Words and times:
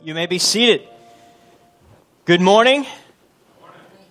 You 0.00 0.14
may 0.14 0.26
be 0.26 0.38
seated. 0.38 0.86
Good 2.24 2.40
morning. 2.40 2.86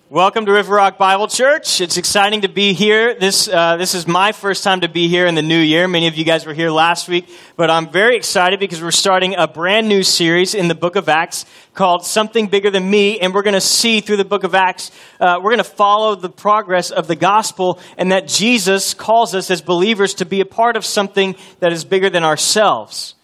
Welcome 0.10 0.46
to 0.46 0.52
River 0.52 0.76
Rock 0.76 0.98
Bible 0.98 1.30
Church. 1.30 1.80
It's 1.80 1.96
exciting 1.96 2.42
to 2.42 2.50
be 2.50 2.74
here. 2.74 3.18
This 3.18 3.48
uh, 3.48 3.78
this 3.78 3.96
is 3.96 4.06
my 4.06 4.34
first 4.34 4.66
time 4.66 4.82
to 4.82 4.90
be 4.90 5.08
here 5.08 5.28
in 5.28 5.36
the 5.36 5.42
new 5.42 5.58
year. 5.58 5.88
Many 5.88 6.08
of 6.08 6.18
you 6.18 6.26
guys 6.26 6.46
were 6.46 6.54
here 6.54 6.72
last 6.72 7.08
week, 7.08 7.30
but 7.56 7.70
I'm 7.70 7.90
very 7.90 8.18
excited 8.18 8.60
because 8.60 8.82
we're 8.82 8.92
starting 8.92 9.36
a 9.38 9.48
brand 9.48 9.88
new 9.88 10.04
series 10.04 10.56
in 10.56 10.68
the 10.68 10.76
Book 10.76 10.98
of 10.98 11.08
Acts 11.08 11.46
called 11.74 12.06
"Something 12.06 12.48
Bigger 12.48 12.70
Than 12.70 12.90
Me," 12.90 13.22
and 13.22 13.34
we're 13.34 13.44
going 13.44 13.54
to 13.54 13.62
see 13.62 14.02
through 14.02 14.18
the 14.18 14.26
Book 14.26 14.44
of 14.44 14.54
Acts. 14.54 14.92
Uh, 15.22 15.40
we're 15.42 15.52
going 15.52 15.58
to 15.60 15.64
follow 15.64 16.16
the 16.16 16.30
progress 16.30 16.92
of 16.92 17.08
the 17.08 17.16
gospel, 17.16 17.80
and 17.98 18.12
that 18.12 18.28
Jesus 18.28 18.94
calls 18.94 19.34
us 19.34 19.50
as 19.50 19.62
believers 19.62 20.16
to 20.16 20.26
be 20.26 20.42
a 20.42 20.46
part 20.46 20.76
of 20.76 20.84
something 20.84 21.38
that 21.62 21.72
is 21.72 21.86
bigger 21.86 22.10
than 22.10 22.26
ourselves. 22.26 23.16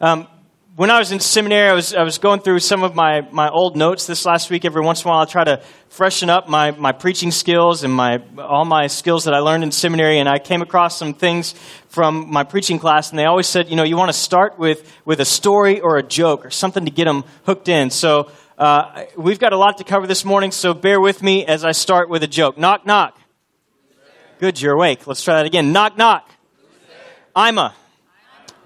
Um, 0.00 0.28
when 0.74 0.90
I 0.90 0.98
was 0.98 1.12
in 1.12 1.20
seminary, 1.20 1.68
I 1.68 1.74
was, 1.74 1.94
I 1.94 2.02
was 2.02 2.16
going 2.16 2.40
through 2.40 2.60
some 2.60 2.82
of 2.82 2.94
my, 2.94 3.20
my 3.30 3.50
old 3.50 3.76
notes 3.76 4.06
this 4.06 4.24
last 4.24 4.48
week. 4.48 4.64
Every 4.64 4.80
once 4.80 5.02
in 5.02 5.08
a 5.08 5.10
while, 5.10 5.20
I 5.20 5.26
try 5.26 5.44
to 5.44 5.60
freshen 5.90 6.30
up 6.30 6.48
my, 6.48 6.70
my 6.70 6.92
preaching 6.92 7.30
skills 7.30 7.84
and 7.84 7.92
my, 7.92 8.22
all 8.38 8.64
my 8.64 8.86
skills 8.86 9.24
that 9.24 9.34
I 9.34 9.40
learned 9.40 9.64
in 9.64 9.70
seminary. 9.70 10.18
And 10.18 10.28
I 10.28 10.38
came 10.38 10.62
across 10.62 10.98
some 10.98 11.12
things 11.12 11.54
from 11.88 12.32
my 12.32 12.44
preaching 12.44 12.78
class, 12.78 13.10
and 13.10 13.18
they 13.18 13.26
always 13.26 13.46
said, 13.46 13.68
you 13.68 13.76
know, 13.76 13.82
you 13.82 13.98
want 13.98 14.08
to 14.08 14.16
start 14.16 14.58
with, 14.58 14.90
with 15.04 15.20
a 15.20 15.26
story 15.26 15.80
or 15.80 15.98
a 15.98 16.02
joke 16.02 16.46
or 16.46 16.50
something 16.50 16.86
to 16.86 16.90
get 16.90 17.04
them 17.04 17.24
hooked 17.44 17.68
in. 17.68 17.90
So 17.90 18.30
uh, 18.56 19.04
we've 19.14 19.38
got 19.38 19.52
a 19.52 19.58
lot 19.58 19.76
to 19.78 19.84
cover 19.84 20.06
this 20.06 20.24
morning, 20.24 20.52
so 20.52 20.72
bear 20.72 21.00
with 21.00 21.22
me 21.22 21.44
as 21.44 21.66
I 21.66 21.72
start 21.72 22.08
with 22.08 22.22
a 22.22 22.28
joke. 22.28 22.56
Knock, 22.56 22.86
knock. 22.86 23.18
Good, 24.38 24.60
you're 24.60 24.74
awake. 24.74 25.06
Let's 25.06 25.22
try 25.22 25.34
that 25.34 25.46
again. 25.46 25.72
Knock, 25.72 25.98
knock. 25.98 26.30
I'm 27.36 27.58
a. 27.58 27.74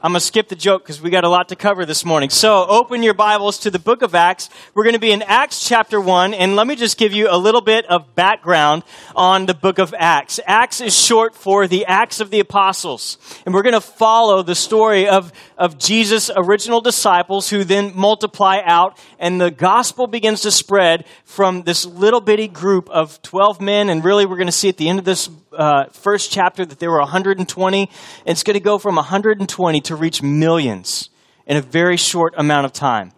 I'm 0.06 0.12
going 0.12 0.20
to 0.20 0.24
skip 0.24 0.46
the 0.46 0.54
joke 0.54 0.84
because 0.84 1.02
we 1.02 1.10
got 1.10 1.24
a 1.24 1.28
lot 1.28 1.48
to 1.48 1.56
cover 1.56 1.84
this 1.84 2.04
morning. 2.04 2.30
So 2.30 2.64
open 2.64 3.02
your 3.02 3.12
Bibles 3.12 3.58
to 3.58 3.72
the 3.72 3.80
book 3.80 4.02
of 4.02 4.14
Acts. 4.14 4.48
We're 4.72 4.84
going 4.84 4.94
to 4.94 5.00
be 5.00 5.10
in 5.10 5.20
Acts 5.22 5.68
chapter 5.68 6.00
1, 6.00 6.32
and 6.32 6.54
let 6.54 6.68
me 6.68 6.76
just 6.76 6.96
give 6.96 7.12
you 7.12 7.26
a 7.28 7.34
little 7.36 7.60
bit 7.60 7.86
of 7.86 8.14
background 8.14 8.84
on 9.16 9.46
the 9.46 9.54
book 9.54 9.80
of 9.80 9.92
Acts. 9.98 10.38
Acts 10.46 10.80
is 10.80 10.96
short 10.96 11.34
for 11.34 11.66
the 11.66 11.86
Acts 11.86 12.20
of 12.20 12.30
the 12.30 12.38
Apostles, 12.38 13.18
and 13.44 13.52
we're 13.52 13.64
going 13.64 13.72
to 13.72 13.80
follow 13.80 14.44
the 14.44 14.54
story 14.54 15.08
of, 15.08 15.32
of 15.58 15.76
Jesus' 15.76 16.30
original 16.36 16.80
disciples 16.80 17.50
who 17.50 17.64
then 17.64 17.90
multiply 17.96 18.60
out, 18.64 18.96
and 19.18 19.40
the 19.40 19.50
gospel 19.50 20.06
begins 20.06 20.42
to 20.42 20.52
spread 20.52 21.04
from 21.24 21.64
this 21.64 21.84
little 21.84 22.20
bitty 22.20 22.46
group 22.46 22.88
of 22.90 23.20
12 23.22 23.60
men, 23.60 23.88
and 23.88 24.04
really 24.04 24.24
we're 24.24 24.36
going 24.36 24.46
to 24.46 24.52
see 24.52 24.68
at 24.68 24.76
the 24.76 24.88
end 24.88 25.00
of 25.00 25.04
this 25.04 25.28
uh, 25.56 25.86
first 25.90 26.30
chapter 26.30 26.64
that 26.64 26.78
there 26.78 26.90
were 26.90 27.00
120. 27.00 27.80
And 27.80 27.90
it's 28.26 28.42
going 28.42 28.54
to 28.54 28.60
go 28.60 28.78
from 28.78 28.96
120 28.96 29.80
to 29.80 29.96
reach 29.96 30.22
millions 30.22 31.10
in 31.46 31.56
a 31.56 31.60
very 31.60 31.96
short 31.96 32.34
amount 32.36 32.66
of 32.66 32.72
time. 32.72 33.12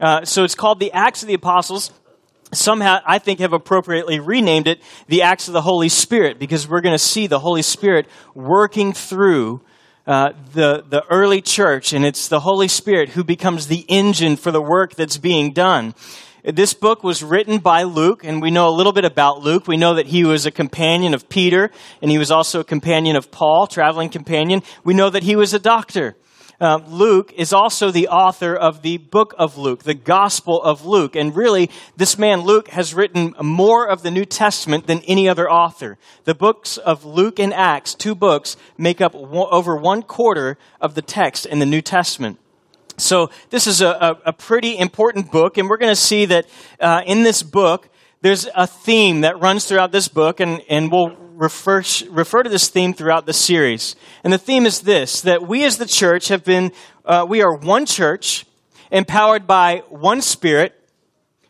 Uh, 0.00 0.24
so 0.24 0.44
it's 0.44 0.54
called 0.54 0.80
the 0.80 0.92
Acts 0.92 1.22
of 1.22 1.28
the 1.28 1.34
Apostles. 1.34 1.92
Somehow, 2.52 2.98
I 3.06 3.18
think, 3.18 3.40
have 3.40 3.52
appropriately 3.52 4.20
renamed 4.20 4.66
it 4.66 4.82
the 5.06 5.22
Acts 5.22 5.48
of 5.48 5.54
the 5.54 5.62
Holy 5.62 5.88
Spirit 5.88 6.38
because 6.38 6.68
we're 6.68 6.80
going 6.80 6.94
to 6.94 6.98
see 6.98 7.26
the 7.26 7.38
Holy 7.38 7.62
Spirit 7.62 8.06
working 8.34 8.92
through 8.92 9.62
uh, 10.06 10.32
the, 10.52 10.84
the 10.88 11.04
early 11.10 11.40
church, 11.40 11.92
and 11.92 12.04
it's 12.04 12.28
the 12.28 12.40
Holy 12.40 12.68
Spirit 12.68 13.10
who 13.10 13.22
becomes 13.22 13.68
the 13.68 13.84
engine 13.88 14.36
for 14.36 14.50
the 14.50 14.60
work 14.60 14.96
that's 14.96 15.16
being 15.16 15.52
done. 15.52 15.94
This 16.44 16.74
book 16.74 17.04
was 17.04 17.22
written 17.22 17.58
by 17.58 17.84
Luke, 17.84 18.24
and 18.24 18.42
we 18.42 18.50
know 18.50 18.68
a 18.68 18.74
little 18.74 18.92
bit 18.92 19.04
about 19.04 19.42
Luke. 19.42 19.68
We 19.68 19.76
know 19.76 19.94
that 19.94 20.08
he 20.08 20.24
was 20.24 20.44
a 20.44 20.50
companion 20.50 21.14
of 21.14 21.28
Peter, 21.28 21.70
and 22.00 22.10
he 22.10 22.18
was 22.18 22.32
also 22.32 22.58
a 22.58 22.64
companion 22.64 23.14
of 23.14 23.30
Paul, 23.30 23.68
traveling 23.68 24.08
companion. 24.08 24.62
We 24.82 24.92
know 24.92 25.08
that 25.08 25.22
he 25.22 25.36
was 25.36 25.54
a 25.54 25.60
doctor. 25.60 26.16
Uh, 26.60 26.80
Luke 26.88 27.32
is 27.36 27.52
also 27.52 27.92
the 27.92 28.08
author 28.08 28.56
of 28.56 28.82
the 28.82 28.96
book 28.96 29.36
of 29.38 29.56
Luke, 29.56 29.84
the 29.84 29.94
Gospel 29.94 30.60
of 30.60 30.84
Luke. 30.84 31.14
And 31.14 31.34
really, 31.34 31.70
this 31.96 32.18
man 32.18 32.40
Luke 32.40 32.68
has 32.68 32.92
written 32.92 33.36
more 33.40 33.88
of 33.88 34.02
the 34.02 34.10
New 34.10 34.24
Testament 34.24 34.88
than 34.88 34.98
any 35.06 35.28
other 35.28 35.48
author. 35.48 35.96
The 36.24 36.34
books 36.34 36.76
of 36.76 37.04
Luke 37.04 37.38
and 37.38 37.54
Acts, 37.54 37.94
two 37.94 38.16
books, 38.16 38.56
make 38.76 39.00
up 39.00 39.14
over 39.14 39.76
one 39.76 40.02
quarter 40.02 40.58
of 40.80 40.96
the 40.96 41.02
text 41.02 41.46
in 41.46 41.60
the 41.60 41.66
New 41.66 41.82
Testament. 41.82 42.40
So 42.98 43.30
this 43.50 43.66
is 43.66 43.80
a, 43.80 44.18
a, 44.26 44.32
pretty 44.32 44.78
important 44.78 45.30
book, 45.32 45.56
and 45.56 45.68
we're 45.68 45.78
going 45.78 45.92
to 45.92 45.96
see 45.96 46.26
that 46.26 46.46
uh, 46.78 47.02
in 47.06 47.22
this 47.22 47.42
book, 47.42 47.88
there's 48.20 48.46
a 48.54 48.66
theme 48.66 49.22
that 49.22 49.40
runs 49.40 49.64
throughout 49.64 49.92
this 49.92 50.08
book, 50.08 50.40
and, 50.40 50.62
and 50.68 50.92
we'll 50.92 51.16
refer, 51.34 51.82
refer 52.10 52.42
to 52.42 52.50
this 52.50 52.68
theme 52.68 52.92
throughout 52.92 53.26
the 53.26 53.32
series. 53.32 53.96
And 54.22 54.32
the 54.32 54.38
theme 54.38 54.66
is 54.66 54.82
this, 54.82 55.22
that 55.22 55.46
we 55.46 55.64
as 55.64 55.78
the 55.78 55.86
church 55.86 56.28
have 56.28 56.44
been, 56.44 56.72
uh, 57.04 57.26
we 57.28 57.42
are 57.42 57.56
one 57.56 57.86
church, 57.86 58.46
empowered 58.90 59.46
by 59.46 59.82
one 59.88 60.20
spirit, 60.20 60.78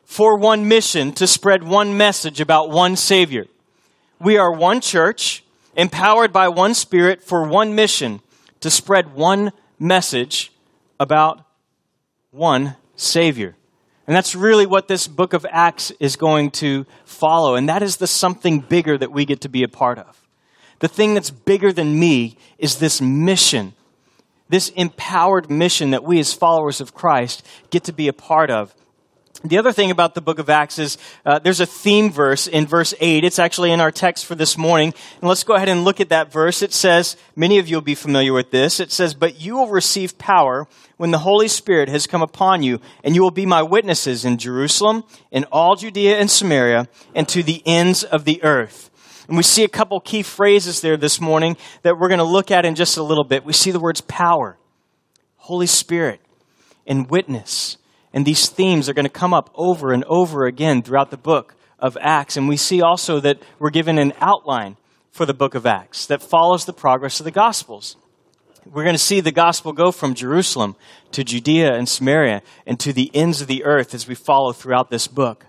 for 0.04 0.38
one 0.38 0.68
mission, 0.68 1.12
to 1.12 1.26
spread 1.26 1.62
one 1.64 1.96
message 1.96 2.40
about 2.40 2.70
one 2.70 2.96
Savior. 2.96 3.46
We 4.20 4.38
are 4.38 4.52
one 4.52 4.80
church, 4.80 5.42
empowered 5.74 6.32
by 6.32 6.48
one 6.48 6.74
spirit, 6.74 7.22
for 7.22 7.48
one 7.48 7.74
mission, 7.74 8.20
to 8.60 8.70
spread 8.70 9.14
one 9.14 9.52
message 9.78 10.52
about 11.02 11.44
one 12.30 12.76
Savior. 12.94 13.56
And 14.06 14.14
that's 14.14 14.34
really 14.36 14.66
what 14.66 14.86
this 14.86 15.08
book 15.08 15.32
of 15.32 15.44
Acts 15.50 15.90
is 15.98 16.14
going 16.14 16.52
to 16.52 16.86
follow. 17.04 17.56
And 17.56 17.68
that 17.68 17.82
is 17.82 17.96
the 17.96 18.06
something 18.06 18.60
bigger 18.60 18.96
that 18.96 19.10
we 19.10 19.24
get 19.24 19.40
to 19.40 19.48
be 19.48 19.64
a 19.64 19.68
part 19.68 19.98
of. 19.98 20.22
The 20.78 20.88
thing 20.88 21.14
that's 21.14 21.30
bigger 21.30 21.72
than 21.72 21.98
me 21.98 22.36
is 22.56 22.76
this 22.76 23.00
mission, 23.00 23.74
this 24.48 24.68
empowered 24.70 25.50
mission 25.50 25.90
that 25.90 26.04
we 26.04 26.20
as 26.20 26.32
followers 26.32 26.80
of 26.80 26.94
Christ 26.94 27.44
get 27.70 27.84
to 27.84 27.92
be 27.92 28.06
a 28.06 28.12
part 28.12 28.50
of. 28.50 28.74
The 29.44 29.58
other 29.58 29.72
thing 29.72 29.90
about 29.90 30.14
the 30.14 30.20
book 30.20 30.38
of 30.38 30.48
Acts 30.48 30.78
is 30.78 30.98
uh, 31.26 31.40
there's 31.40 31.58
a 31.58 31.66
theme 31.66 32.12
verse 32.12 32.46
in 32.46 32.66
verse 32.66 32.94
8. 33.00 33.24
It's 33.24 33.40
actually 33.40 33.72
in 33.72 33.80
our 33.80 33.90
text 33.90 34.26
for 34.26 34.36
this 34.36 34.56
morning. 34.56 34.94
And 35.20 35.28
let's 35.28 35.42
go 35.42 35.54
ahead 35.54 35.68
and 35.68 35.84
look 35.84 36.00
at 36.00 36.10
that 36.10 36.30
verse. 36.30 36.62
It 36.62 36.72
says, 36.72 37.16
many 37.34 37.58
of 37.58 37.66
you 37.66 37.76
will 37.76 37.82
be 37.82 37.96
familiar 37.96 38.32
with 38.32 38.52
this. 38.52 38.78
It 38.78 38.92
says, 38.92 39.14
But 39.14 39.40
you 39.40 39.56
will 39.56 39.68
receive 39.68 40.16
power 40.16 40.68
when 40.96 41.10
the 41.10 41.18
Holy 41.18 41.48
Spirit 41.48 41.88
has 41.88 42.06
come 42.06 42.22
upon 42.22 42.62
you, 42.62 42.80
and 43.02 43.16
you 43.16 43.22
will 43.22 43.32
be 43.32 43.46
my 43.46 43.62
witnesses 43.62 44.24
in 44.24 44.38
Jerusalem, 44.38 45.02
in 45.32 45.44
all 45.50 45.74
Judea 45.74 46.18
and 46.18 46.30
Samaria, 46.30 46.86
and 47.12 47.28
to 47.30 47.42
the 47.42 47.62
ends 47.66 48.04
of 48.04 48.24
the 48.24 48.40
earth. 48.44 48.90
And 49.26 49.36
we 49.36 49.42
see 49.42 49.64
a 49.64 49.68
couple 49.68 49.98
key 49.98 50.22
phrases 50.22 50.80
there 50.80 50.96
this 50.96 51.20
morning 51.20 51.56
that 51.82 51.98
we're 51.98 52.08
going 52.08 52.18
to 52.18 52.24
look 52.24 52.52
at 52.52 52.64
in 52.64 52.76
just 52.76 52.96
a 52.96 53.02
little 53.02 53.24
bit. 53.24 53.44
We 53.44 53.52
see 53.52 53.72
the 53.72 53.80
words 53.80 54.02
power, 54.02 54.58
Holy 55.36 55.66
Spirit, 55.66 56.20
and 56.86 57.10
witness. 57.10 57.78
And 58.12 58.26
these 58.26 58.48
themes 58.48 58.88
are 58.88 58.94
going 58.94 59.06
to 59.06 59.10
come 59.10 59.32
up 59.32 59.50
over 59.54 59.92
and 59.92 60.04
over 60.04 60.46
again 60.46 60.82
throughout 60.82 61.10
the 61.10 61.16
book 61.16 61.54
of 61.78 61.96
Acts. 62.00 62.36
And 62.36 62.48
we 62.48 62.56
see 62.56 62.82
also 62.82 63.20
that 63.20 63.40
we're 63.58 63.70
given 63.70 63.98
an 63.98 64.12
outline 64.20 64.76
for 65.10 65.26
the 65.26 65.34
book 65.34 65.54
of 65.54 65.66
Acts 65.66 66.06
that 66.06 66.22
follows 66.22 66.64
the 66.64 66.72
progress 66.72 67.20
of 67.20 67.24
the 67.24 67.30
Gospels. 67.30 67.96
We're 68.70 68.84
going 68.84 68.94
to 68.94 68.98
see 68.98 69.20
the 69.20 69.32
gospel 69.32 69.72
go 69.72 69.90
from 69.90 70.14
Jerusalem 70.14 70.76
to 71.10 71.24
Judea 71.24 71.74
and 71.74 71.88
Samaria 71.88 72.42
and 72.64 72.78
to 72.78 72.92
the 72.92 73.10
ends 73.12 73.40
of 73.40 73.48
the 73.48 73.64
earth 73.64 73.92
as 73.92 74.06
we 74.06 74.14
follow 74.14 74.52
throughout 74.52 74.88
this 74.88 75.08
book. 75.08 75.46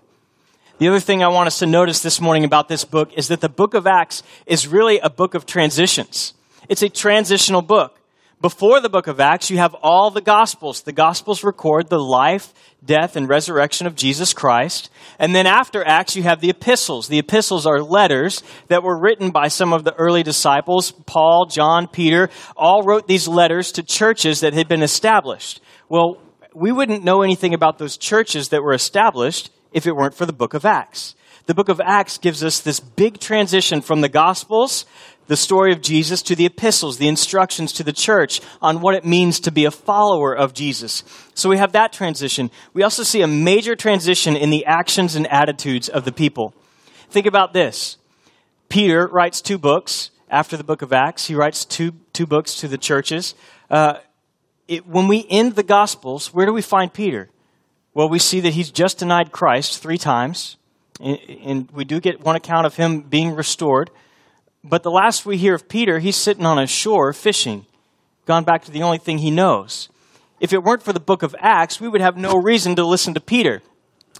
The 0.78 0.88
other 0.88 0.98
thing 0.98 1.22
I 1.22 1.28
want 1.28 1.46
us 1.46 1.60
to 1.60 1.66
notice 1.66 2.02
this 2.02 2.20
morning 2.20 2.42
about 2.42 2.68
this 2.68 2.84
book 2.84 3.12
is 3.16 3.28
that 3.28 3.40
the 3.40 3.48
book 3.48 3.74
of 3.74 3.86
Acts 3.86 4.24
is 4.46 4.66
really 4.66 4.98
a 4.98 5.08
book 5.08 5.34
of 5.34 5.46
transitions. 5.46 6.34
It's 6.68 6.82
a 6.82 6.88
transitional 6.88 7.62
book. 7.62 8.00
Before 8.44 8.78
the 8.82 8.90
book 8.90 9.06
of 9.06 9.20
Acts, 9.20 9.48
you 9.48 9.56
have 9.56 9.74
all 9.82 10.10
the 10.10 10.20
Gospels. 10.20 10.82
The 10.82 10.92
Gospels 10.92 11.42
record 11.42 11.88
the 11.88 11.98
life, 11.98 12.52
death, 12.84 13.16
and 13.16 13.26
resurrection 13.26 13.86
of 13.86 13.94
Jesus 13.94 14.34
Christ. 14.34 14.90
And 15.18 15.34
then 15.34 15.46
after 15.46 15.82
Acts, 15.82 16.14
you 16.14 16.24
have 16.24 16.42
the 16.42 16.50
epistles. 16.50 17.08
The 17.08 17.18
epistles 17.18 17.64
are 17.64 17.80
letters 17.80 18.42
that 18.68 18.82
were 18.82 19.00
written 19.00 19.30
by 19.30 19.48
some 19.48 19.72
of 19.72 19.84
the 19.84 19.94
early 19.94 20.22
disciples. 20.22 20.92
Paul, 20.92 21.46
John, 21.46 21.88
Peter, 21.88 22.28
all 22.54 22.82
wrote 22.82 23.08
these 23.08 23.26
letters 23.26 23.72
to 23.72 23.82
churches 23.82 24.40
that 24.40 24.52
had 24.52 24.68
been 24.68 24.82
established. 24.82 25.62
Well, 25.88 26.18
we 26.54 26.70
wouldn't 26.70 27.02
know 27.02 27.22
anything 27.22 27.54
about 27.54 27.78
those 27.78 27.96
churches 27.96 28.50
that 28.50 28.62
were 28.62 28.74
established 28.74 29.48
if 29.72 29.86
it 29.86 29.96
weren't 29.96 30.12
for 30.12 30.26
the 30.26 30.34
book 30.34 30.52
of 30.52 30.66
Acts. 30.66 31.14
The 31.46 31.54
book 31.54 31.68
of 31.68 31.80
Acts 31.84 32.16
gives 32.16 32.42
us 32.42 32.60
this 32.60 32.80
big 32.80 33.20
transition 33.20 33.82
from 33.82 34.00
the 34.00 34.08
Gospels 34.08 34.86
the 35.26 35.36
story 35.36 35.72
of 35.72 35.80
Jesus 35.80 36.22
to 36.22 36.36
the 36.36 36.46
epistles, 36.46 36.98
the 36.98 37.08
instructions 37.08 37.72
to 37.72 37.82
the 37.82 37.92
church 37.92 38.40
on 38.60 38.80
what 38.80 38.94
it 38.94 39.04
means 39.04 39.40
to 39.40 39.50
be 39.50 39.64
a 39.64 39.70
follower 39.70 40.34
of 40.34 40.54
Jesus. 40.54 41.02
So 41.34 41.48
we 41.48 41.58
have 41.58 41.72
that 41.72 41.92
transition. 41.92 42.50
We 42.72 42.82
also 42.82 43.02
see 43.02 43.22
a 43.22 43.26
major 43.26 43.74
transition 43.74 44.36
in 44.36 44.50
the 44.50 44.66
actions 44.66 45.16
and 45.16 45.26
attitudes 45.28 45.88
of 45.88 46.04
the 46.04 46.12
people. 46.12 46.54
Think 47.10 47.26
about 47.26 47.52
this. 47.52 47.96
Peter 48.68 49.06
writes 49.06 49.40
two 49.40 49.58
books 49.58 50.10
after 50.28 50.56
the 50.56 50.64
book 50.64 50.82
of 50.82 50.92
Acts. 50.92 51.26
He 51.26 51.34
writes 51.34 51.64
two, 51.64 51.92
two 52.12 52.26
books 52.26 52.56
to 52.56 52.68
the 52.68 52.78
churches. 52.78 53.34
Uh, 53.70 53.98
it, 54.68 54.86
when 54.86 55.08
we 55.08 55.26
end 55.30 55.54
the 55.54 55.62
Gospels, 55.62 56.34
where 56.34 56.46
do 56.46 56.52
we 56.52 56.62
find 56.62 56.92
Peter? 56.92 57.30
Well, 57.92 58.08
we 58.08 58.18
see 58.18 58.40
that 58.40 58.54
he's 58.54 58.70
just 58.70 58.98
denied 58.98 59.30
Christ 59.30 59.80
three 59.80 59.98
times. 59.98 60.56
And, 61.00 61.18
and 61.44 61.70
we 61.70 61.84
do 61.84 62.00
get 62.00 62.20
one 62.20 62.36
account 62.36 62.66
of 62.66 62.76
him 62.76 63.02
being 63.02 63.34
restored. 63.34 63.90
But 64.66 64.82
the 64.82 64.90
last 64.90 65.26
we 65.26 65.36
hear 65.36 65.54
of 65.54 65.68
Peter, 65.68 65.98
he's 65.98 66.16
sitting 66.16 66.46
on 66.46 66.58
a 66.58 66.66
shore 66.66 67.12
fishing, 67.12 67.66
gone 68.24 68.44
back 68.44 68.64
to 68.64 68.70
the 68.70 68.82
only 68.82 68.98
thing 68.98 69.18
he 69.18 69.30
knows. 69.30 69.90
if 70.40 70.52
it 70.52 70.62
weren't 70.62 70.82
for 70.82 70.92
the 70.92 71.00
book 71.00 71.22
of 71.22 71.34
Acts, 71.38 71.80
we 71.80 71.88
would 71.88 72.00
have 72.00 72.16
no 72.16 72.36
reason 72.36 72.74
to 72.76 72.84
listen 72.84 73.14
to 73.14 73.20
Peter. 73.20 73.62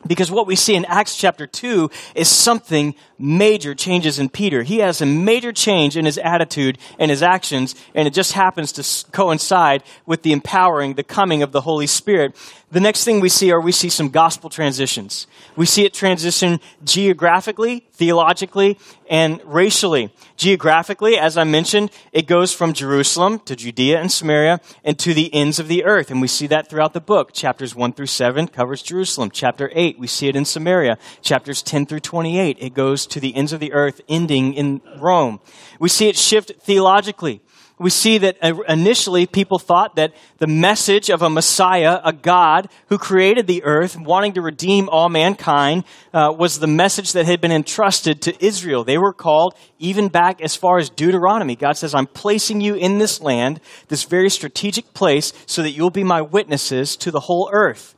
Because 0.07 0.31
what 0.31 0.47
we 0.47 0.55
see 0.55 0.75
in 0.75 0.85
Acts 0.85 1.17
chapter 1.17 1.47
2 1.47 1.91
is 2.15 2.29
something 2.29 2.95
major 3.19 3.75
changes 3.75 4.19
in 4.19 4.29
Peter. 4.29 4.63
He 4.63 4.79
has 4.79 5.01
a 5.01 5.07
major 5.07 5.53
change 5.53 5.97
in 5.97 6.05
his 6.05 6.19
attitude 6.19 6.79
and 6.99 7.11
his 7.11 7.23
actions, 7.23 7.75
and 7.95 8.07
it 8.07 8.13
just 8.13 8.33
happens 8.33 8.73
to 8.73 9.11
coincide 9.13 9.83
with 10.05 10.23
the 10.23 10.33
empowering, 10.33 10.95
the 10.95 11.03
coming 11.03 11.43
of 11.43 11.53
the 11.53 11.63
Holy 11.63 11.87
Spirit. 11.87 12.37
The 12.75 12.81
next 12.81 13.05
thing 13.05 13.21
we 13.21 13.29
see 13.29 13.53
are 13.53 13.61
we 13.61 13.71
see 13.71 13.89
some 13.89 14.09
gospel 14.09 14.51
transitions. 14.51 15.29
We 15.55 15.65
see 15.65 15.85
it 15.85 15.95
transition 15.95 16.59
geographically, 16.83 17.87
theologically, 17.93 18.81
and 19.09 19.41
racially. 19.45 20.13
Geographically, 20.37 21.17
as 21.17 21.39
I 21.39 21.45
mentioned, 21.45 21.93
it 22.11 22.27
goes 22.27 22.53
from 22.53 22.73
Jerusalem 22.73 23.39
to 23.45 23.55
Judea 23.55 24.01
and 24.01 24.11
Samaria 24.11 24.61
and 24.83 24.99
to 24.99 25.15
the 25.15 25.33
ends 25.33 25.61
of 25.61 25.69
the 25.69 25.85
earth. 25.85 26.11
And 26.11 26.21
we 26.21 26.27
see 26.27 26.49
that 26.49 26.69
throughout 26.69 26.95
the 26.95 27.01
book. 27.01 27.33
Chapters 27.33 27.77
1 27.77 27.93
through 27.93 28.07
7 28.07 28.49
covers 28.49 28.83
Jerusalem. 28.83 29.31
Chapter 29.31 29.71
8, 29.73 30.01
we 30.01 30.09
see 30.09 30.27
it 30.27 30.35
in 30.35 30.45
Samaria. 30.45 30.99
Chapters 31.23 31.63
10 31.63 31.87
through 31.87 32.01
28, 32.01 32.57
it 32.59 32.75
goes 32.75 33.07
to 33.07 33.21
the 33.21 33.37
ends 33.37 33.53
of 33.53 33.61
the 33.61 33.73
earth, 33.73 34.01
ending 34.09 34.53
in 34.53 34.81
Rome. 34.99 35.39
We 35.79 35.89
see 35.89 36.09
it 36.09 36.17
shift 36.17 36.51
theologically 36.63 37.41
we 37.79 37.91
see 37.91 38.19
that 38.19 38.37
uh, 38.41 38.55
initially 38.69 39.27
people 39.27 39.59
thought 39.59 39.97
that 39.97 40.15
the 40.39 40.47
message 40.47 41.11
of 41.11 41.23
a 41.23 41.31
Messiah, 41.31 42.01
a 42.05 42.13
God 42.13 42.69
who 42.87 42.99
created 42.99 43.49
the 43.49 43.65
earth, 43.65 43.99
wanting 43.99 44.35
to 44.35 44.43
redeem 44.43 44.89
all 44.89 45.09
mankind, 45.09 45.83
uh, 46.13 46.33
was 46.37 46.61
the 46.61 46.69
message 46.69 47.13
that 47.13 47.27
had 47.27 47.41
been 47.41 47.51
entrusted 47.51 48.23
to 48.23 48.45
Israel. 48.45 48.85
They 48.85 48.99
were 48.99 49.13
called 49.13 49.57
even 49.81 50.09
back 50.09 50.41
as 50.41 50.55
far 50.55 50.79
as 50.79 50.89
Deuteronomy. 50.89 51.57
God 51.57 51.77
says, 51.77 51.95
I'm 51.95 52.07
placing 52.07 52.61
you 52.61 52.77
in 52.77 52.99
this 52.99 53.21
land, 53.21 53.61
this 53.89 54.05
very 54.05 54.31
strategic 54.31 54.95
place, 54.95 55.33
so 55.47 55.63
that 55.63 55.73
you'll 55.73 55.91
be 55.91 56.05
my 56.05 56.23
witnesses 56.23 56.97
to 56.99 57.11
the 57.11 57.21
whole 57.21 57.51
earth. 57.53 57.97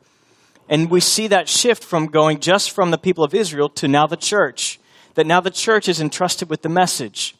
And 0.70 0.90
we 0.90 1.00
see 1.00 1.26
that 1.28 1.50
shift 1.50 1.84
from 1.84 2.06
going 2.06 2.40
just 2.40 2.70
from 2.70 2.90
the 2.90 2.98
people 2.98 3.22
of 3.22 3.34
Israel 3.34 3.68
to 3.70 3.88
now 3.88 4.06
the 4.06 4.16
church. 4.16 4.80
That 5.14 5.26
now 5.26 5.40
the 5.40 5.50
church 5.50 5.86
is 5.86 6.00
entrusted 6.00 6.48
with 6.48 6.62
the 6.62 6.68
message. 6.70 7.34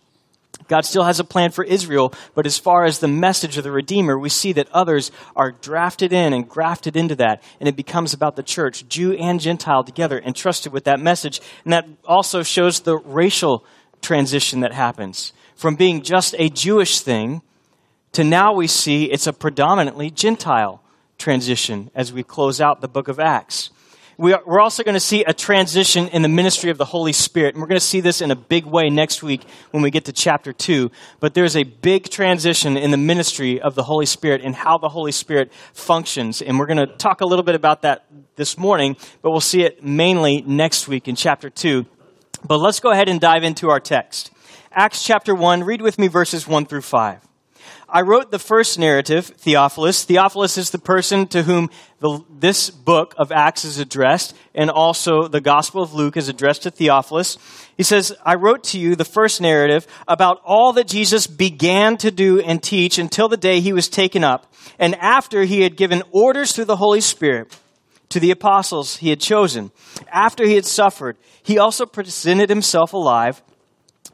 God 0.69 0.85
still 0.85 1.05
has 1.05 1.21
a 1.21 1.25
plan 1.25 1.51
for 1.51 1.65
Israel, 1.65 2.13
but 2.35 2.47
as 2.47 2.59
far 2.59 2.85
as 2.85 2.99
the 2.99 3.09
message 3.09 3.57
of 3.57 3.65
the 3.65 3.71
Redeemer, 3.71 4.19
we 4.19 4.29
see 4.29 4.53
that 4.55 4.69
others 4.73 5.13
are 5.37 5.53
drafted 5.53 6.13
in 6.13 6.33
and 6.33 6.49
grafted 6.49 6.97
into 6.97 7.15
that, 7.17 7.43
and 7.61 7.69
it 7.69 7.77
becomes 7.77 8.13
about 8.13 8.37
the 8.37 8.43
church, 8.43 8.89
Jew 8.89 9.13
and 9.13 9.41
Gentile 9.41 9.85
together, 9.85 10.21
entrusted 10.21 10.73
with 10.73 10.85
that 10.85 10.99
message. 10.99 11.41
And 11.65 11.73
that 11.73 11.87
also 12.05 12.43
shows 12.43 12.81
the 12.81 12.97
racial 12.97 13.65
transition 14.03 14.61
that 14.61 14.73
happens 14.73 15.33
from 15.57 15.75
being 15.75 16.03
just 16.03 16.35
a 16.39 16.51
Jewish 16.51 17.01
thing 17.01 17.43
to 18.13 18.23
now 18.23 18.53
we 18.53 18.67
see 18.67 19.05
it's 19.05 19.27
a 19.27 19.33
predominantly 19.33 20.11
Gentile 20.11 20.83
transition 21.19 21.91
as 21.95 22.13
we 22.13 22.23
close 22.23 22.61
out 22.61 22.81
the 22.81 22.89
book 22.89 23.09
of 23.09 23.19
Acts 23.19 23.71
we 24.19 24.33
are, 24.33 24.43
we're 24.47 24.61
also 24.61 24.83
going 24.83 24.95
to 24.95 25.01
see 25.01 25.25
a 25.25 25.35
transition 25.35 26.09
in 26.09 26.23
the 26.23 26.29
ministry 26.29 26.71
of 26.71 26.79
the 26.79 26.85
Holy 26.87 27.13
Spirit. 27.13 27.55
And 27.55 27.61
we're 27.61 27.69
going 27.69 27.81
to 27.81 27.87
see 27.87 28.01
this 28.01 28.21
in 28.21 28.31
a 28.31 28.37
big 28.37 28.65
way 28.65 28.89
next 28.89 29.23
week 29.23 29.45
when 29.73 29.83
we 29.83 29.91
get 29.91 30.07
to 30.07 30.13
chapter 30.13 30.53
2. 30.53 30.91
But 31.21 31.35
there's 31.35 31.57
a 31.57 31.65
big 31.65 32.09
transition 32.09 32.77
in 32.77 32.91
the 32.91 32.97
ministry 32.97 33.61
of 33.61 33.75
the 33.75 33.83
Holy 33.83 34.07
Spirit 34.07 34.41
and 34.43 34.55
how 34.55 34.79
the 34.79 34.89
Holy 34.89 35.13
Spirit 35.13 35.53
functions. 35.75 36.41
And 36.41 36.59
we're 36.59 36.67
going 36.67 36.79
to 36.79 36.87
talk 36.87 37.21
a 37.21 37.27
little 37.27 37.45
bit 37.45 37.55
about 37.55 37.83
that 37.83 38.07
this 38.37 38.57
morning, 38.57 38.97
but 39.23 39.31
we'll 39.31 39.41
see 39.41 39.63
it 39.63 39.85
mainly 39.85 40.43
next 40.43 40.89
week 40.89 41.09
in 41.09 41.15
chapter 41.15 41.51
2. 41.51 41.85
But 42.47 42.59
let's 42.59 42.81
go 42.81 42.91
ahead 42.91 43.09
and 43.09 43.21
dive 43.21 43.45
into 43.45 43.69
our 43.69 43.81
text. 43.81 44.31
Acts 44.73 45.05
chapter 45.05 45.35
1, 45.35 45.65
read 45.65 45.83
with 45.83 45.99
me 45.99 46.07
verses 46.07 46.47
1 46.47 46.67
through 46.67 46.83
5. 46.83 47.21
I 47.89 48.03
wrote 48.03 48.33
the 48.33 48.41
first 48.41 48.81
narrative, 48.81 49.27
Theophilus. 49.27 50.05
Theophilus 50.05 50.59
is 50.59 50.71
the 50.71 50.79
person 50.79 51.29
to 51.29 51.45
whom 51.45 51.71
the, 52.01 52.21
this 52.29 52.69
book 52.69 53.15
of 53.17 53.31
Acts 53.31 53.65
is 53.65 53.79
addressed, 53.79 54.35
and 54.57 54.71
also 54.71 55.29
the 55.29 55.41
Gospel 55.41 55.83
of 55.83 55.95
Luke 55.95 56.17
is 56.17 56.29
addressed 56.29 56.65
to 56.65 56.73
Theophilus. 56.73 57.39
He 57.77 57.85
says, 57.85 58.13
I 58.25 58.35
wrote 58.35 58.65
to 58.65 58.79
you 58.79 58.97
the 58.97 59.05
first 59.05 59.41
narrative 59.41 59.87
about 60.09 60.41
all 60.45 60.73
that 60.73 60.89
Jesus 60.89 61.29
began 61.29 61.97
to 61.99 62.11
do 62.11 62.41
and 62.41 62.61
teach 62.61 62.99
until 62.99 63.29
the 63.29 63.37
day 63.37 63.61
he 63.61 63.73
was 63.73 63.89
taken 63.89 64.25
up, 64.25 64.53
and 64.81 64.97
after 64.97 65.45
he 65.45 65.61
had 65.61 65.77
given 65.77 66.03
orders 66.11 66.53
through 66.53 66.65
the 66.65 66.77
Holy 66.77 67.01
Spirit 67.01 67.57
to 68.09 68.19
the 68.19 68.33
apostles 68.33 68.97
he 68.97 69.11
had 69.11 69.21
chosen. 69.21 69.71
After 70.13 70.45
he 70.45 70.55
had 70.55 70.67
suffered, 70.67 71.17
he 71.41 71.57
also 71.57 71.87
presented 71.87 72.49
himself 72.49 72.93
alive 72.93 73.43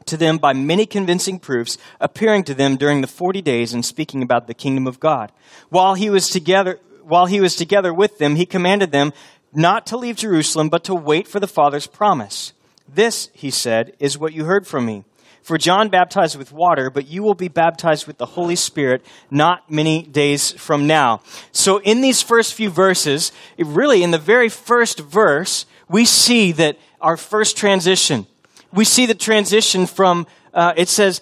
to 0.07 0.17
them 0.17 0.37
by 0.37 0.53
many 0.53 0.85
convincing 0.85 1.39
proofs, 1.39 1.77
appearing 1.99 2.43
to 2.45 2.53
them 2.53 2.77
during 2.77 3.01
the 3.01 3.07
40 3.07 3.41
days 3.41 3.73
and 3.73 3.85
speaking 3.85 4.21
about 4.21 4.47
the 4.47 4.53
kingdom 4.53 4.87
of 4.87 4.99
God. 4.99 5.31
While 5.69 5.95
he 5.95 6.09
was 6.09 6.29
together, 6.29 6.79
while 7.03 7.25
he 7.25 7.41
was 7.41 7.55
together 7.55 7.93
with 7.93 8.17
them, 8.17 8.35
he 8.35 8.45
commanded 8.45 8.91
them 8.91 9.13
not 9.53 9.85
to 9.87 9.97
leave 9.97 10.17
Jerusalem, 10.17 10.69
but 10.69 10.83
to 10.85 10.95
wait 10.95 11.27
for 11.27 11.39
the 11.39 11.47
Father's 11.47 11.87
promise. 11.87 12.53
This, 12.87 13.29
he 13.33 13.51
said, 13.51 13.93
is 13.99 14.17
what 14.17 14.33
you 14.33 14.45
heard 14.45 14.67
from 14.67 14.85
me. 14.85 15.03
For 15.41 15.57
John 15.57 15.89
baptized 15.89 16.37
with 16.37 16.53
water, 16.53 16.89
but 16.89 17.07
you 17.07 17.21
will 17.21 17.35
be 17.35 17.49
baptized 17.49 18.07
with 18.07 18.17
the 18.17 18.25
Holy 18.25 18.55
Spirit 18.55 19.05
not 19.29 19.69
many 19.69 20.03
days 20.03 20.51
from 20.53 20.87
now. 20.87 21.21
So 21.51 21.79
in 21.79 21.99
these 21.99 22.21
first 22.21 22.53
few 22.53 22.69
verses, 22.69 23.33
really 23.57 24.03
in 24.03 24.11
the 24.11 24.17
very 24.17 24.47
first 24.47 24.99
verse, 24.99 25.65
we 25.89 26.05
see 26.05 26.53
that 26.53 26.77
our 27.01 27.17
first 27.17 27.57
transition, 27.57 28.25
we 28.73 28.85
see 28.85 29.05
the 29.05 29.15
transition 29.15 29.85
from, 29.85 30.27
uh, 30.53 30.73
it 30.75 30.89
says, 30.89 31.21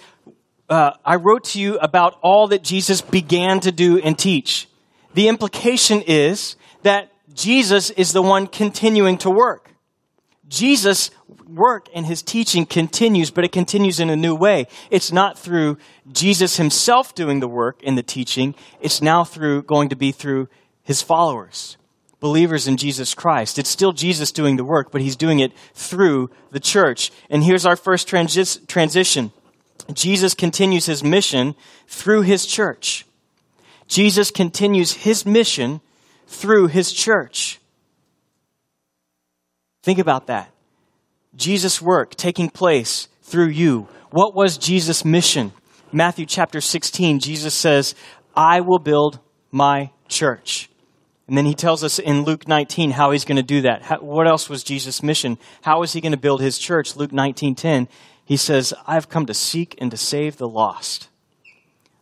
uh, 0.70 0.92
I 1.04 1.18
wrote 1.18 1.44
to 1.46 1.60
you 1.60 1.78
about 1.80 2.18
all 2.22 2.48
that 2.48 2.64
Jesus 2.64 3.02
began 3.02 3.60
to 3.60 3.72
do 3.72 4.00
and 4.00 4.18
teach. 4.18 4.70
The 5.14 5.28
implication 5.28 6.02
is 6.02 6.56
that 6.84 7.12
Jesus 7.34 7.90
is 7.92 8.14
the 8.14 8.22
one 8.22 8.48
continuing 8.48 9.18
to 9.20 9.30
work. 9.30 9.72
Jesus' 10.48 11.12
work 11.48 11.90
and 11.94 12.06
his 12.06 12.22
teaching 12.22 12.66
continues, 12.66 13.32
but 13.32 13.44
it 13.44 13.52
continues 13.52 14.00
in 14.00 14.10
a 14.10 14.16
new 14.16 14.34
way. 14.34 14.68
It's 14.90 15.12
not 15.12 15.38
through 15.38 15.78
Jesus 16.12 16.56
himself 16.56 17.14
doing 17.14 17.42
the 17.42 17.48
work 17.48 17.84
in 17.84 17.96
the 17.96 18.04
teaching. 18.04 18.56
It's 18.80 19.02
now 19.02 19.26
through, 19.26 19.64
going 19.64 19.90
to 19.90 19.96
be 19.98 20.14
through 20.14 20.48
his 20.84 21.02
followers 21.02 21.78
believers 22.22 22.68
in 22.68 22.78
Jesus 22.78 23.14
Christ. 23.14 23.60
It's 23.60 23.70
still 23.70 23.92
Jesus 23.92 24.32
doing 24.32 24.56
the 24.56 24.64
work, 24.64 24.92
but 24.92 25.02
he's 25.02 25.18
doing 25.18 25.40
it 25.40 25.52
through 25.74 26.30
the 26.52 26.60
church. 26.62 27.12
And 27.30 27.44
here's 27.44 27.66
our 27.66 27.76
first 27.76 28.08
transi- 28.08 28.66
transition 28.68 29.34
Jesus 29.92 30.34
continues 30.34 30.86
his 30.86 31.04
mission 31.04 31.56
through 31.88 32.22
his 32.22 32.46
church. 32.46 33.06
Jesus 33.88 34.32
continues 34.32 34.94
his 34.94 35.26
mission 35.26 35.82
through 36.28 36.68
his 36.68 36.94
church. 36.94 37.60
Think 39.84 40.00
about 40.00 40.28
that. 40.28 40.50
Jesus' 41.36 41.82
work 41.82 42.16
taking 42.16 42.50
place 42.50 43.10
through 43.24 43.50
you. 43.50 43.88
What 44.12 44.36
was 44.36 44.58
Jesus' 44.58 45.04
mission? 45.04 45.52
Matthew 45.92 46.26
chapter 46.26 46.62
16, 46.62 47.20
Jesus 47.20 47.54
says, 47.54 47.96
I 48.36 48.62
will 48.62 48.80
build 48.80 49.20
my 49.52 49.92
church. 50.08 50.71
And 51.32 51.38
then 51.38 51.46
he 51.46 51.56
tells 51.56 51.82
us 51.82 51.98
in 51.98 52.26
Luke 52.26 52.46
19 52.46 52.92
how 52.92 53.12
he's 53.12 53.24
going 53.24 53.38
to 53.38 53.42
do 53.42 53.62
that. 53.62 53.84
How, 53.84 54.00
what 54.00 54.28
else 54.28 54.50
was 54.50 54.66
Jesus' 54.66 55.02
mission? 55.02 55.38
How 55.62 55.82
is 55.82 55.94
he 55.94 56.02
going 56.02 56.12
to 56.12 56.18
build 56.18 56.42
his 56.42 56.60
church? 56.60 56.98
Luke 56.98 57.12
19:10, 57.12 57.88
he 58.26 58.36
says, 58.36 58.74
"I've 58.86 59.08
come 59.08 59.26
to 59.28 59.34
seek 59.34 59.74
and 59.78 59.90
to 59.92 59.96
save 59.96 60.36
the 60.36 60.50
lost." 60.50 61.08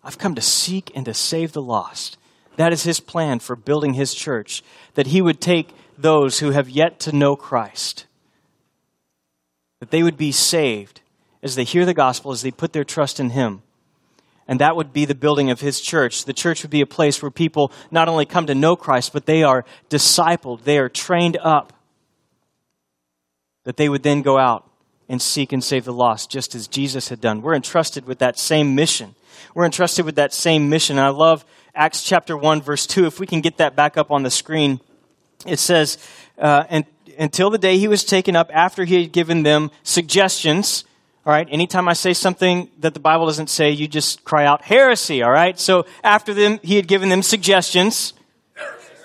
I've 0.04 0.18
come 0.18 0.34
to 0.34 0.42
seek 0.42 0.92
and 0.96 1.06
to 1.06 1.14
save 1.14 1.52
the 1.52 1.62
lost. 1.62 2.18
That 2.56 2.74
is 2.74 2.82
his 2.82 3.00
plan 3.00 3.38
for 3.38 3.56
building 3.56 3.94
his 3.94 4.16
church, 4.16 4.64
that 4.96 5.06
he 5.06 5.22
would 5.22 5.40
take 5.40 5.76
those 5.96 6.40
who 6.40 6.50
have 6.50 6.68
yet 6.68 7.00
to 7.02 7.16
know 7.16 7.36
Christ, 7.36 8.08
that 9.80 9.92
they 9.92 10.02
would 10.02 10.18
be 10.18 10.32
saved 10.32 11.02
as 11.44 11.54
they 11.54 11.66
hear 11.66 11.86
the 11.86 11.94
gospel, 11.94 12.32
as 12.32 12.42
they 12.42 12.50
put 12.50 12.74
their 12.74 12.84
trust 12.84 13.20
in 13.20 13.30
him 13.30 13.62
and 14.50 14.60
that 14.60 14.76
would 14.76 14.92
be 14.92 15.06
the 15.06 15.14
building 15.14 15.52
of 15.52 15.62
his 15.62 15.80
church. 15.80 16.26
The 16.26 16.34
church 16.34 16.64
would 16.64 16.72
be 16.72 16.82
a 16.82 16.88
place 16.88 17.22
where 17.22 17.30
people 17.30 17.72
not 17.92 18.10
only 18.10 18.26
come 18.26 18.48
to 18.48 18.56
know 18.56 18.76
Christ, 18.76 19.14
but 19.14 19.28
they 19.28 19.44
are 19.44 19.64
discipled, 19.92 20.64
they 20.64 20.80
are 20.80 20.90
trained 20.90 21.38
up, 21.38 21.72
that 23.64 23.78
they 23.78 23.88
would 23.88 24.02
then 24.02 24.24
go 24.24 24.40
out 24.40 24.68
and 25.08 25.22
seek 25.22 25.54
and 25.54 25.64
save 25.64 25.86
the 25.86 25.94
lost, 25.94 26.32
just 26.32 26.56
as 26.56 26.68
Jesus 26.68 27.10
had 27.10 27.22
done. 27.22 27.44
We're 27.44 27.54
entrusted 27.54 28.06
with 28.06 28.18
that 28.20 28.40
same 28.40 28.74
mission. 28.74 29.14
We're 29.54 29.66
entrusted 29.66 30.04
with 30.04 30.16
that 30.16 30.34
same 30.34 30.68
mission. 30.68 30.98
And 30.98 31.06
I 31.06 31.10
love 31.10 31.46
Acts 31.76 32.04
chapter 32.04 32.36
1, 32.36 32.64
verse 32.64 32.88
2. 32.88 33.06
If 33.06 33.20
we 33.20 33.28
can 33.28 33.42
get 33.42 33.58
that 33.58 33.76
back 33.76 33.98
up 33.98 34.10
on 34.10 34.24
the 34.24 34.32
screen, 34.32 34.80
it 35.46 35.60
says, 35.60 36.00
uh, 36.40 36.64
and, 36.70 36.86
until 37.20 37.52
the 37.52 37.60
day 37.60 37.78
he 37.78 37.88
was 37.88 38.04
taken 38.04 38.36
up 38.36 38.50
after 38.52 38.84
he 38.86 39.04
had 39.04 39.12
given 39.12 39.44
them 39.44 39.70
suggestions 39.84 40.86
all 41.26 41.34
right, 41.34 41.48
anytime 41.52 41.88
I 41.90 41.94
say 41.94 42.14
something 42.14 42.70
that 42.80 42.94
the 42.94 43.00
Bible 43.00 43.26
doesn't 43.26 43.50
say, 43.50 43.72
you 43.72 43.88
just 43.88 44.24
cry 44.24 44.46
out 44.46 44.64
heresy, 44.64 45.22
all 45.22 45.32
right? 45.32 45.60
So 45.60 45.86
after 46.04 46.34
them, 46.34 46.60
he 46.64 46.76
had 46.76 46.88
given 46.88 47.10
them 47.10 47.22
suggestions. 47.22 48.14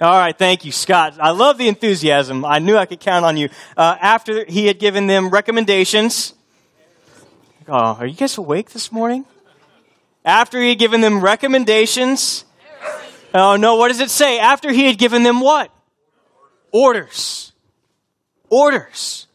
All 0.00 0.18
right, 0.18 0.36
thank 0.36 0.64
you, 0.64 0.72
Scott. 0.72 1.16
I 1.20 1.30
love 1.30 1.58
the 1.58 1.68
enthusiasm. 1.68 2.44
I 2.44 2.60
knew 2.60 2.76
I 2.76 2.86
could 2.86 3.00
count 3.00 3.24
on 3.24 3.36
you. 3.36 3.48
Uh, 3.76 3.96
after 4.00 4.44
he 4.44 4.66
had 4.66 4.78
given 4.78 5.06
them 5.06 5.30
recommendations. 5.30 6.34
Oh, 7.68 7.96
are 7.98 8.06
you 8.06 8.14
guys 8.14 8.38
awake 8.38 8.70
this 8.70 8.92
morning? 8.92 9.24
After 10.24 10.60
he 10.60 10.70
had 10.70 10.78
given 10.78 11.00
them 11.00 11.20
recommendations. 11.20 12.44
Oh, 13.32 13.56
no, 13.56 13.76
what 13.76 13.88
does 13.88 14.00
it 14.00 14.10
say? 14.10 14.38
After 14.38 14.70
he 14.70 14.86
had 14.86 14.98
given 14.98 15.24
them 15.24 15.40
what? 15.40 15.70
Orders. 16.72 17.52
Orders. 18.48 19.26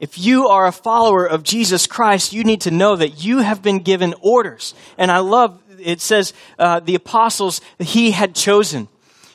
If 0.00 0.16
you 0.18 0.48
are 0.48 0.66
a 0.66 0.72
follower 0.72 1.26
of 1.26 1.42
Jesus 1.42 1.86
Christ, 1.86 2.32
you 2.32 2.44
need 2.44 2.60
to 2.62 2.70
know 2.70 2.94
that 2.96 3.24
you 3.24 3.38
have 3.38 3.62
been 3.62 3.80
given 3.80 4.14
orders. 4.20 4.74
And 4.96 5.10
I 5.10 5.18
love, 5.18 5.60
it 5.78 6.00
says, 6.00 6.32
uh, 6.58 6.80
the 6.80 6.94
apostles 6.94 7.60
he 7.78 8.12
had 8.12 8.34
chosen. 8.34 8.88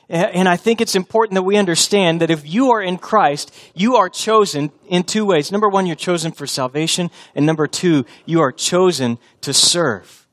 And 0.10 0.48
I 0.48 0.58
think 0.58 0.80
it's 0.80 0.96
important 0.96 1.36
that 1.36 1.44
we 1.44 1.58
understand 1.58 2.22
that 2.22 2.30
if 2.30 2.48
you 2.48 2.72
are 2.72 2.82
in 2.82 2.98
Christ, 2.98 3.54
you 3.74 3.96
are 3.96 4.10
chosen 4.10 4.72
in 4.88 5.04
two 5.04 5.26
ways. 5.26 5.52
Number 5.52 5.68
one, 5.68 5.86
you're 5.86 5.96
chosen 5.96 6.32
for 6.32 6.46
salvation. 6.46 7.10
And 7.36 7.46
number 7.46 7.68
two, 7.68 8.06
you 8.26 8.42
are 8.42 8.52
chosen 8.52 9.18
to 9.42 9.54
serve. 9.54 10.28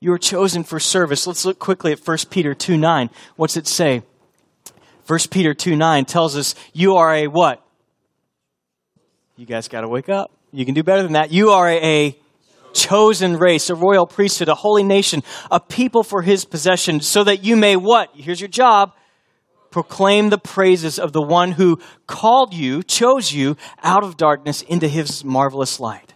You 0.00 0.12
are 0.12 0.18
chosen 0.18 0.64
for 0.64 0.80
service. 0.80 1.26
Let's 1.26 1.44
look 1.44 1.58
quickly 1.58 1.92
at 1.92 2.06
1 2.06 2.18
Peter 2.28 2.54
2 2.54 2.76
9. 2.76 3.08
What's 3.36 3.56
it 3.56 3.68
say? 3.68 4.02
1 5.06 5.18
Peter 5.30 5.54
2 5.54 5.76
9 5.76 6.04
tells 6.04 6.36
us 6.36 6.54
you 6.72 6.96
are 6.96 7.14
a 7.14 7.28
what? 7.28 7.64
You 9.42 9.46
guys 9.46 9.66
got 9.66 9.80
to 9.80 9.88
wake 9.88 10.08
up. 10.08 10.30
You 10.52 10.64
can 10.64 10.72
do 10.72 10.84
better 10.84 11.02
than 11.02 11.14
that. 11.14 11.32
You 11.32 11.50
are 11.50 11.68
a 11.68 12.16
chosen 12.74 13.36
race, 13.36 13.70
a 13.70 13.74
royal 13.74 14.06
priesthood, 14.06 14.48
a 14.48 14.54
holy 14.54 14.84
nation, 14.84 15.24
a 15.50 15.58
people 15.58 16.04
for 16.04 16.22
his 16.22 16.44
possession, 16.44 17.00
so 17.00 17.24
that 17.24 17.42
you 17.42 17.56
may 17.56 17.74
what? 17.74 18.10
Here's 18.14 18.40
your 18.40 18.46
job. 18.46 18.92
Proclaim 19.72 20.30
the 20.30 20.38
praises 20.38 20.96
of 20.96 21.12
the 21.12 21.20
one 21.20 21.50
who 21.50 21.80
called 22.06 22.54
you, 22.54 22.84
chose 22.84 23.32
you 23.32 23.56
out 23.82 24.04
of 24.04 24.16
darkness 24.16 24.62
into 24.62 24.86
his 24.86 25.24
marvelous 25.24 25.80
light. 25.80 26.14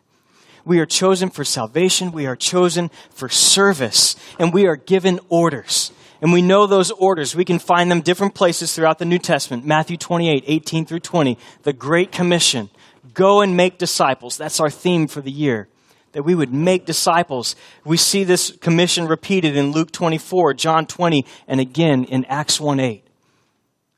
We 0.65 0.79
are 0.79 0.87
chosen 0.87 1.29
for 1.29 1.43
salvation. 1.43 2.13
We 2.13 2.27
are 2.27 2.37
chosen 2.37 2.93
for 3.11 3.29
service. 3.29 4.15
And 4.39 4.55
we 4.55 4.69
are 4.69 4.77
given 4.77 5.19
orders. 5.29 5.91
And 6.23 6.33
we 6.33 6.43
know 6.43 6.69
those 6.69 6.93
orders. 6.93 7.35
We 7.35 7.45
can 7.45 7.59
find 7.59 7.91
them 7.91 8.03
different 8.03 8.37
places 8.37 8.73
throughout 8.73 9.01
the 9.01 9.05
New 9.05 9.19
Testament. 9.19 9.65
Matthew 9.65 9.97
28, 9.97 10.45
18 10.47 10.87
through 10.87 11.01
20. 11.01 11.37
The 11.65 11.73
Great 11.73 12.13
Commission. 12.13 12.71
Go 13.15 13.41
and 13.41 13.57
make 13.57 13.79
disciples. 13.79 14.37
That's 14.37 14.61
our 14.61 14.71
theme 14.71 15.07
for 15.07 15.21
the 15.21 15.31
year 15.31 15.69
that 16.17 16.23
we 16.23 16.35
would 16.35 16.51
make 16.51 16.87
disciples. 16.87 17.55
We 17.85 17.99
see 17.99 18.25
this 18.25 18.51
commission 18.63 19.07
repeated 19.07 19.55
in 19.55 19.73
Luke 19.73 19.93
24, 19.93 20.55
John 20.55 20.87
20, 20.87 21.27
and 21.47 21.61
again 21.61 22.05
in 22.05 22.25
Acts 22.25 22.59
1 22.59 22.81
8. 22.81 23.07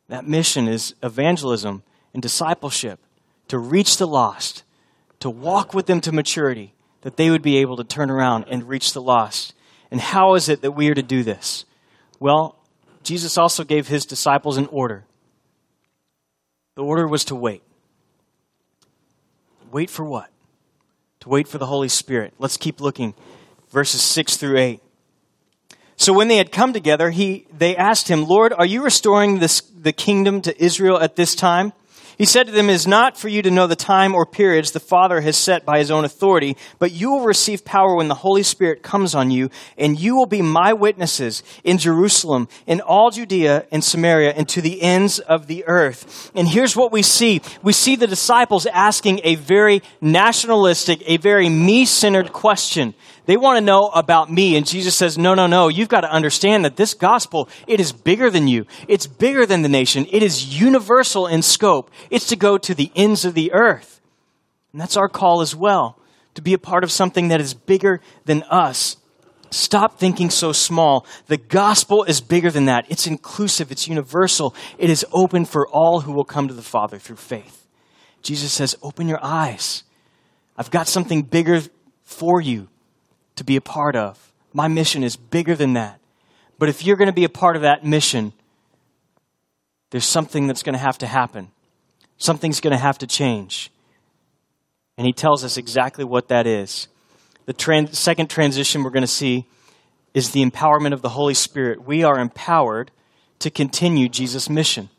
That 0.09 0.27
mission 0.27 0.67
is 0.67 0.97
evangelism 1.01 1.85
and 2.13 2.21
discipleship 2.21 2.99
to 3.47 3.57
reach 3.57 3.99
the 3.99 4.07
lost, 4.09 4.65
to 5.21 5.31
walk 5.31 5.73
with 5.73 5.87
them 5.87 6.01
to 6.01 6.11
maturity, 6.11 6.75
that 7.03 7.17
they 7.17 7.31
would 7.31 7.43
be 7.43 7.59
able 7.59 7.77
to 7.77 7.85
turn 7.85 8.11
around 8.11 8.47
and 8.49 8.69
reach 8.69 8.95
the 8.95 9.01
lost. 9.01 9.55
And 9.93 10.01
how 10.01 10.35
is 10.35 10.49
it 10.49 10.61
that 10.63 10.73
we 10.73 10.89
are 10.91 10.95
to 10.95 11.03
do 11.05 11.23
this? 11.23 11.67
Well, 12.19 12.59
Jesus 13.05 13.39
also 13.39 13.63
gave 13.63 13.87
his 13.87 14.05
disciples 14.05 14.57
an 14.57 14.67
order. 14.73 15.05
The 16.75 16.83
order 16.83 17.07
was 17.07 17.25
to 17.27 17.37
wait. 17.37 17.63
Wait 19.71 19.91
for 19.91 20.05
what? 20.05 20.31
to 21.21 21.29
wait 21.29 21.49
for 21.49 21.59
the 21.59 21.67
Holy 21.67 21.89
Spirit. 21.89 22.33
Let's 22.39 22.57
keep 22.57 22.81
looking. 22.81 23.15
Verses 23.71 24.01
6 24.03 24.37
through 24.37 24.59
8. 24.59 24.81
So 25.97 26.13
when 26.13 26.29
they 26.29 26.37
had 26.37 26.53
come 26.53 26.73
together, 26.73 27.11
he, 27.11 27.47
they 27.57 27.77
asked 27.77 28.09
him, 28.09 28.25
Lord, 28.25 28.53
are 28.53 28.65
you 28.65 28.85
restoring 28.85 29.41
this, 29.41 29.61
the 29.61 29.93
kingdom 29.93 30.41
to 30.43 30.65
Israel 30.65 30.99
at 30.99 31.17
this 31.17 31.35
time? 31.35 31.73
He 32.19 32.25
said 32.25 32.47
to 32.47 32.53
them, 32.53 32.69
It 32.69 32.75
is 32.75 32.87
not 32.89 33.17
for 33.17 33.29
you 33.29 33.43
to 33.43 33.51
know 33.51 33.69
the 33.69 33.77
time 33.77 34.13
or 34.13 34.27
periods 34.27 34.73
the 34.73 34.81
Father 34.81 35.21
has 35.21 35.37
set 35.37 35.65
by 35.65 35.79
his 35.79 35.93
own 35.93 36.05
authority, 36.05 36.57
but 36.81 36.91
you 36.91 37.13
will 37.13 37.25
receive 37.25 37.65
power 37.65 37.95
when 37.95 38.09
the 38.09 38.17
Holy 38.17 38.43
Spirit 38.43 38.83
comes 38.83 39.15
on 39.15 39.31
you, 39.31 39.51
and 39.79 39.99
you 39.99 40.17
will 40.17 40.27
be 40.27 40.43
my 40.43 40.73
witnesses 40.73 41.45
in 41.63 41.79
Jerusalem, 41.79 42.49
in 42.67 42.81
all 42.81 43.13
Judea 43.13 43.67
and 43.71 43.85
Samaria, 43.85 44.33
and 44.33 44.49
to 44.49 44.61
the 44.61 44.83
ends 44.83 45.21
of 45.21 45.47
the 45.47 45.65
earth. 45.69 46.33
And 46.35 46.49
here's 46.49 46.75
what 46.75 46.91
we 46.91 47.03
see. 47.03 47.41
We 47.63 47.73
see 47.73 47.95
the 47.95 48.09
disciples 48.09 48.67
asking 48.67 49.21
a 49.23 49.37
very 49.37 49.81
nationalistic, 50.01 51.03
a 51.07 51.19
very 51.19 51.49
me-centered 51.49 52.33
question. 52.33 52.95
They 53.29 53.37
want 53.37 53.59
to 53.59 53.61
know 53.61 53.89
about 53.89 54.33
me. 54.33 54.57
And 54.57 54.67
Jesus 54.67 54.97
says, 54.97 55.19
no, 55.19 55.35
no, 55.35 55.47
no. 55.47 55.69
You've 55.69 55.91
got 55.91 56.01
to 56.01 56.11
understand 56.11 56.65
that 56.65 56.77
this 56.77 56.95
gospel, 56.95 57.51
it 57.67 57.79
is 57.79 57.93
bigger 57.93 58.31
than 58.31 58.49
you. 58.49 58.65
It's 58.89 59.07
bigger 59.07 59.45
than 59.45 59.61
the 59.61 59.69
nation. 59.69 60.07
It 60.11 60.23
is 60.23 60.59
universal 60.59 61.27
in 61.27 61.43
scope. 61.43 61.91
It's 62.09 62.27
to 62.29 62.37
go 62.37 62.57
to 62.57 62.75
the 62.75 62.91
ends 62.97 63.27
of 63.27 63.35
the 63.35 63.53
earth. 63.53 64.01
And 64.73 64.81
that's 64.81 64.97
our 64.97 65.11
call 65.11 65.43
as 65.43 65.55
well, 65.55 66.01
to 66.37 66.41
be 66.41 66.55
a 66.55 66.59
part 66.59 66.85
of 66.85 66.91
something 66.91 67.29
that 67.29 67.39
is 67.39 67.53
bigger 67.53 68.01
than 68.25 68.45
us. 68.45 68.97
Stop 69.51 69.99
thinking 69.99 70.31
so 70.31 70.53
small. 70.53 71.05
The 71.27 71.37
gospel 71.37 72.05
is 72.05 72.23
bigger 72.23 72.51
than 72.51 72.65
that. 72.65 72.87
It's 72.89 73.07
inclusive. 73.07 73.71
It's 73.71 73.87
universal. 73.87 74.55
It 74.79 74.89
is 74.89 75.05
open 75.13 75.45
for 75.45 75.69
all 75.69 76.01
who 76.01 76.13
will 76.13 76.25
come 76.25 76.49
to 76.49 76.55
the 76.55 76.63
Father 76.63 76.99
through 76.99 77.17
faith. 77.17 77.67
Jesus 78.23 78.55
says, 78.55 78.75
open 78.83 79.07
your 79.07 79.23
eyes. 79.23 79.85
I've 80.57 80.71
got 80.71 80.89
something 80.89 81.21
bigger 81.21 81.61
for 82.05 82.41
you 82.41 82.69
to 83.39 83.45
be 83.45 83.57
a 83.57 83.61
part 83.61 83.97
of. 83.97 84.33
My 84.53 84.69
mission 84.69 85.03
is 85.03 85.17
bigger 85.17 85.55
than 85.55 85.73
that. 85.75 86.01
But 86.59 86.69
if 86.69 86.85
you're 86.85 86.97
going 86.97 87.09
to 87.09 87.13
be 87.15 87.25
a 87.25 87.29
part 87.29 87.57
of 87.57 87.63
that 87.63 87.85
mission, 87.85 88.33
there's 89.91 90.05
something 90.05 90.47
that's 90.47 90.63
going 90.63 90.75
to 90.75 90.79
have 90.79 90.99
to 90.99 91.07
happen. 91.07 91.51
Something's 92.19 92.61
going 92.61 92.73
to 92.73 92.79
have 92.79 92.99
to 92.99 93.07
change. 93.07 93.71
And 94.97 95.07
he 95.07 95.13
tells 95.13 95.45
us 95.45 95.57
exactly 95.57 96.05
what 96.05 96.29
that 96.29 96.47
is. 96.47 96.89
The 97.47 97.53
trans- 97.53 97.99
second 97.99 98.29
transition 98.29 98.83
we're 98.83 98.91
going 98.91 99.03
to 99.03 99.07
see 99.07 99.47
is 100.13 100.33
the 100.33 100.45
empowerment 100.45 100.93
of 100.93 101.03
the 101.03 101.11
Holy 101.11 101.35
Spirit. 101.35 101.87
We 101.87 102.03
are 102.03 102.19
empowered 102.19 102.91
to 103.39 103.51
continue 103.51 104.09
Jesus' 104.09 104.51
mission 104.51 104.91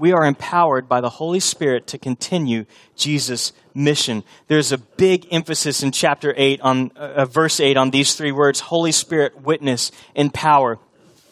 we 0.00 0.12
are 0.12 0.24
empowered 0.24 0.88
by 0.88 1.02
the 1.02 1.10
Holy 1.10 1.40
Spirit 1.40 1.86
to 1.88 1.98
continue 1.98 2.64
Jesus' 2.96 3.52
mission. 3.74 4.24
There's 4.48 4.72
a 4.72 4.78
big 4.78 5.28
emphasis 5.30 5.82
in 5.82 5.92
chapter 5.92 6.32
8 6.36 6.60
on 6.62 6.90
uh, 6.96 7.26
verse 7.26 7.60
8 7.60 7.76
on 7.76 7.90
these 7.90 8.14
three 8.14 8.32
words, 8.32 8.60
Holy 8.60 8.92
Spirit, 8.92 9.42
witness, 9.42 9.92
and 10.16 10.32
power. 10.32 10.78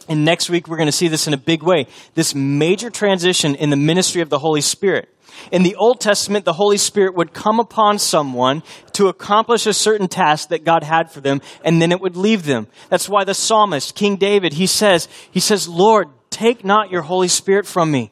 And 0.07 0.25
next 0.25 0.51
week 0.51 0.69
we're 0.69 0.77
going 0.77 0.87
to 0.87 0.93
see 0.93 1.09
this 1.09 1.27
in 1.27 1.33
a 1.33 1.39
big 1.39 1.63
way. 1.63 1.87
This 2.15 2.35
major 2.35 2.91
transition 2.91 3.55
in 3.55 3.71
the 3.71 3.77
ministry 3.77 4.21
of 4.21 4.29
the 4.29 4.39
Holy 4.39 4.61
Spirit. 4.61 5.09
In 5.51 5.63
the 5.63 5.77
Old 5.77 6.01
Testament, 6.01 6.45
the 6.45 6.55
Holy 6.55 6.79
Spirit 6.79 7.15
would 7.15 7.33
come 7.33 7.61
upon 7.61 7.99
someone 7.99 8.63
to 8.93 9.09
accomplish 9.09 9.67
a 9.67 9.73
certain 9.73 10.09
task 10.09 10.51
that 10.51 10.65
God 10.65 10.83
had 10.83 11.11
for 11.11 11.21
them, 11.21 11.41
and 11.65 11.81
then 11.81 11.93
it 11.93 12.01
would 12.01 12.17
leave 12.17 12.45
them. 12.45 12.67
That's 12.91 13.09
why 13.09 13.25
the 13.25 13.35
psalmist, 13.35 13.95
King 13.95 14.17
David, 14.17 14.55
he 14.55 14.67
says, 14.67 15.09
he 15.31 15.41
says, 15.41 15.69
Lord, 15.69 16.09
take 16.29 16.65
not 16.65 16.91
your 16.91 17.03
Holy 17.03 17.29
Spirit 17.29 17.67
from 17.67 17.91
me. 17.91 18.11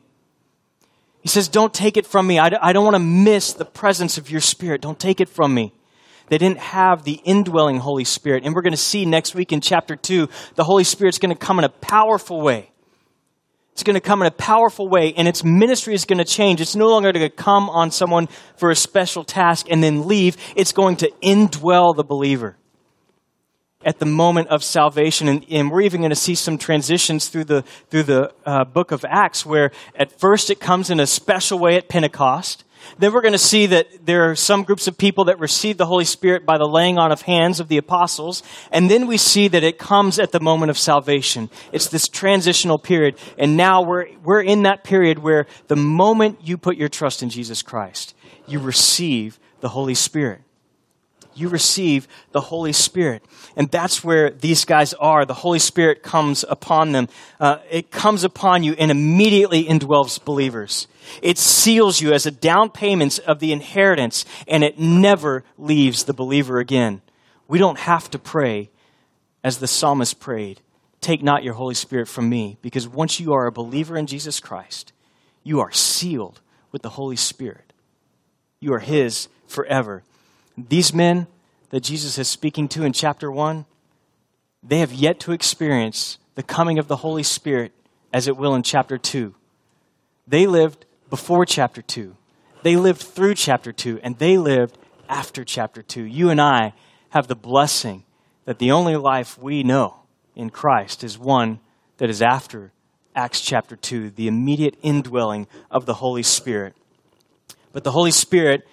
He 1.26 1.30
says, 1.30 1.48
Don't 1.48 1.74
take 1.74 1.96
it 1.96 2.06
from 2.06 2.24
me. 2.28 2.38
I, 2.38 2.52
I 2.62 2.72
don't 2.72 2.84
want 2.84 2.94
to 2.94 3.00
miss 3.00 3.52
the 3.52 3.64
presence 3.64 4.16
of 4.16 4.30
your 4.30 4.40
Spirit. 4.40 4.80
Don't 4.80 4.96
take 4.96 5.20
it 5.20 5.28
from 5.28 5.52
me. 5.52 5.72
They 6.28 6.38
didn't 6.38 6.60
have 6.60 7.02
the 7.02 7.20
indwelling 7.24 7.78
Holy 7.78 8.04
Spirit. 8.04 8.44
And 8.44 8.54
we're 8.54 8.62
going 8.62 8.72
to 8.72 8.76
see 8.76 9.04
next 9.04 9.34
week 9.34 9.52
in 9.52 9.60
chapter 9.60 9.96
2, 9.96 10.28
the 10.54 10.62
Holy 10.62 10.84
Spirit's 10.84 11.18
going 11.18 11.34
to 11.34 11.36
come 11.36 11.58
in 11.58 11.64
a 11.64 11.68
powerful 11.68 12.40
way. 12.40 12.70
It's 13.72 13.82
going 13.82 13.94
to 13.94 14.00
come 14.00 14.22
in 14.22 14.28
a 14.28 14.30
powerful 14.30 14.88
way, 14.88 15.14
and 15.16 15.26
its 15.26 15.42
ministry 15.42 15.94
is 15.94 16.04
going 16.04 16.18
to 16.18 16.24
change. 16.24 16.60
It's 16.60 16.76
no 16.76 16.86
longer 16.86 17.10
going 17.10 17.28
to 17.28 17.36
come 17.36 17.68
on 17.70 17.90
someone 17.90 18.28
for 18.56 18.70
a 18.70 18.76
special 18.76 19.24
task 19.24 19.66
and 19.68 19.82
then 19.82 20.06
leave. 20.06 20.36
It's 20.54 20.70
going 20.70 20.94
to 20.98 21.10
indwell 21.24 21.96
the 21.96 22.04
believer 22.04 22.56
at 23.86 24.00
the 24.00 24.04
moment 24.04 24.48
of 24.48 24.62
salvation. 24.64 25.28
And, 25.28 25.46
and 25.48 25.70
we're 25.70 25.82
even 25.82 26.00
going 26.00 26.10
to 26.10 26.16
see 26.16 26.34
some 26.34 26.58
transitions 26.58 27.28
through 27.28 27.44
the, 27.44 27.62
through 27.88 28.02
the 28.02 28.34
uh, 28.44 28.64
book 28.64 28.90
of 28.90 29.04
Acts 29.08 29.46
where 29.46 29.70
at 29.94 30.18
first 30.18 30.50
it 30.50 30.60
comes 30.60 30.90
in 30.90 30.98
a 30.98 31.06
special 31.06 31.58
way 31.58 31.76
at 31.76 31.88
Pentecost. 31.88 32.64
Then 32.98 33.12
we're 33.12 33.22
going 33.22 33.32
to 33.32 33.38
see 33.38 33.66
that 33.66 34.04
there 34.04 34.30
are 34.30 34.34
some 34.34 34.64
groups 34.64 34.86
of 34.86 34.98
people 34.98 35.24
that 35.24 35.38
receive 35.40 35.76
the 35.76 35.86
Holy 35.86 36.04
Spirit 36.04 36.44
by 36.44 36.58
the 36.58 36.66
laying 36.66 36.98
on 36.98 37.10
of 37.10 37.22
hands 37.22 37.58
of 37.58 37.68
the 37.68 37.78
apostles. 37.78 38.42
And 38.70 38.90
then 38.90 39.06
we 39.06 39.16
see 39.16 39.48
that 39.48 39.64
it 39.64 39.78
comes 39.78 40.18
at 40.18 40.32
the 40.32 40.40
moment 40.40 40.70
of 40.70 40.78
salvation. 40.78 41.48
It's 41.72 41.88
this 41.88 42.08
transitional 42.08 42.78
period. 42.78 43.16
And 43.38 43.56
now 43.56 43.82
we're, 43.82 44.06
we're 44.22 44.42
in 44.42 44.64
that 44.64 44.84
period 44.84 45.20
where 45.20 45.46
the 45.68 45.76
moment 45.76 46.40
you 46.42 46.58
put 46.58 46.76
your 46.76 46.88
trust 46.88 47.22
in 47.22 47.30
Jesus 47.30 47.62
Christ, 47.62 48.14
you 48.46 48.58
receive 48.58 49.38
the 49.60 49.68
Holy 49.68 49.94
Spirit 49.94 50.42
you 51.38 51.48
receive 51.48 52.08
the 52.32 52.40
Holy 52.40 52.72
Spirit. 52.72 53.24
And 53.56 53.70
that's 53.70 54.04
where 54.04 54.30
these 54.30 54.64
guys 54.64 54.94
are. 54.94 55.24
The 55.24 55.34
Holy 55.34 55.58
Spirit 55.58 56.02
comes 56.02 56.44
upon 56.48 56.92
them. 56.92 57.08
Uh, 57.40 57.58
it 57.70 57.90
comes 57.90 58.24
upon 58.24 58.62
you 58.62 58.74
and 58.78 58.90
immediately 58.90 59.64
indwells 59.64 60.22
believers. 60.22 60.88
It 61.22 61.38
seals 61.38 62.00
you 62.00 62.12
as 62.12 62.26
a 62.26 62.30
down 62.30 62.70
payment 62.70 63.18
of 63.20 63.38
the 63.38 63.52
inheritance, 63.52 64.24
and 64.48 64.64
it 64.64 64.78
never 64.78 65.44
leaves 65.56 66.04
the 66.04 66.14
believer 66.14 66.58
again. 66.58 67.02
We 67.48 67.58
don't 67.58 67.78
have 67.78 68.10
to 68.10 68.18
pray 68.18 68.70
as 69.44 69.58
the 69.58 69.68
psalmist 69.68 70.18
prayed 70.18 70.60
Take 71.00 71.22
not 71.22 71.44
your 71.44 71.54
Holy 71.54 71.74
Spirit 71.74 72.08
from 72.08 72.28
me, 72.28 72.56
because 72.62 72.88
once 72.88 73.20
you 73.20 73.32
are 73.32 73.46
a 73.46 73.52
believer 73.52 73.96
in 73.96 74.06
Jesus 74.06 74.40
Christ, 74.40 74.92
you 75.44 75.60
are 75.60 75.70
sealed 75.70 76.40
with 76.72 76.82
the 76.82 76.88
Holy 76.88 77.14
Spirit. 77.14 77.72
You 78.58 78.74
are 78.74 78.80
His 78.80 79.28
forever. 79.46 80.02
These 80.56 80.94
men 80.94 81.26
that 81.70 81.80
Jesus 81.82 82.18
is 82.18 82.28
speaking 82.28 82.68
to 82.68 82.84
in 82.84 82.92
chapter 82.92 83.30
1, 83.30 83.66
they 84.62 84.78
have 84.78 84.92
yet 84.92 85.20
to 85.20 85.32
experience 85.32 86.18
the 86.34 86.42
coming 86.42 86.78
of 86.78 86.88
the 86.88 86.96
Holy 86.96 87.22
Spirit 87.22 87.72
as 88.12 88.26
it 88.26 88.36
will 88.36 88.54
in 88.54 88.62
chapter 88.62 88.98
2. 88.98 89.34
They 90.26 90.46
lived 90.46 90.86
before 91.10 91.44
chapter 91.44 91.82
2. 91.82 92.16
They 92.62 92.76
lived 92.76 93.00
through 93.00 93.34
chapter 93.34 93.72
2, 93.72 94.00
and 94.02 94.18
they 94.18 94.38
lived 94.38 94.78
after 95.08 95.44
chapter 95.44 95.82
2. 95.82 96.02
You 96.02 96.30
and 96.30 96.40
I 96.40 96.72
have 97.10 97.28
the 97.28 97.36
blessing 97.36 98.04
that 98.44 98.58
the 98.58 98.72
only 98.72 98.96
life 98.96 99.38
we 99.38 99.62
know 99.62 100.00
in 100.34 100.50
Christ 100.50 101.04
is 101.04 101.18
one 101.18 101.60
that 101.98 102.10
is 102.10 102.22
after 102.22 102.72
Acts 103.14 103.40
chapter 103.40 103.76
2, 103.76 104.10
the 104.10 104.28
immediate 104.28 104.76
indwelling 104.82 105.46
of 105.70 105.86
the 105.86 105.94
Holy 105.94 106.22
Spirit. 106.22 106.74
But 107.72 107.84
the 107.84 107.92
Holy 107.92 108.10
Spirit 108.10 108.66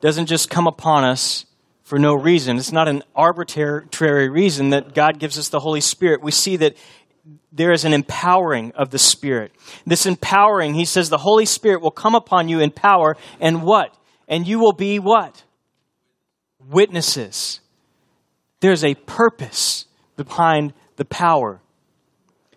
doesn't 0.00 0.26
just 0.26 0.50
come 0.50 0.66
upon 0.66 1.04
us 1.04 1.44
for 1.82 1.98
no 1.98 2.14
reason. 2.14 2.56
It's 2.58 2.72
not 2.72 2.88
an 2.88 3.02
arbitrary 3.14 4.28
reason 4.28 4.70
that 4.70 4.94
God 4.94 5.18
gives 5.18 5.38
us 5.38 5.48
the 5.48 5.60
Holy 5.60 5.80
Spirit. 5.80 6.22
We 6.22 6.30
see 6.30 6.56
that 6.56 6.76
there 7.50 7.72
is 7.72 7.84
an 7.84 7.92
empowering 7.92 8.72
of 8.74 8.90
the 8.90 8.98
Spirit. 8.98 9.52
This 9.86 10.06
empowering, 10.06 10.74
he 10.74 10.84
says, 10.84 11.08
the 11.08 11.18
Holy 11.18 11.46
Spirit 11.46 11.80
will 11.80 11.90
come 11.90 12.14
upon 12.14 12.48
you 12.48 12.60
in 12.60 12.70
power, 12.70 13.16
and 13.40 13.62
what? 13.62 13.96
And 14.28 14.46
you 14.46 14.58
will 14.58 14.72
be 14.72 14.98
what? 14.98 15.42
Witnesses. 16.68 17.60
There's 18.60 18.84
a 18.84 18.94
purpose 18.94 19.86
behind 20.16 20.74
the 20.96 21.04
power. 21.04 21.60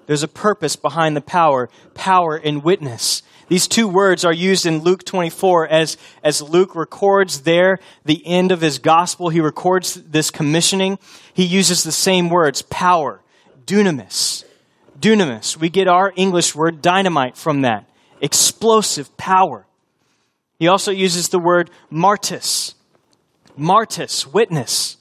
There's 0.07 0.23
a 0.23 0.27
purpose 0.27 0.75
behind 0.75 1.15
the 1.15 1.21
power, 1.21 1.69
power 1.93 2.35
and 2.35 2.63
witness. 2.63 3.23
These 3.51 3.67
two 3.67 3.89
words 3.89 4.23
are 4.23 4.31
used 4.31 4.65
in 4.65 4.79
Luke 4.79 5.03
24 5.03 5.67
as, 5.67 5.97
as 6.23 6.41
Luke 6.41 6.73
records 6.73 7.41
there 7.41 7.79
the 8.05 8.25
end 8.25 8.49
of 8.53 8.61
his 8.61 8.79
gospel. 8.79 9.27
He 9.27 9.41
records 9.41 9.95
this 9.95 10.31
commissioning. 10.31 10.97
He 11.33 11.43
uses 11.43 11.83
the 11.83 11.91
same 11.91 12.29
words, 12.29 12.61
power, 12.61 13.19
dunamis. 13.65 14.45
Dunamis. 14.97 15.57
We 15.57 15.67
get 15.67 15.89
our 15.89 16.13
English 16.15 16.55
word 16.55 16.81
dynamite 16.81 17.35
from 17.35 17.63
that. 17.63 17.83
Explosive 18.21 19.17
power. 19.17 19.65
He 20.57 20.69
also 20.69 20.93
uses 20.93 21.27
the 21.27 21.37
word 21.37 21.69
martis. 21.89 22.75
Martis, 23.57 24.25
witness 24.25 24.95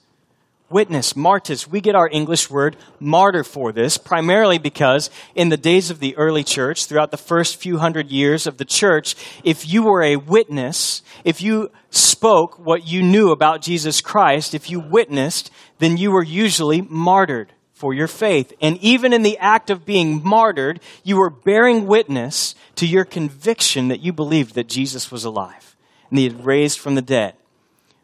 witness, 0.70 1.16
martyrs. 1.16 1.68
We 1.68 1.80
get 1.80 1.94
our 1.94 2.08
English 2.10 2.48
word 2.48 2.76
martyr 2.98 3.44
for 3.44 3.72
this, 3.72 3.98
primarily 3.98 4.58
because 4.58 5.10
in 5.34 5.48
the 5.48 5.56
days 5.56 5.90
of 5.90 5.98
the 5.98 6.16
early 6.16 6.44
church, 6.44 6.86
throughout 6.86 7.10
the 7.10 7.16
first 7.16 7.56
few 7.56 7.78
hundred 7.78 8.10
years 8.10 8.46
of 8.46 8.56
the 8.56 8.64
church, 8.64 9.16
if 9.44 9.68
you 9.68 9.82
were 9.82 10.02
a 10.02 10.16
witness, 10.16 11.02
if 11.24 11.42
you 11.42 11.70
spoke 11.90 12.58
what 12.58 12.86
you 12.86 13.02
knew 13.02 13.32
about 13.32 13.62
Jesus 13.62 14.00
Christ, 14.00 14.54
if 14.54 14.70
you 14.70 14.80
witnessed, 14.80 15.50
then 15.78 15.96
you 15.96 16.12
were 16.12 16.24
usually 16.24 16.80
martyred 16.80 17.52
for 17.72 17.92
your 17.92 18.06
faith. 18.06 18.52
And 18.60 18.76
even 18.78 19.12
in 19.12 19.22
the 19.22 19.38
act 19.38 19.70
of 19.70 19.84
being 19.84 20.22
martyred, 20.22 20.80
you 21.02 21.16
were 21.16 21.30
bearing 21.30 21.86
witness 21.86 22.54
to 22.76 22.86
your 22.86 23.04
conviction 23.04 23.88
that 23.88 24.00
you 24.00 24.12
believed 24.12 24.54
that 24.54 24.68
Jesus 24.68 25.10
was 25.10 25.24
alive 25.24 25.76
and 26.10 26.18
he 26.18 26.24
had 26.24 26.44
raised 26.44 26.78
from 26.78 26.94
the 26.94 27.02
dead. 27.02 27.34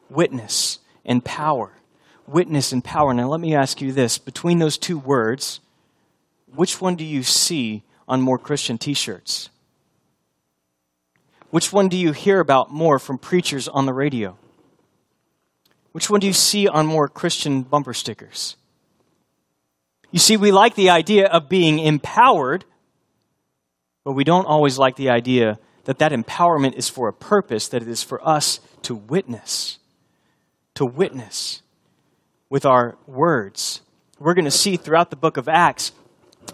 Witness 0.08 0.78
and 1.04 1.24
power 1.24 1.72
witness 2.28 2.72
and 2.72 2.82
power. 2.82 3.12
Now, 3.14 3.28
let 3.28 3.40
me 3.40 3.54
ask 3.54 3.80
you 3.80 3.92
this 3.92 4.18
between 4.18 4.58
those 4.58 4.78
two 4.78 4.98
words, 4.98 5.60
which 6.54 6.80
one 6.80 6.96
do 6.96 7.04
you 7.04 7.22
see 7.22 7.82
on 8.08 8.20
more 8.20 8.38
Christian 8.38 8.78
t 8.78 8.94
shirts? 8.94 9.50
Which 11.50 11.72
one 11.72 11.88
do 11.88 11.96
you 11.96 12.12
hear 12.12 12.40
about 12.40 12.70
more 12.70 12.98
from 12.98 13.18
preachers 13.18 13.68
on 13.68 13.86
the 13.86 13.92
radio? 13.92 14.36
Which 15.92 16.10
one 16.10 16.20
do 16.20 16.26
you 16.26 16.32
see 16.32 16.68
on 16.68 16.86
more 16.86 17.08
Christian 17.08 17.62
bumper 17.62 17.94
stickers? 17.94 18.56
You 20.10 20.18
see, 20.18 20.36
we 20.36 20.52
like 20.52 20.74
the 20.74 20.90
idea 20.90 21.26
of 21.26 21.48
being 21.48 21.78
empowered, 21.78 22.64
but 24.04 24.12
we 24.12 24.24
don't 24.24 24.44
always 24.46 24.78
like 24.78 24.96
the 24.96 25.10
idea 25.10 25.58
that 25.84 25.98
that 25.98 26.12
empowerment 26.12 26.74
is 26.74 26.88
for 26.88 27.08
a 27.08 27.12
purpose, 27.12 27.68
that 27.68 27.82
it 27.82 27.88
is 27.88 28.02
for 28.02 28.26
us 28.26 28.60
to 28.82 28.94
witness. 28.94 29.78
To 30.74 30.84
witness 30.84 31.62
with 32.48 32.64
our 32.64 32.96
words. 33.06 33.80
We're 34.18 34.34
going 34.34 34.44
to 34.44 34.50
see 34.50 34.76
throughout 34.76 35.10
the 35.10 35.16
book 35.16 35.36
of 35.36 35.48
Acts 35.48 35.92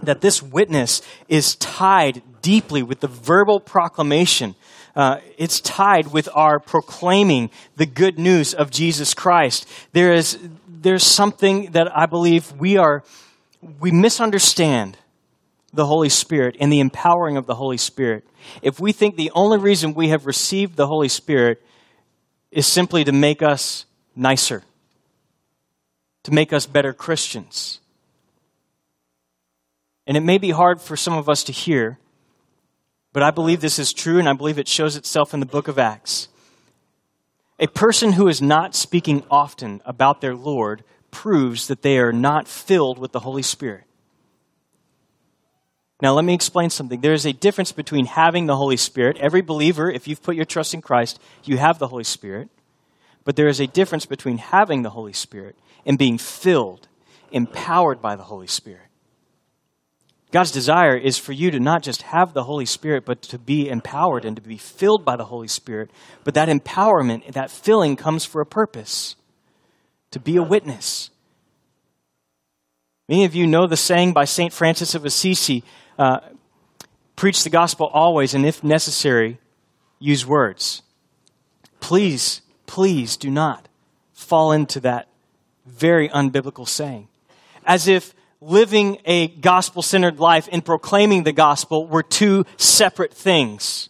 that 0.03 0.21
this 0.21 0.43
witness 0.43 1.03
is 1.29 1.55
tied 1.57 2.23
deeply 2.41 2.83
with 2.83 3.01
the 3.01 3.09
verbal 3.09 3.61
proclamation. 3.61 4.55
Uh, 4.97 5.19
it's 5.39 5.61
tied 5.61 6.13
with 6.13 6.29
our 6.35 6.59
proclaiming 6.59 7.51
the 7.77 7.87
good 7.87 8.19
news 8.19 8.53
of 8.53 8.71
Jesus 8.71 9.15
Christ. 9.15 9.69
There 9.93 10.13
is 10.13 10.39
there's 10.69 11.05
something 11.05 11.71
that 11.73 11.97
I 11.97 12.07
believe 12.07 12.53
we 12.53 12.77
are 12.77 13.05
we 13.81 13.93
misunderstand 13.93 14.99
the 15.73 15.87
Holy 15.87 16.09
Spirit 16.09 16.57
and 16.61 16.71
the 16.73 16.81
empowering 16.81 17.37
of 17.37 17.47
the 17.47 17.55
Holy 17.55 17.79
Spirit. 17.79 18.25
If 18.61 18.81
we 18.81 18.93
think 18.93 19.17
the 19.17 19.31
only 19.35 19.59
reason 19.59 19.95
we 19.95 20.09
have 20.09 20.27
received 20.27 20.77
the 20.77 20.87
Holy 20.87 21.09
Spirit 21.09 21.63
is 22.51 22.67
simply 22.67 23.05
to 23.05 23.13
make 23.13 23.43
us 23.43 23.87
nicer, 24.15 24.63
to 26.25 26.33
make 26.33 26.53
us 26.53 26.67
better 26.67 26.93
Christians. 26.93 27.81
And 30.07 30.17
it 30.17 30.23
may 30.23 30.39
be 30.39 30.51
hard 30.51 30.81
for 30.81 30.97
some 30.97 31.15
of 31.15 31.29
us 31.29 31.45
to 31.45 31.53
hear, 31.53 31.99
but 33.13 33.23
I 33.23 33.31
believe 33.31 33.61
this 33.61 33.79
is 33.79 33.93
true, 33.93 34.19
and 34.19 34.29
I 34.29 34.33
believe 34.33 34.59
it 34.59 34.69
shows 34.69 34.97
itself 34.97 35.35
in 35.35 35.41
the 35.41 35.47
book 35.47 35.69
of 35.69 35.79
Acts. 35.79 36.29
A 37.59 37.67
person 37.69 38.13
who 38.13 38.27
is 38.27 38.43
not 38.43 38.75
speaking 38.75 39.23
often 39.31 39.81
about 39.85 40.21
their 40.21 40.35
Lord 40.35 40.83
proves 41.11 41.69
that 41.69 41.83
they 41.83 41.99
are 41.99 42.13
not 42.13 42.49
filled 42.49 42.99
with 42.99 43.13
the 43.13 43.21
Holy 43.21 43.43
Spirit. 43.43 43.85
Now, 46.01 46.15
let 46.15 46.25
me 46.25 46.35
explain 46.35 46.71
something. 46.71 47.01
There 47.01 47.13
is 47.13 47.27
a 47.27 47.33
difference 47.33 47.71
between 47.71 48.07
having 48.07 48.47
the 48.47 48.57
Holy 48.57 48.77
Spirit. 48.77 49.19
Every 49.19 49.41
believer, 49.41 49.89
if 49.89 50.09
you've 50.09 50.23
put 50.23 50.35
your 50.35 50.45
trust 50.45 50.75
in 50.75 50.83
Christ, 50.83 51.21
you 51.45 51.59
have 51.59 51.79
the 51.79 51.87
Holy 51.87 52.03
Spirit. 52.03 52.49
But 53.25 53.37
there 53.37 53.47
is 53.47 53.61
a 53.61 53.69
difference 53.69 54.05
between 54.05 54.39
having 54.39 54.83
the 54.83 54.91
Holy 54.91 55.13
Spirit 55.13 55.57
and 55.85 55.99
being 55.99 56.19
filled, 56.19 56.89
empowered 57.31 58.01
by 58.01 58.17
the 58.17 58.25
Holy 58.25 58.47
Spirit. 58.47 58.87
God's 60.33 60.51
desire 60.51 60.97
is 60.97 61.19
for 61.19 61.33
you 61.33 61.51
to 61.51 61.61
not 61.61 61.83
just 61.83 62.03
have 62.03 62.33
the 62.33 62.45
Holy 62.45 62.65
Spirit, 62.65 63.05
but 63.05 63.21
to 63.23 63.39
be 63.39 63.69
empowered 63.69 64.25
and 64.25 64.35
to 64.37 64.43
be 64.43 64.57
filled 64.57 65.05
by 65.05 65.15
the 65.15 65.27
Holy 65.27 65.47
Spirit. 65.47 65.91
But 66.25 66.33
that 66.35 66.49
empowerment, 66.49 67.33
that 67.33 67.51
filling 67.51 67.97
comes 67.97 68.25
for 68.25 68.41
a 68.41 68.47
purpose 68.47 69.15
to 70.11 70.19
be 70.19 70.37
a 70.37 70.43
witness. 70.43 71.11
Many 73.11 73.25
of 73.27 73.35
you 73.35 73.47
know 73.47 73.67
the 73.67 73.77
saying 73.77 74.15
by 74.15 74.25
St. 74.25 74.55
Francis 74.55 74.95
of 74.95 75.05
Assisi 75.05 75.65
uh, 75.99 76.21
preach 77.15 77.45
the 77.45 77.51
gospel 77.51 77.87
always, 77.93 78.33
and 78.33 78.47
if 78.47 78.65
necessary, 78.65 79.39
use 79.99 80.25
words. 80.25 80.81
Please, 81.81 82.41
please 82.67 83.19
do 83.19 83.31
not 83.31 83.69
fall 84.15 84.53
into 84.53 84.81
that 84.81 85.09
very 85.67 86.09
unbiblical 86.09 86.69
saying. 86.69 87.09
As 87.65 87.89
if 87.89 88.15
living 88.41 88.99
a 89.05 89.29
gospel 89.29 89.83
centered 89.83 90.19
life 90.19 90.49
and 90.51 90.65
proclaiming 90.65 91.23
the 91.23 91.33
gospel 91.33 91.87
were 91.87 92.03
two 92.03 92.45
separate 92.57 93.15
things. 93.15 93.89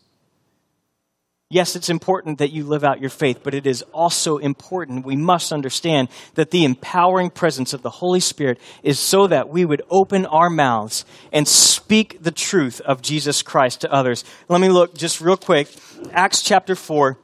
Yes, 1.48 1.76
it's 1.76 1.90
important 1.90 2.38
that 2.38 2.50
you 2.50 2.64
live 2.64 2.82
out 2.82 3.00
your 3.00 3.10
faith, 3.10 3.40
but 3.42 3.52
it 3.52 3.66
is 3.66 3.82
also 3.92 4.38
important, 4.38 5.04
we 5.04 5.16
must 5.16 5.52
understand 5.52 6.08
that 6.34 6.50
the 6.50 6.64
empowering 6.64 7.28
presence 7.28 7.74
of 7.74 7.82
the 7.82 7.90
Holy 7.90 8.20
Spirit 8.20 8.58
is 8.82 8.98
so 8.98 9.26
that 9.26 9.50
we 9.50 9.66
would 9.66 9.82
open 9.90 10.24
our 10.24 10.48
mouths 10.48 11.04
and 11.30 11.46
speak 11.46 12.22
the 12.22 12.30
truth 12.30 12.80
of 12.80 13.02
Jesus 13.02 13.42
Christ 13.42 13.82
to 13.82 13.92
others. 13.92 14.24
Let 14.48 14.62
me 14.62 14.70
look 14.70 14.94
just 14.94 15.20
real 15.20 15.36
quick. 15.36 15.68
Acts 16.12 16.40
chapter 16.40 16.74
4 16.74 17.18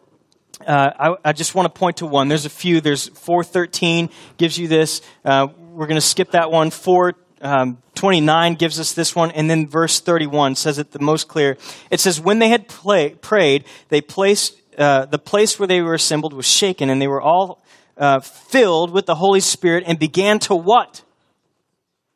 uh, 0.66 0.90
I, 0.98 1.30
I, 1.30 1.32
just 1.32 1.54
want 1.54 1.72
to 1.72 1.78
point 1.78 1.98
to 1.98 2.06
one. 2.06 2.28
There's 2.28 2.44
a 2.44 2.50
few. 2.50 2.80
There's 2.80 3.08
413 3.08 4.10
gives 4.36 4.58
you 4.58 4.68
this. 4.68 5.00
Uh, 5.24 5.48
we're 5.72 5.86
going 5.86 6.00
to 6.00 6.06
skip 6.06 6.32
that 6.32 6.50
one. 6.50 6.70
429 6.70 8.52
um, 8.52 8.56
gives 8.56 8.80
us 8.80 8.92
this 8.92 9.14
one. 9.14 9.30
And 9.30 9.48
then 9.48 9.68
verse 9.68 10.00
31 10.00 10.56
says 10.56 10.78
it 10.78 10.90
the 10.90 10.98
most 10.98 11.28
clear. 11.28 11.56
It 11.90 12.00
says, 12.00 12.20
When 12.20 12.38
they 12.38 12.48
had 12.48 12.68
play, 12.68 13.10
prayed, 13.10 13.64
they 13.88 14.00
placed, 14.00 14.60
uh, 14.76 15.06
the 15.06 15.18
place 15.18 15.58
where 15.58 15.66
they 15.66 15.80
were 15.80 15.94
assembled 15.94 16.32
was 16.32 16.46
shaken, 16.46 16.90
and 16.90 17.00
they 17.00 17.08
were 17.08 17.22
all 17.22 17.62
uh, 17.96 18.20
filled 18.20 18.92
with 18.92 19.06
the 19.06 19.16
Holy 19.16 19.40
Spirit 19.40 19.84
and 19.86 19.98
began 19.98 20.38
to 20.40 20.54
what? 20.54 21.02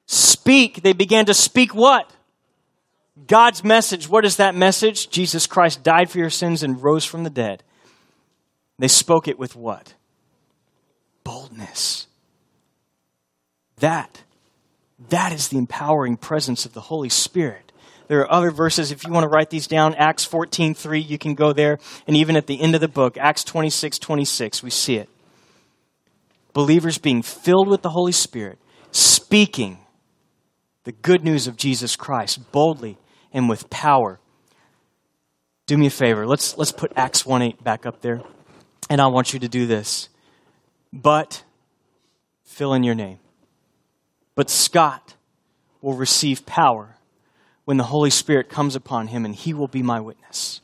Speak. 0.06 0.82
They 0.82 0.92
began 0.92 1.26
to 1.26 1.34
speak 1.34 1.74
what? 1.74 2.10
God's 3.26 3.62
message. 3.62 4.08
What 4.08 4.24
is 4.24 4.36
that 4.36 4.54
message? 4.54 5.10
Jesus 5.10 5.46
Christ 5.46 5.82
died 5.82 6.10
for 6.10 6.18
your 6.18 6.30
sins 6.30 6.62
and 6.62 6.82
rose 6.82 7.04
from 7.04 7.24
the 7.24 7.30
dead. 7.30 7.62
They 8.82 8.88
spoke 8.88 9.28
it 9.28 9.38
with 9.38 9.54
what? 9.54 9.94
Boldness. 11.22 12.08
That, 13.76 14.24
that 15.08 15.32
is 15.32 15.46
the 15.46 15.58
empowering 15.58 16.16
presence 16.16 16.66
of 16.66 16.72
the 16.72 16.80
Holy 16.80 17.08
Spirit. 17.08 17.70
There 18.08 18.22
are 18.22 18.32
other 18.32 18.50
verses, 18.50 18.90
if 18.90 19.06
you 19.06 19.12
want 19.12 19.22
to 19.22 19.28
write 19.28 19.50
these 19.50 19.68
down, 19.68 19.94
Acts 19.94 20.24
14, 20.24 20.74
3, 20.74 20.98
you 20.98 21.16
can 21.16 21.36
go 21.36 21.52
there. 21.52 21.78
And 22.08 22.16
even 22.16 22.34
at 22.34 22.48
the 22.48 22.60
end 22.60 22.74
of 22.74 22.80
the 22.80 22.88
book, 22.88 23.16
Acts 23.16 23.44
26, 23.44 24.00
26, 24.00 24.64
we 24.64 24.70
see 24.70 24.96
it. 24.96 25.08
Believers 26.52 26.98
being 26.98 27.22
filled 27.22 27.68
with 27.68 27.82
the 27.82 27.90
Holy 27.90 28.10
Spirit, 28.10 28.58
speaking 28.90 29.78
the 30.82 30.90
good 30.90 31.22
news 31.22 31.46
of 31.46 31.56
Jesus 31.56 31.94
Christ 31.94 32.50
boldly 32.50 32.98
and 33.32 33.48
with 33.48 33.70
power. 33.70 34.18
Do 35.66 35.78
me 35.78 35.86
a 35.86 35.90
favor. 35.90 36.26
Let's, 36.26 36.58
let's 36.58 36.72
put 36.72 36.92
Acts 36.96 37.24
1 37.24 37.42
8 37.42 37.62
back 37.62 37.86
up 37.86 38.00
there. 38.00 38.22
And 38.92 39.00
I 39.00 39.06
want 39.06 39.32
you 39.32 39.38
to 39.38 39.48
do 39.48 39.66
this. 39.66 40.10
But, 40.92 41.44
fill 42.44 42.74
in 42.74 42.82
your 42.82 42.94
name. 42.94 43.20
But 44.34 44.50
Scott 44.50 45.14
will 45.80 45.94
receive 45.94 46.44
power 46.44 46.96
when 47.64 47.78
the 47.78 47.84
Holy 47.84 48.10
Spirit 48.10 48.50
comes 48.50 48.76
upon 48.76 49.06
him, 49.06 49.24
and 49.24 49.34
he 49.34 49.54
will 49.54 49.66
be 49.66 49.82
my 49.82 49.98
witness. 49.98 50.60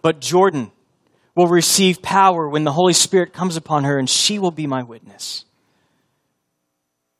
But 0.00 0.22
Jordan 0.22 0.72
will 1.34 1.48
receive 1.48 2.00
power 2.00 2.48
when 2.48 2.64
the 2.64 2.72
Holy 2.72 2.94
Spirit 2.94 3.34
comes 3.34 3.58
upon 3.58 3.84
her, 3.84 3.98
and 3.98 4.08
she 4.08 4.38
will 4.38 4.50
be 4.50 4.66
my 4.66 4.82
witness. 4.82 5.44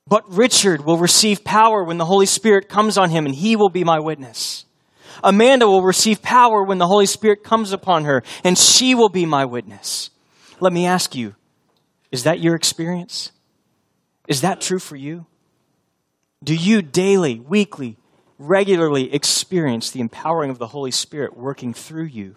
But 0.06 0.24
Richard 0.26 0.86
will 0.86 0.96
receive 0.96 1.44
power 1.44 1.84
when 1.84 1.98
the 1.98 2.06
Holy 2.06 2.24
Spirit 2.24 2.70
comes 2.70 2.96
on 2.96 3.10
him, 3.10 3.26
and 3.26 3.34
he 3.34 3.56
will 3.56 3.68
be 3.68 3.84
my 3.84 4.00
witness. 4.00 4.64
Amanda 5.22 5.66
will 5.66 5.82
receive 5.82 6.22
power 6.22 6.62
when 6.62 6.78
the 6.78 6.86
Holy 6.86 7.06
Spirit 7.06 7.44
comes 7.44 7.72
upon 7.72 8.04
her, 8.04 8.22
and 8.42 8.58
she 8.58 8.94
will 8.94 9.08
be 9.08 9.26
my 9.26 9.44
witness. 9.44 10.10
Let 10.60 10.72
me 10.72 10.86
ask 10.86 11.14
you, 11.14 11.34
is 12.10 12.24
that 12.24 12.40
your 12.40 12.54
experience? 12.54 13.32
Is 14.28 14.40
that 14.40 14.60
true 14.60 14.78
for 14.78 14.96
you? 14.96 15.26
Do 16.42 16.54
you 16.54 16.82
daily, 16.82 17.40
weekly, 17.40 17.96
regularly 18.38 19.12
experience 19.14 19.90
the 19.90 20.00
empowering 20.00 20.50
of 20.50 20.58
the 20.58 20.68
Holy 20.68 20.90
Spirit 20.90 21.36
working 21.36 21.72
through 21.74 22.04
you 22.04 22.36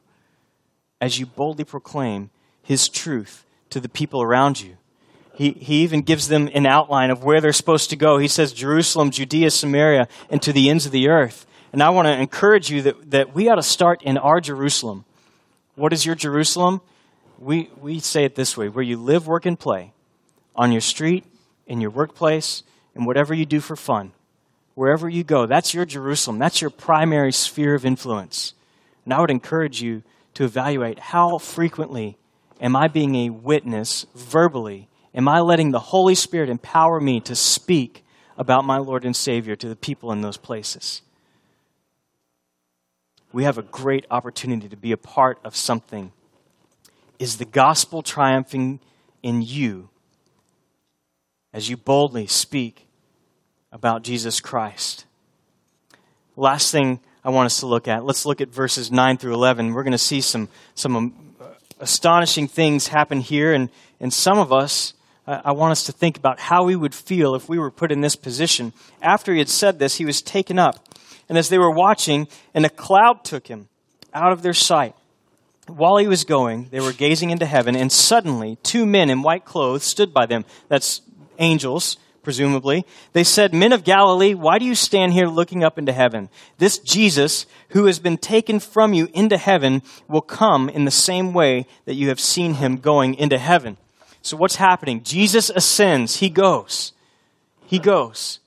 as 1.00 1.20
you 1.20 1.26
boldly 1.26 1.64
proclaim 1.64 2.30
His 2.64 2.90
truth 2.90 3.46
to 3.70 3.80
the 3.80 3.90
people 3.90 4.22
around 4.22 4.62
you? 4.62 4.78
He, 5.34 5.52
he 5.52 5.84
even 5.84 6.02
gives 6.02 6.30
them 6.30 6.50
an 6.56 6.66
outline 6.66 7.12
of 7.12 7.24
where 7.24 7.40
they're 7.40 7.54
supposed 7.54 7.92
to 7.92 7.96
go. 7.96 8.18
He 8.18 8.28
says, 8.28 8.54
Jerusalem, 8.54 9.12
Judea, 9.12 9.52
Samaria, 9.52 10.08
and 10.32 10.42
to 10.42 10.52
the 10.52 10.68
ends 10.70 10.88
of 10.88 10.92
the 10.92 11.10
earth. 11.10 11.46
And 11.74 11.84
I 11.84 11.90
want 11.90 12.08
to 12.08 12.14
encourage 12.14 12.70
you 12.70 12.82
that, 12.84 13.12
that 13.12 13.36
we 13.36 13.50
ought 13.50 13.56
to 13.56 13.64
start 13.64 14.02
in 14.04 14.18
our 14.18 14.40
Jerusalem. 14.40 15.06
What 15.76 15.94
is 15.94 16.06
your 16.06 16.16
Jerusalem? 16.16 16.82
We, 17.40 17.70
we 17.80 18.00
say 18.00 18.24
it 18.24 18.36
this 18.36 18.58
way 18.58 18.70
where 18.70 18.84
you 18.84 18.98
live, 18.98 19.28
work, 19.28 19.46
and 19.46 19.60
play 19.60 19.94
on 20.56 20.72
your 20.72 20.82
street, 20.82 21.26
in 21.68 21.82
your 21.82 21.92
workplace, 21.92 22.64
and 22.96 23.06
whatever 23.06 23.34
you 23.34 23.46
do 23.46 23.60
for 23.60 23.76
fun. 23.76 24.12
Wherever 24.74 25.10
you 25.10 25.24
go, 25.24 25.46
that's 25.46 25.74
your 25.74 25.86
Jerusalem. 25.86 26.40
That's 26.40 26.62
your 26.62 26.70
primary 26.70 27.32
sphere 27.32 27.76
of 27.76 27.86
influence. 27.86 28.54
And 29.06 29.14
I 29.14 29.22
would 29.22 29.32
encourage 29.32 29.82
you 29.82 30.04
to 30.36 30.44
evaluate 30.44 31.00
how 31.00 31.38
frequently 31.38 32.18
am 32.62 32.76
I 32.76 32.88
being 32.88 33.16
a 33.16 33.30
witness 33.30 34.06
verbally 34.14 34.88
Am 35.18 35.28
I 35.28 35.40
letting 35.40 35.72
the 35.72 35.80
Holy 35.80 36.14
Spirit 36.14 36.48
empower 36.48 37.02
me 37.02 37.20
to 37.22 37.36
speak 37.36 38.06
about 38.38 38.66
my 38.66 38.78
Lord 38.78 39.04
and 39.04 39.16
Savior 39.16 39.56
to 39.56 39.68
the 39.68 39.76
people 39.76 40.12
in 40.12 40.22
those 40.22 40.38
places? 40.38 41.02
We 43.38 43.44
have 43.44 43.60
a 43.60 43.62
great 43.62 44.08
opportunity 44.10 44.68
to 44.68 44.76
be 44.76 44.92
a 44.92 44.98
part 44.98 45.38
of 45.44 45.56
something. 45.56 46.12
Is 47.20 47.38
the 47.38 47.46
gospel 47.46 48.02
triumphing 48.02 48.80
in 49.22 49.44
you 49.44 49.90
as 51.54 51.70
you 51.70 51.78
boldly 51.78 52.26
speak 52.26 52.88
about 53.72 54.02
Jesus 54.02 54.40
Christ? 54.40 55.06
Last 56.36 56.72
thing 56.72 57.00
I 57.24 57.30
want 57.30 57.46
us 57.46 57.60
to 57.60 57.68
look 57.68 57.88
at, 57.88 58.04
let's 58.04 58.26
look 58.26 58.42
at 58.42 58.48
verses 58.48 58.92
9 58.92 59.18
through 59.20 59.36
11. 59.36 59.72
We're 59.72 59.84
going 59.84 59.92
to 59.92 60.00
see 60.00 60.20
some, 60.20 60.50
some 60.74 60.96
um, 60.96 61.14
astonishing 61.80 62.48
things 62.48 62.88
happen 62.88 63.22
here, 63.22 63.54
and, 63.54 63.70
and 64.00 64.12
some 64.12 64.40
of 64.40 64.52
us 64.52 64.96
I 65.28 65.52
want 65.52 65.74
us 65.74 65.84
to 65.84 65.92
think 65.92 66.18
about 66.18 66.40
how 66.40 66.64
we 66.64 66.76
would 66.76 66.96
feel 66.96 67.36
if 67.36 67.48
we 67.48 67.60
were 67.60 67.70
put 67.70 67.92
in 67.92 68.02
this 68.02 68.16
position. 68.16 68.74
After 69.00 69.34
he 69.34 69.40
had 69.40 69.50
said 69.50 69.78
this, 69.78 69.98
he 69.98 70.06
was 70.06 70.24
taken 70.24 70.58
up. 70.58 70.88
And 71.30 71.38
as 71.38 71.50
they 71.50 71.58
were 71.58 71.72
watching, 71.72 72.28
and 72.54 72.66
a 72.66 72.70
cloud 72.70 73.24
took 73.24 73.48
him 73.48 73.68
out 74.14 74.32
of 74.32 74.42
their 74.42 74.54
sight. 74.54 74.96
While 75.68 75.98
he 75.98 76.08
was 76.08 76.24
going, 76.24 76.70
they 76.72 76.80
were 76.80 76.94
gazing 76.94 77.30
into 77.30 77.46
heaven, 77.46 77.76
and 77.76 77.92
suddenly 77.92 78.58
two 78.64 78.86
men 78.86 79.10
in 79.10 79.22
white 79.22 79.44
clothes 79.44 79.84
stood 79.84 80.14
by 80.14 80.26
them. 80.26 80.46
That's 80.70 81.02
angels, 81.40 81.98
presumably. 82.24 82.86
They 83.12 83.26
said, 83.26 83.54
Men 83.54 83.74
of 83.74 83.84
Galilee, 83.84 84.34
why 84.34 84.60
do 84.60 84.66
you 84.66 84.76
stand 84.76 85.14
here 85.14 85.28
looking 85.28 85.64
up 85.64 85.78
into 85.78 85.92
heaven? 85.92 86.30
This 86.58 86.78
Jesus, 86.78 87.46
who 87.70 87.86
has 87.86 88.00
been 88.00 88.18
taken 88.18 88.60
from 88.60 88.94
you 88.94 89.10
into 89.14 89.38
heaven, 89.38 89.82
will 90.08 90.22
come 90.22 90.70
in 90.70 90.86
the 90.86 90.92
same 90.92 91.34
way 91.34 91.66
that 91.86 91.96
you 91.96 92.08
have 92.08 92.20
seen 92.20 92.56
him 92.56 92.78
going 92.78 93.14
into 93.14 93.38
heaven. 93.38 93.78
So 94.22 94.36
what's 94.38 94.56
happening? 94.56 95.04
Jesus 95.04 95.50
ascends. 95.50 96.18
He 96.18 96.30
goes. 96.30 96.94
He 97.66 97.80
goes. 97.80 98.40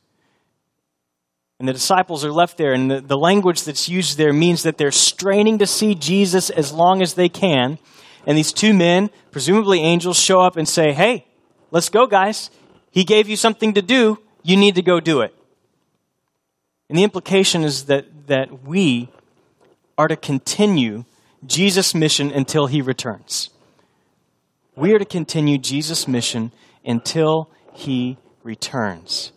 And 1.61 1.69
the 1.69 1.75
disciples 1.75 2.25
are 2.25 2.33
left 2.33 2.57
there, 2.57 2.73
and 2.73 2.91
the, 2.91 3.03
the 3.03 3.19
language 3.19 3.65
that's 3.65 3.87
used 3.87 4.17
there 4.17 4.33
means 4.33 4.63
that 4.63 4.79
they're 4.79 4.91
straining 4.91 5.59
to 5.59 5.67
see 5.67 5.95
Jesus 5.95 6.49
as 6.49 6.73
long 6.73 7.03
as 7.03 7.13
they 7.13 7.29
can. 7.29 7.79
And 8.27 8.39
these 8.39 8.51
two 8.51 8.73
men, 8.73 9.11
presumably 9.31 9.81
angels, 9.81 10.19
show 10.19 10.41
up 10.41 10.57
and 10.57 10.67
say, 10.67 10.95
Hey, 10.95 11.27
let's 11.71 11.91
go, 11.91 12.07
guys. 12.07 12.51
He 12.91 13.05
gave 13.05 13.29
you 13.29 13.37
something 13.37 13.75
to 13.75 13.83
do. 13.83 14.19
You 14.43 14.57
need 14.57 14.75
to 14.77 14.83
go 14.83 15.01
do 15.01 15.21
it. 15.21 15.35
And 16.89 16.97
the 16.97 17.05
implication 17.05 17.63
is 17.63 17.85
that, 17.85 18.07
that 18.27 18.65
we 18.65 19.11
are 19.99 20.09
to 20.09 20.17
continue 20.17 21.05
Jesus' 21.47 21.95
mission 21.95 22.33
until 22.33 22.69
he 22.69 22.81
returns. 22.81 23.51
We 24.77 24.95
are 24.95 24.99
to 24.99 25.05
continue 25.05 25.59
Jesus' 25.59 26.09
mission 26.09 26.53
until 26.87 27.51
he 27.75 28.17
returns. 28.43 29.33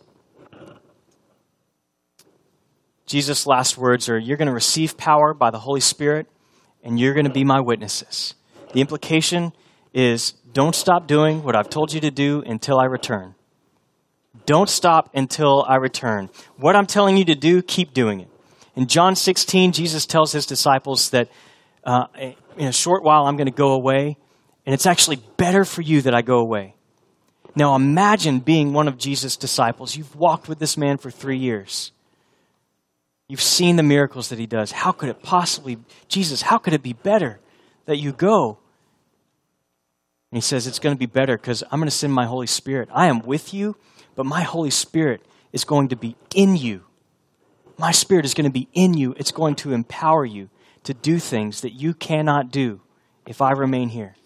Jesus' 3.06 3.46
last 3.46 3.76
words 3.76 4.08
are 4.08 4.18
You're 4.18 4.36
going 4.36 4.48
to 4.48 4.54
receive 4.54 4.96
power 4.96 5.34
by 5.34 5.50
the 5.50 5.58
Holy 5.58 5.80
Spirit, 5.80 6.26
and 6.82 6.98
you're 6.98 7.14
going 7.14 7.26
to 7.26 7.32
be 7.32 7.44
my 7.44 7.60
witnesses. 7.60 8.34
The 8.72 8.80
implication 8.80 9.52
is 9.92 10.32
don't 10.52 10.74
stop 10.74 11.06
doing 11.06 11.42
what 11.42 11.56
I've 11.56 11.68
told 11.68 11.92
you 11.92 12.00
to 12.00 12.10
do 12.10 12.42
until 12.46 12.78
I 12.78 12.84
return. 12.84 13.34
Don't 14.46 14.68
stop 14.68 15.10
until 15.14 15.64
I 15.68 15.76
return. 15.76 16.28
What 16.56 16.76
I'm 16.76 16.86
telling 16.86 17.16
you 17.16 17.24
to 17.26 17.34
do, 17.34 17.62
keep 17.62 17.94
doing 17.94 18.20
it. 18.20 18.28
In 18.76 18.86
John 18.88 19.14
16, 19.14 19.72
Jesus 19.72 20.04
tells 20.06 20.32
his 20.32 20.46
disciples 20.46 21.10
that 21.10 21.28
uh, 21.84 22.06
in 22.56 22.66
a 22.66 22.72
short 22.72 23.04
while 23.04 23.26
I'm 23.26 23.36
going 23.36 23.46
to 23.46 23.52
go 23.52 23.72
away, 23.72 24.16
and 24.66 24.74
it's 24.74 24.86
actually 24.86 25.16
better 25.36 25.64
for 25.64 25.82
you 25.82 26.02
that 26.02 26.14
I 26.14 26.22
go 26.22 26.38
away. 26.38 26.74
Now 27.54 27.76
imagine 27.76 28.40
being 28.40 28.72
one 28.72 28.88
of 28.88 28.98
Jesus' 28.98 29.36
disciples. 29.36 29.96
You've 29.96 30.16
walked 30.16 30.48
with 30.48 30.58
this 30.58 30.76
man 30.76 30.98
for 30.98 31.10
three 31.10 31.38
years. 31.38 31.92
You've 33.28 33.40
seen 33.40 33.76
the 33.76 33.82
miracles 33.82 34.28
that 34.28 34.38
he 34.38 34.46
does. 34.46 34.72
How 34.72 34.92
could 34.92 35.08
it 35.08 35.22
possibly, 35.22 35.78
Jesus, 36.08 36.42
how 36.42 36.58
could 36.58 36.72
it 36.72 36.82
be 36.82 36.92
better 36.92 37.40
that 37.86 37.96
you 37.96 38.12
go? 38.12 38.58
And 40.30 40.36
he 40.36 40.40
says, 40.40 40.66
It's 40.66 40.78
going 40.78 40.94
to 40.94 40.98
be 40.98 41.06
better 41.06 41.36
because 41.36 41.62
I'm 41.70 41.78
going 41.78 41.86
to 41.86 41.90
send 41.90 42.12
my 42.12 42.26
Holy 42.26 42.46
Spirit. 42.46 42.88
I 42.92 43.06
am 43.06 43.20
with 43.20 43.54
you, 43.54 43.76
but 44.14 44.26
my 44.26 44.42
Holy 44.42 44.70
Spirit 44.70 45.24
is 45.52 45.64
going 45.64 45.88
to 45.88 45.96
be 45.96 46.16
in 46.34 46.56
you. 46.56 46.84
My 47.78 47.92
Spirit 47.92 48.24
is 48.24 48.34
going 48.34 48.44
to 48.44 48.52
be 48.52 48.68
in 48.74 48.94
you. 48.94 49.14
It's 49.16 49.32
going 49.32 49.54
to 49.56 49.72
empower 49.72 50.24
you 50.24 50.50
to 50.84 50.92
do 50.92 51.18
things 51.18 51.62
that 51.62 51.72
you 51.72 51.94
cannot 51.94 52.50
do 52.50 52.80
if 53.26 53.40
I 53.40 53.52
remain 53.52 53.88
here 53.88 54.16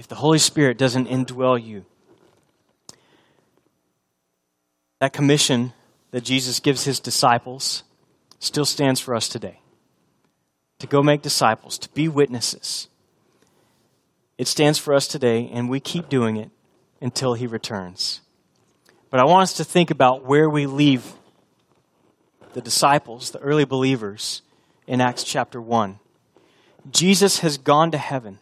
if 0.00 0.08
the 0.08 0.14
Holy 0.14 0.38
Spirit 0.38 0.78
doesn't 0.78 1.08
indwell 1.08 1.62
you. 1.62 1.84
That 4.98 5.12
commission 5.12 5.74
that 6.10 6.24
Jesus 6.24 6.58
gives 6.58 6.84
his 6.84 7.00
disciples 7.00 7.82
still 8.40 8.64
stands 8.64 8.98
for 8.98 9.14
us 9.14 9.28
today 9.28 9.60
to 10.80 10.88
go 10.88 11.02
make 11.02 11.22
disciples, 11.22 11.78
to 11.78 11.88
be 11.90 12.08
witnesses. 12.08 12.88
It 14.36 14.48
stands 14.48 14.78
for 14.78 14.94
us 14.94 15.06
today, 15.06 15.48
and 15.52 15.68
we 15.68 15.78
keep 15.78 16.08
doing 16.08 16.36
it 16.36 16.50
until 17.00 17.34
he 17.34 17.46
returns. 17.46 18.22
But 19.10 19.20
I 19.20 19.24
want 19.24 19.42
us 19.42 19.52
to 19.54 19.64
think 19.64 19.92
about 19.92 20.24
where 20.24 20.50
we 20.50 20.66
leave 20.66 21.12
the 22.54 22.60
disciples, 22.60 23.30
the 23.30 23.38
early 23.38 23.64
believers, 23.64 24.42
in 24.86 25.00
Acts 25.00 25.22
chapter 25.22 25.60
1. 25.60 26.00
Jesus 26.90 27.40
has 27.40 27.58
gone 27.58 27.92
to 27.92 27.98
heaven 27.98 28.38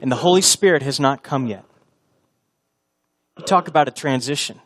and 0.00 0.10
the 0.10 0.16
Holy 0.16 0.42
Spirit 0.42 0.82
has 0.82 1.00
not 1.00 1.22
come 1.22 1.46
yet. 1.46 1.64
You 3.36 3.44
talk 3.44 3.68
about 3.68 3.88
a 3.88 3.90
transition. 3.90 4.60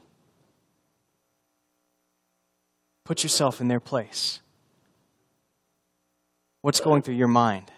Put 3.04 3.22
yourself 3.22 3.60
in 3.60 3.68
their 3.68 3.80
place. 3.80 4.40
What's 6.60 6.80
going 6.80 7.02
through 7.02 7.16
your 7.16 7.28
mind? 7.28 7.70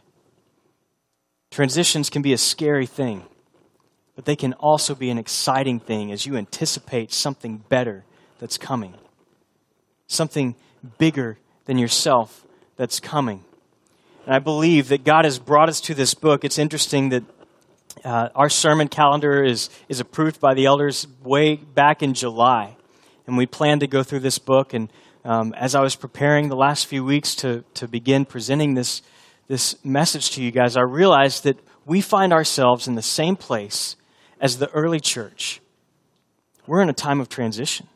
Transitions 1.51 2.11
can 2.11 2.21
be 2.21 2.33
a 2.33 2.39
scary 2.39 2.87
thing, 2.87 3.23
but 4.15 4.25
they 4.25 4.37
can 4.37 4.53
also 4.55 4.95
be 4.95 5.09
an 5.09 5.19
exciting 5.19 5.81
thing 5.81 6.13
as 6.13 6.27
you 6.27 6.37
anticipate 6.37 7.13
something 7.13 7.59
better 7.69 8.05
that's 8.39 8.59
coming, 8.59 8.95
something 10.07 10.55
bigger 10.99 11.39
than 11.65 11.79
yourself 11.79 12.45
that's 12.77 13.01
coming. 13.01 13.45
And 14.27 14.35
I 14.35 14.39
believe 14.39 14.89
that 14.89 15.05
God 15.05 15.25
has 15.25 15.39
brought 15.39 15.69
us 15.69 15.81
to 15.83 15.95
this 15.95 16.13
book. 16.15 16.45
It's 16.45 16.59
interesting 16.59 17.11
that 17.11 17.23
uh, 18.05 18.29
our 18.35 18.49
sermon 18.49 18.89
calendar 18.89 19.43
is, 19.45 19.71
is 19.89 20.01
approved 20.01 20.41
by 20.41 20.55
the 20.55 20.67
elders 20.67 21.07
way 21.23 21.57
back 21.57 22.03
in 22.03 22.15
July. 22.15 22.77
And 23.27 23.37
we 23.37 23.47
plan 23.47 23.81
to 23.81 23.87
go 23.87 24.03
through 24.03 24.21
this 24.21 24.39
book. 24.39 24.75
And 24.75 24.91
um, 25.25 25.55
as 25.55 25.75
I 25.75 25.81
was 25.81 25.97
preparing 25.97 26.49
the 26.49 26.57
last 26.57 26.87
few 26.87 27.05
weeks 27.05 27.35
to, 27.37 27.65
to 27.75 27.89
begin 27.89 28.25
presenting 28.25 28.75
this, 28.75 29.03
this 29.49 29.83
message 29.85 30.31
to 30.33 30.43
you 30.43 30.51
guys, 30.51 30.77
I 30.77 30.83
realized 30.83 31.45
that 31.45 31.59
we 31.87 32.01
find 32.01 32.33
ourselves 32.33 32.87
in 32.87 32.95
the 32.95 33.03
same 33.03 33.37
place 33.37 33.97
as 34.41 34.59
the 34.59 34.71
early 34.71 35.01
church. 35.01 35.61
We're 36.67 36.83
in 36.83 36.91
a 36.91 36.95
time 36.95 37.21
of 37.21 37.29
transition. 37.29 37.89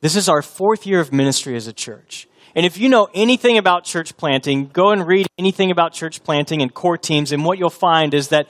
This 0.00 0.14
is 0.14 0.28
our 0.28 0.42
fourth 0.42 0.86
year 0.86 1.00
of 1.00 1.12
ministry 1.12 1.56
as 1.56 1.66
a 1.66 1.72
church. 1.72 2.28
And 2.54 2.64
if 2.64 2.78
you 2.78 2.88
know 2.88 3.08
anything 3.14 3.58
about 3.58 3.84
church 3.84 4.16
planting, 4.16 4.68
go 4.68 4.90
and 4.90 5.06
read 5.06 5.26
anything 5.38 5.70
about 5.70 5.92
church 5.92 6.22
planting 6.22 6.62
and 6.62 6.72
core 6.72 6.96
teams, 6.96 7.32
and 7.32 7.44
what 7.44 7.58
you'll 7.58 7.70
find 7.70 8.14
is 8.14 8.28
that 8.28 8.48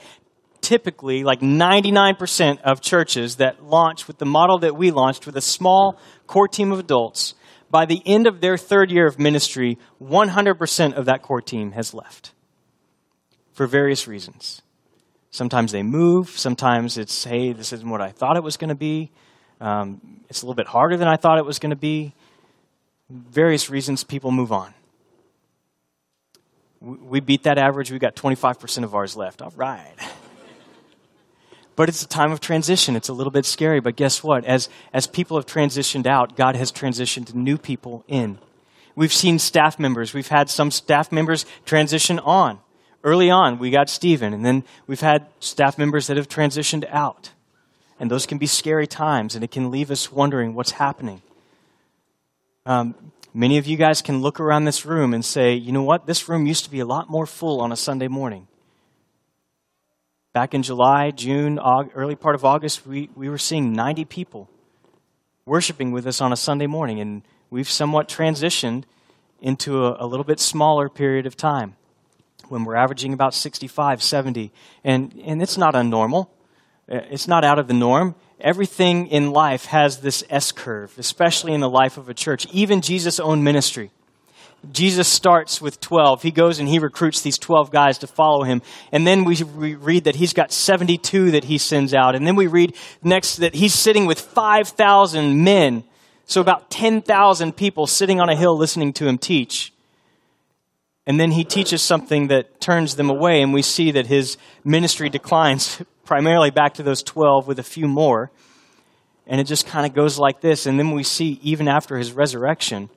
typically, 0.61 1.23
like 1.23 1.41
99% 1.41 2.61
of 2.61 2.81
churches 2.81 3.37
that 3.37 3.63
launch 3.63 4.07
with 4.07 4.17
the 4.17 4.25
model 4.25 4.59
that 4.59 4.75
we 4.75 4.91
launched 4.91 5.25
with 5.25 5.35
a 5.35 5.41
small 5.41 5.99
core 6.27 6.47
team 6.47 6.71
of 6.71 6.79
adults, 6.79 7.33
by 7.71 7.85
the 7.85 8.01
end 8.05 8.27
of 8.27 8.41
their 8.41 8.57
third 8.57 8.91
year 8.91 9.05
of 9.05 9.19
ministry, 9.19 9.77
100% 10.01 10.93
of 10.93 11.05
that 11.05 11.21
core 11.21 11.41
team 11.41 11.73
has 11.73 11.93
left 11.93 12.33
for 13.53 13.67
various 13.67 14.07
reasons. 14.07 14.61
Sometimes 15.31 15.71
they 15.71 15.83
move, 15.83 16.29
sometimes 16.29 16.97
it's, 16.97 17.23
hey, 17.23 17.53
this 17.53 17.71
isn't 17.71 17.89
what 17.89 18.01
I 18.01 18.09
thought 18.09 18.37
it 18.37 18.43
was 18.43 18.57
going 18.57 18.69
to 18.69 18.75
be. 18.75 19.11
Um, 19.61 20.01
it's 20.29 20.41
a 20.41 20.45
little 20.45 20.55
bit 20.55 20.67
harder 20.67 20.97
than 20.97 21.07
I 21.07 21.17
thought 21.17 21.37
it 21.37 21.45
was 21.45 21.59
going 21.59 21.69
to 21.71 21.75
be. 21.75 22.13
Various 23.09 23.69
reasons 23.69 24.03
people 24.03 24.31
move 24.31 24.51
on. 24.51 24.73
We 26.81 27.19
beat 27.19 27.43
that 27.43 27.57
average. 27.57 27.91
We 27.91 27.99
got 27.99 28.15
25% 28.15 28.83
of 28.83 28.95
ours 28.95 29.17
left. 29.17 29.41
All 29.41 29.53
right. 29.55 29.93
But 31.79 31.87
it's 31.87 32.03
a 32.03 32.07
time 32.09 32.33
of 32.33 32.41
transition. 32.41 32.97
It's 32.97 33.07
a 33.07 33.13
little 33.13 33.31
bit 33.31 33.45
scary. 33.45 33.79
But 33.79 33.95
guess 33.95 34.21
what? 34.21 34.43
As, 34.43 34.67
as 34.91 35.07
people 35.07 35.37
have 35.37 35.45
transitioned 35.45 36.05
out, 36.05 36.35
God 36.35 36.57
has 36.57 36.73
transitioned 36.73 37.33
new 37.33 37.57
people 37.57 38.03
in. 38.05 38.37
We've 38.97 39.13
seen 39.13 39.39
staff 39.39 39.79
members. 39.79 40.13
We've 40.13 40.27
had 40.27 40.49
some 40.49 40.71
staff 40.71 41.09
members 41.09 41.45
transition 41.63 42.19
on. 42.19 42.59
Early 43.01 43.29
on, 43.29 43.59
we 43.59 43.69
got 43.71 43.89
Stephen, 43.89 44.33
and 44.33 44.45
then 44.45 44.65
we've 44.87 44.99
had 44.99 45.27
staff 45.39 45.77
members 45.77 46.07
that 46.07 46.17
have 46.17 46.27
transitioned 46.27 46.83
out. 46.89 47.31
And 47.97 48.11
those 48.11 48.25
can 48.25 48.39
be 48.39 48.45
scary 48.45 48.85
times, 48.85 49.33
and 49.33 49.41
it 49.41 49.51
can 49.51 49.71
leave 49.71 49.89
us 49.89 50.11
wondering 50.11 50.55
what's 50.55 50.71
happening. 50.71 51.21
Um, 52.65 53.13
many 53.33 53.57
of 53.57 53.67
you 53.67 53.77
guys 53.77 54.01
can 54.01 54.19
look 54.19 54.41
around 54.41 54.65
this 54.65 54.85
room 54.85 55.13
and 55.13 55.23
say, 55.23 55.53
you 55.53 55.71
know 55.71 55.83
what? 55.83 56.07
This 56.07 56.27
room 56.27 56.45
used 56.45 56.65
to 56.65 56.71
be 56.71 56.81
a 56.81 56.85
lot 56.85 57.09
more 57.09 57.25
full 57.25 57.61
on 57.61 57.71
a 57.71 57.77
Sunday 57.77 58.09
morning. 58.09 58.49
Back 60.39 60.53
in 60.53 60.63
July, 60.63 61.11
June, 61.11 61.59
August, 61.59 61.97
early 61.97 62.15
part 62.15 62.33
of 62.33 62.45
August, 62.45 62.87
we, 62.87 63.09
we 63.13 63.27
were 63.27 63.37
seeing 63.37 63.73
90 63.73 64.05
people 64.05 64.49
worshiping 65.45 65.91
with 65.91 66.07
us 66.07 66.21
on 66.21 66.31
a 66.31 66.37
Sunday 66.37 66.65
morning, 66.65 67.01
and 67.01 67.23
we've 67.49 67.69
somewhat 67.69 68.07
transitioned 68.07 68.85
into 69.41 69.85
a, 69.85 70.05
a 70.05 70.07
little 70.07 70.23
bit 70.23 70.39
smaller 70.39 70.87
period 70.87 71.25
of 71.25 71.35
time 71.35 71.75
when 72.47 72.63
we're 72.63 72.77
averaging 72.77 73.11
about 73.11 73.33
65, 73.33 74.01
70. 74.01 74.53
And, 74.85 75.21
and 75.25 75.41
it's 75.41 75.57
not 75.57 75.73
unnormal, 75.73 76.29
uh, 76.89 77.01
it's 77.11 77.27
not 77.27 77.43
out 77.43 77.59
of 77.59 77.67
the 77.67 77.73
norm. 77.73 78.15
Everything 78.39 79.07
in 79.07 79.31
life 79.31 79.65
has 79.65 79.97
this 79.99 80.23
S 80.29 80.53
curve, 80.53 80.93
especially 80.97 81.53
in 81.53 81.59
the 81.59 81.69
life 81.69 81.97
of 81.97 82.07
a 82.07 82.13
church, 82.13 82.47
even 82.53 82.79
Jesus' 82.79 83.19
own 83.19 83.43
ministry. 83.43 83.91
Jesus 84.71 85.07
starts 85.07 85.61
with 85.61 85.79
12. 85.79 86.21
He 86.21 86.31
goes 86.31 86.59
and 86.59 86.67
he 86.67 86.79
recruits 86.79 87.21
these 87.21 87.37
12 87.37 87.71
guys 87.71 87.97
to 87.99 88.07
follow 88.07 88.43
him. 88.43 88.61
And 88.91 89.07
then 89.07 89.23
we 89.23 89.43
read 89.43 90.03
that 90.03 90.15
he's 90.15 90.33
got 90.33 90.51
72 90.51 91.31
that 91.31 91.45
he 91.45 91.57
sends 91.57 91.93
out. 91.93 92.15
And 92.15 92.27
then 92.27 92.35
we 92.35 92.47
read 92.47 92.75
next 93.01 93.37
that 93.37 93.55
he's 93.55 93.73
sitting 93.73 94.05
with 94.05 94.19
5,000 94.19 95.43
men. 95.43 95.83
So 96.25 96.41
about 96.41 96.69
10,000 96.69 97.55
people 97.55 97.87
sitting 97.87 98.19
on 98.19 98.29
a 98.29 98.35
hill 98.35 98.57
listening 98.57 98.93
to 98.93 99.07
him 99.07 99.17
teach. 99.17 99.73
And 101.07 101.19
then 101.19 101.31
he 101.31 101.43
teaches 101.43 101.81
something 101.81 102.27
that 102.27 102.59
turns 102.59 102.95
them 102.95 103.09
away. 103.09 103.41
And 103.41 103.53
we 103.53 103.61
see 103.61 103.91
that 103.91 104.07
his 104.07 104.37
ministry 104.63 105.09
declines 105.09 105.81
primarily 106.05 106.51
back 106.51 106.75
to 106.75 106.83
those 106.83 107.01
12 107.01 107.47
with 107.47 107.59
a 107.59 107.63
few 107.63 107.87
more. 107.87 108.29
And 109.25 109.39
it 109.39 109.45
just 109.45 109.65
kind 109.65 109.85
of 109.85 109.93
goes 109.93 110.19
like 110.19 110.41
this. 110.41 110.65
And 110.65 110.77
then 110.77 110.91
we 110.91 111.03
see, 111.03 111.39
even 111.41 111.67
after 111.67 111.97
his 111.97 112.11
resurrection, 112.11 112.89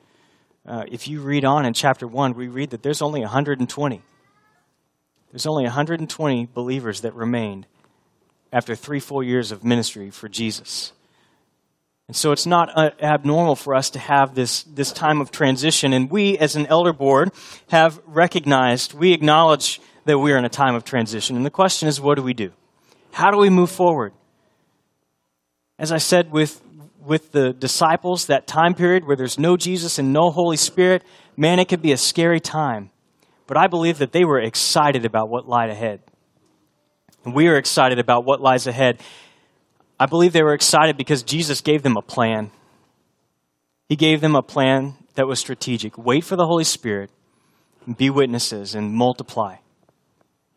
uh, 0.66 0.84
if 0.90 1.08
you 1.08 1.20
read 1.20 1.44
on 1.44 1.64
in 1.64 1.74
chapter 1.74 2.06
1, 2.06 2.34
we 2.34 2.48
read 2.48 2.70
that 2.70 2.82
there's 2.82 3.02
only 3.02 3.20
120. 3.20 4.02
There's 5.30 5.46
only 5.46 5.64
120 5.64 6.48
believers 6.54 7.00
that 7.00 7.14
remained 7.14 7.66
after 8.52 8.74
three 8.74 9.00
full 9.00 9.22
years 9.22 9.50
of 9.50 9.64
ministry 9.64 10.10
for 10.10 10.28
Jesus. 10.28 10.92
And 12.06 12.16
so 12.16 12.32
it's 12.32 12.46
not 12.46 12.70
uh, 12.76 12.90
abnormal 13.00 13.56
for 13.56 13.74
us 13.74 13.90
to 13.90 13.98
have 13.98 14.34
this, 14.34 14.64
this 14.64 14.92
time 14.92 15.20
of 15.20 15.30
transition. 15.30 15.92
And 15.92 16.10
we, 16.10 16.36
as 16.36 16.56
an 16.56 16.66
elder 16.66 16.92
board, 16.92 17.30
have 17.70 18.00
recognized, 18.06 18.92
we 18.92 19.12
acknowledge 19.12 19.80
that 20.04 20.18
we 20.18 20.32
are 20.32 20.36
in 20.36 20.44
a 20.44 20.50
time 20.50 20.74
of 20.74 20.84
transition. 20.84 21.36
And 21.36 21.46
the 21.46 21.50
question 21.50 21.88
is, 21.88 22.00
what 22.00 22.16
do 22.16 22.22
we 22.22 22.34
do? 22.34 22.52
How 23.12 23.30
do 23.30 23.38
we 23.38 23.50
move 23.50 23.70
forward? 23.70 24.12
As 25.78 25.90
I 25.90 25.98
said 25.98 26.30
with 26.30 26.61
with 27.04 27.32
the 27.32 27.52
disciples, 27.52 28.26
that 28.26 28.46
time 28.46 28.74
period 28.74 29.04
where 29.04 29.16
there's 29.16 29.38
no 29.38 29.56
Jesus 29.56 29.98
and 29.98 30.12
no 30.12 30.30
Holy 30.30 30.56
Spirit, 30.56 31.04
man, 31.36 31.58
it 31.58 31.68
could 31.68 31.82
be 31.82 31.92
a 31.92 31.96
scary 31.96 32.40
time. 32.40 32.90
But 33.46 33.56
I 33.56 33.66
believe 33.66 33.98
that 33.98 34.12
they 34.12 34.24
were 34.24 34.40
excited 34.40 35.04
about 35.04 35.28
what 35.28 35.48
lied 35.48 35.70
ahead. 35.70 36.00
And 37.24 37.34
we 37.34 37.48
are 37.48 37.56
excited 37.56 37.98
about 37.98 38.24
what 38.24 38.40
lies 38.40 38.66
ahead. 38.66 39.00
I 39.98 40.06
believe 40.06 40.32
they 40.32 40.42
were 40.42 40.54
excited 40.54 40.96
because 40.96 41.22
Jesus 41.22 41.60
gave 41.60 41.82
them 41.82 41.96
a 41.96 42.02
plan. 42.02 42.50
He 43.88 43.96
gave 43.96 44.20
them 44.20 44.34
a 44.34 44.42
plan 44.42 44.94
that 45.14 45.26
was 45.26 45.38
strategic. 45.38 45.98
Wait 45.98 46.24
for 46.24 46.36
the 46.36 46.46
Holy 46.46 46.64
Spirit, 46.64 47.10
be 47.96 48.10
witnesses, 48.10 48.74
and 48.74 48.92
multiply. 48.92 49.56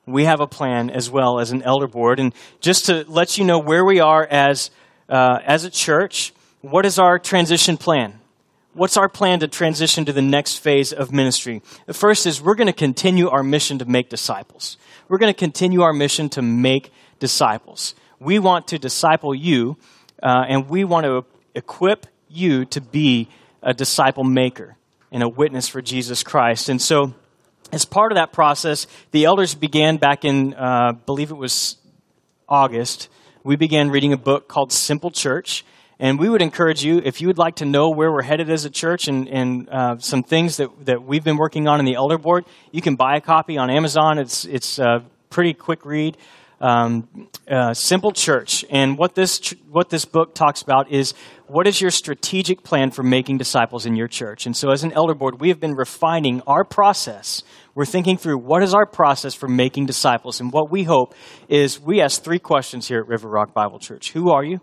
We 0.08 0.26
have 0.26 0.40
a 0.40 0.48
plan 0.48 0.90
as 0.90 1.10
well 1.10 1.40
as 1.40 1.52
an 1.52 1.64
elder 1.64 1.88
board. 1.88 2.20
And 2.20 2.34
just 2.60 2.86
to 2.86 3.04
let 3.08 3.38
you 3.38 3.44
know 3.44 3.60
where 3.60 3.84
we 3.84 4.00
are 4.00 4.26
as, 4.26 4.70
uh, 5.10 5.40
as 5.46 5.64
a 5.64 5.70
church, 5.70 6.34
what 6.62 6.86
is 6.86 6.98
our 7.00 7.20
transition 7.20 7.78
plan? 7.78 8.20
What's 8.74 8.98
our 8.98 9.08
plan 9.08 9.40
to 9.40 9.48
transition 9.48 10.06
to 10.06 10.14
the 10.14 10.22
next 10.22 10.58
phase 10.58 10.92
of 10.92 11.12
ministry? 11.12 11.62
The 11.86 11.94
first 11.94 12.26
is 12.26 12.42
we're 12.42 12.56
going 12.56 12.68
to 12.68 12.74
continue 12.74 13.30
our 13.30 13.44
mission 13.44 13.80
to 13.80 13.86
make 13.86 14.10
disciples. 14.10 14.78
We're 15.08 15.18
going 15.18 15.34
to 15.34 15.40
continue 15.40 15.82
our 15.82 15.94
mission 15.94 16.30
to 16.30 16.42
make 16.42 16.92
disciples. 17.20 17.96
We 18.20 18.40
want 18.40 18.68
to 18.70 18.80
disciple 18.80 19.34
you, 19.34 19.78
uh, 20.22 20.46
and 20.48 20.68
we 20.68 20.84
want 20.84 21.06
to 21.06 21.26
equip 21.54 22.08
you 22.28 22.66
to 22.66 22.82
be 22.82 23.30
a 23.64 23.74
disciple 23.74 24.24
maker 24.24 24.76
and 25.12 25.24
a 25.24 25.30
witness 25.30 25.70
for 25.70 25.82
Jesus 25.82 26.24
Christ. 26.24 26.68
And 26.68 26.82
so, 26.82 27.14
as 27.72 27.86
part 27.86 28.12
of 28.12 28.18
that 28.18 28.34
process, 28.34 28.88
the 29.12 29.26
elders 29.26 29.56
began 29.56 29.98
back 29.98 30.26
in, 30.26 30.54
uh, 30.54 30.94
believe 31.06 31.32
it 31.32 31.36
was 31.36 31.78
August, 32.50 33.10
we 33.46 33.56
began 33.56 33.92
reading 33.92 34.12
a 34.12 34.18
book 34.18 34.48
called 34.48 34.74
Simple 34.74 35.12
Church. 35.12 35.64
And 36.00 36.18
we 36.18 36.30
would 36.30 36.42
encourage 36.42 36.84
you, 36.84 37.00
if 37.06 37.22
you 37.22 37.28
would 37.28 37.38
like 37.38 37.58
to 37.58 37.66
know 37.66 37.92
where 37.92 38.12
we're 38.12 38.24
headed 38.24 38.50
as 38.50 38.66
a 38.66 38.72
church 38.72 39.08
and, 39.08 39.30
and 39.30 39.70
uh, 39.70 40.00
some 40.00 40.24
things 40.24 40.58
that, 40.58 40.72
that 40.88 41.04
we've 41.04 41.24
been 41.24 41.38
working 41.38 41.68
on 41.68 41.80
in 41.80 41.86
the 41.86 41.94
Elder 41.94 42.18
Board, 42.18 42.46
you 42.72 42.82
can 42.82 42.96
buy 42.96 43.18
a 43.18 43.22
copy 43.22 43.60
on 43.60 43.70
Amazon. 43.70 44.18
It's, 44.18 44.46
it's 44.46 44.80
a 44.80 45.06
pretty 45.30 45.54
quick 45.54 45.86
read. 45.86 46.18
Um, 46.62 47.30
uh, 47.50 47.74
Simple 47.74 48.12
Church. 48.12 48.64
And 48.70 48.98
what 48.98 49.14
this, 49.14 49.54
what 49.70 49.90
this 49.90 50.06
book 50.06 50.34
talks 50.34 50.62
about 50.62 50.90
is 50.90 51.14
what 51.48 51.68
is 51.68 51.80
your 51.80 51.92
strategic 51.92 52.64
plan 52.64 52.92
for 52.92 53.04
making 53.04 53.38
disciples 53.38 53.86
in 53.86 53.96
your 53.96 54.08
church? 54.08 54.46
And 54.46 54.56
so, 54.56 54.72
as 54.72 54.84
an 54.84 54.92
Elder 54.94 55.14
Board, 55.14 55.40
we 55.40 55.50
have 55.50 55.60
been 55.60 55.76
refining 55.76 56.42
our 56.48 56.64
process. 56.64 57.44
We're 57.76 57.86
thinking 57.86 58.18
through 58.18 58.40
what 58.40 58.64
is 58.64 58.74
our 58.74 58.86
process 58.86 59.36
for 59.36 59.48
making 59.48 59.86
disciples. 59.86 60.40
And 60.40 60.52
what 60.52 60.72
we 60.72 60.84
hope 60.84 61.14
is 61.50 61.80
we 61.80 62.02
ask 62.02 62.24
three 62.24 62.40
questions 62.40 62.88
here 62.88 63.00
at 63.00 63.08
River 63.08 63.30
Rock 63.30 63.54
Bible 63.54 63.80
Church 63.80 64.12
Who 64.14 64.32
are 64.32 64.44
you? 64.44 64.62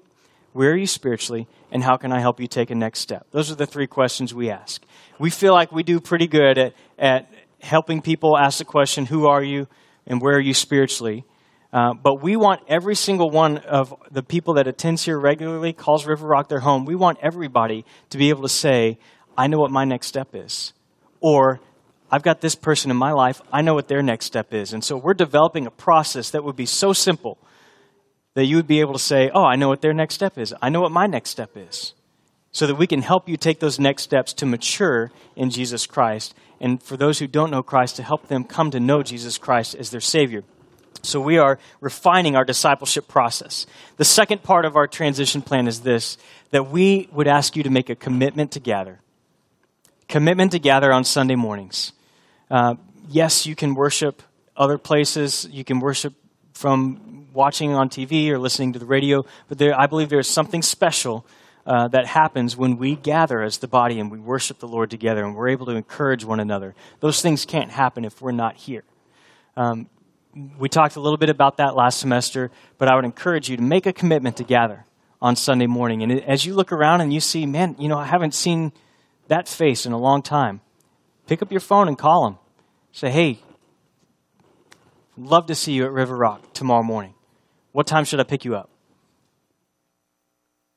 Where 0.52 0.72
are 0.72 0.76
you 0.76 0.86
spiritually? 0.86 1.46
And 1.70 1.82
how 1.82 1.96
can 1.96 2.12
I 2.12 2.20
help 2.20 2.40
you 2.40 2.46
take 2.46 2.70
a 2.70 2.74
next 2.74 3.00
step? 3.00 3.26
Those 3.30 3.50
are 3.50 3.54
the 3.54 3.66
three 3.66 3.86
questions 3.86 4.34
we 4.34 4.50
ask. 4.50 4.82
We 5.18 5.30
feel 5.30 5.52
like 5.54 5.72
we 5.72 5.82
do 5.82 6.00
pretty 6.00 6.26
good 6.26 6.58
at, 6.58 6.74
at 6.98 7.32
helping 7.60 8.02
people 8.02 8.36
ask 8.36 8.58
the 8.58 8.64
question, 8.64 9.06
Who 9.06 9.26
are 9.26 9.42
you? 9.42 9.68
And 10.06 10.20
where 10.20 10.36
are 10.36 10.40
you 10.40 10.52
spiritually? 10.52 11.24
Uh, 11.72 11.94
but 11.94 12.22
we 12.22 12.36
want 12.36 12.60
every 12.68 12.94
single 12.94 13.30
one 13.30 13.58
of 13.58 13.94
the 14.10 14.22
people 14.22 14.54
that 14.54 14.66
attends 14.66 15.04
here 15.04 15.18
regularly, 15.18 15.72
calls 15.72 16.06
River 16.06 16.26
Rock 16.26 16.48
their 16.48 16.60
home, 16.60 16.84
we 16.84 16.94
want 16.94 17.18
everybody 17.22 17.84
to 18.10 18.18
be 18.18 18.28
able 18.28 18.42
to 18.42 18.48
say, 18.48 18.98
I 19.38 19.46
know 19.46 19.58
what 19.58 19.70
my 19.70 19.84
next 19.84 20.08
step 20.08 20.34
is. 20.34 20.74
Or, 21.20 21.60
I've 22.10 22.22
got 22.22 22.42
this 22.42 22.54
person 22.54 22.90
in 22.90 22.96
my 22.98 23.12
life, 23.12 23.40
I 23.50 23.62
know 23.62 23.72
what 23.72 23.88
their 23.88 24.02
next 24.02 24.26
step 24.26 24.52
is. 24.52 24.74
And 24.74 24.84
so 24.84 24.98
we're 24.98 25.14
developing 25.14 25.66
a 25.66 25.70
process 25.70 26.30
that 26.30 26.44
would 26.44 26.56
be 26.56 26.66
so 26.66 26.92
simple 26.92 27.38
that 28.34 28.44
you 28.44 28.56
would 28.56 28.66
be 28.66 28.80
able 28.80 28.92
to 28.92 28.98
say, 28.98 29.30
Oh, 29.34 29.44
I 29.44 29.56
know 29.56 29.68
what 29.68 29.80
their 29.80 29.94
next 29.94 30.14
step 30.14 30.36
is. 30.36 30.54
I 30.60 30.68
know 30.68 30.82
what 30.82 30.92
my 30.92 31.06
next 31.06 31.30
step 31.30 31.56
is. 31.56 31.94
So 32.50 32.66
that 32.66 32.74
we 32.74 32.86
can 32.86 33.00
help 33.00 33.30
you 33.30 33.38
take 33.38 33.60
those 33.60 33.80
next 33.80 34.02
steps 34.02 34.34
to 34.34 34.46
mature 34.46 35.10
in 35.36 35.48
Jesus 35.48 35.86
Christ. 35.86 36.34
And 36.60 36.82
for 36.82 36.98
those 36.98 37.18
who 37.18 37.26
don't 37.26 37.50
know 37.50 37.62
Christ, 37.62 37.96
to 37.96 38.02
help 38.02 38.28
them 38.28 38.44
come 38.44 38.70
to 38.72 38.80
know 38.80 39.02
Jesus 39.02 39.38
Christ 39.38 39.74
as 39.74 39.90
their 39.90 40.00
Savior. 40.02 40.44
So 41.02 41.20
we 41.20 41.38
are 41.38 41.58
refining 41.80 42.36
our 42.36 42.44
discipleship 42.44 43.08
process. 43.08 43.66
The 43.96 44.04
second 44.04 44.42
part 44.42 44.64
of 44.64 44.76
our 44.76 44.86
transition 44.86 45.42
plan 45.42 45.66
is 45.66 45.80
this 45.80 46.16
that 46.50 46.70
we 46.70 47.08
would 47.12 47.26
ask 47.26 47.56
you 47.56 47.62
to 47.62 47.70
make 47.70 47.90
a 47.90 47.96
commitment 47.96 48.52
to 48.52 48.60
gather. 48.60 49.00
Commitment 50.08 50.52
to 50.52 50.58
gather 50.58 50.92
on 50.92 51.04
Sunday 51.04 51.34
mornings. 51.34 51.92
Uh, 52.50 52.76
yes, 53.08 53.46
you 53.46 53.56
can 53.56 53.74
worship 53.74 54.22
other 54.56 54.78
places. 54.78 55.48
You 55.50 55.64
can 55.64 55.80
worship 55.80 56.14
from 56.52 57.26
watching 57.32 57.72
on 57.72 57.88
TV 57.88 58.28
or 58.28 58.38
listening 58.38 58.74
to 58.74 58.78
the 58.78 58.86
radio, 58.86 59.24
but 59.48 59.58
there, 59.58 59.78
I 59.78 59.86
believe 59.86 60.10
there's 60.10 60.28
something 60.28 60.62
special 60.62 61.26
uh, 61.66 61.88
that 61.88 62.06
happens 62.06 62.56
when 62.56 62.76
we 62.76 62.94
gather 62.96 63.40
as 63.42 63.58
the 63.58 63.68
body 63.68 63.98
and 63.98 64.10
we 64.10 64.18
worship 64.18 64.58
the 64.58 64.68
Lord 64.68 64.90
together 64.90 65.24
and 65.24 65.34
we're 65.34 65.48
able 65.48 65.66
to 65.66 65.72
encourage 65.72 66.24
one 66.24 66.40
another. 66.40 66.74
Those 67.00 67.22
things 67.22 67.44
can't 67.44 67.70
happen 67.70 68.04
if 68.04 68.20
we're 68.20 68.32
not 68.32 68.56
here. 68.56 68.84
Um, 69.56 69.88
we 70.58 70.68
talked 70.68 70.96
a 70.96 71.00
little 71.00 71.18
bit 71.18 71.28
about 71.28 71.58
that 71.58 71.76
last 71.76 71.98
semester, 71.98 72.50
but 72.78 72.88
I 72.88 72.96
would 72.96 73.04
encourage 73.04 73.50
you 73.50 73.56
to 73.56 73.62
make 73.62 73.86
a 73.86 73.92
commitment 73.92 74.36
to 74.38 74.44
gather 74.44 74.86
on 75.20 75.36
Sunday 75.36 75.66
morning. 75.66 76.02
And 76.02 76.20
as 76.22 76.44
you 76.46 76.54
look 76.54 76.72
around 76.72 77.00
and 77.00 77.12
you 77.12 77.20
see, 77.20 77.46
man, 77.46 77.76
you 77.78 77.88
know, 77.88 77.98
I 77.98 78.06
haven't 78.06 78.34
seen 78.34 78.72
that 79.28 79.48
face 79.48 79.86
in 79.86 79.92
a 79.92 79.98
long 79.98 80.22
time, 80.22 80.60
pick 81.26 81.42
up 81.42 81.50
your 81.50 81.60
phone 81.60 81.88
and 81.88 81.98
call 81.98 82.24
them. 82.24 82.38
Say, 82.92 83.10
hey, 83.10 83.38
love 85.16 85.46
to 85.46 85.54
see 85.54 85.72
you 85.72 85.84
at 85.84 85.92
River 85.92 86.16
Rock 86.16 86.52
tomorrow 86.52 86.82
morning. 86.82 87.14
What 87.72 87.86
time 87.86 88.04
should 88.04 88.20
I 88.20 88.24
pick 88.24 88.44
you 88.44 88.56
up? 88.56 88.68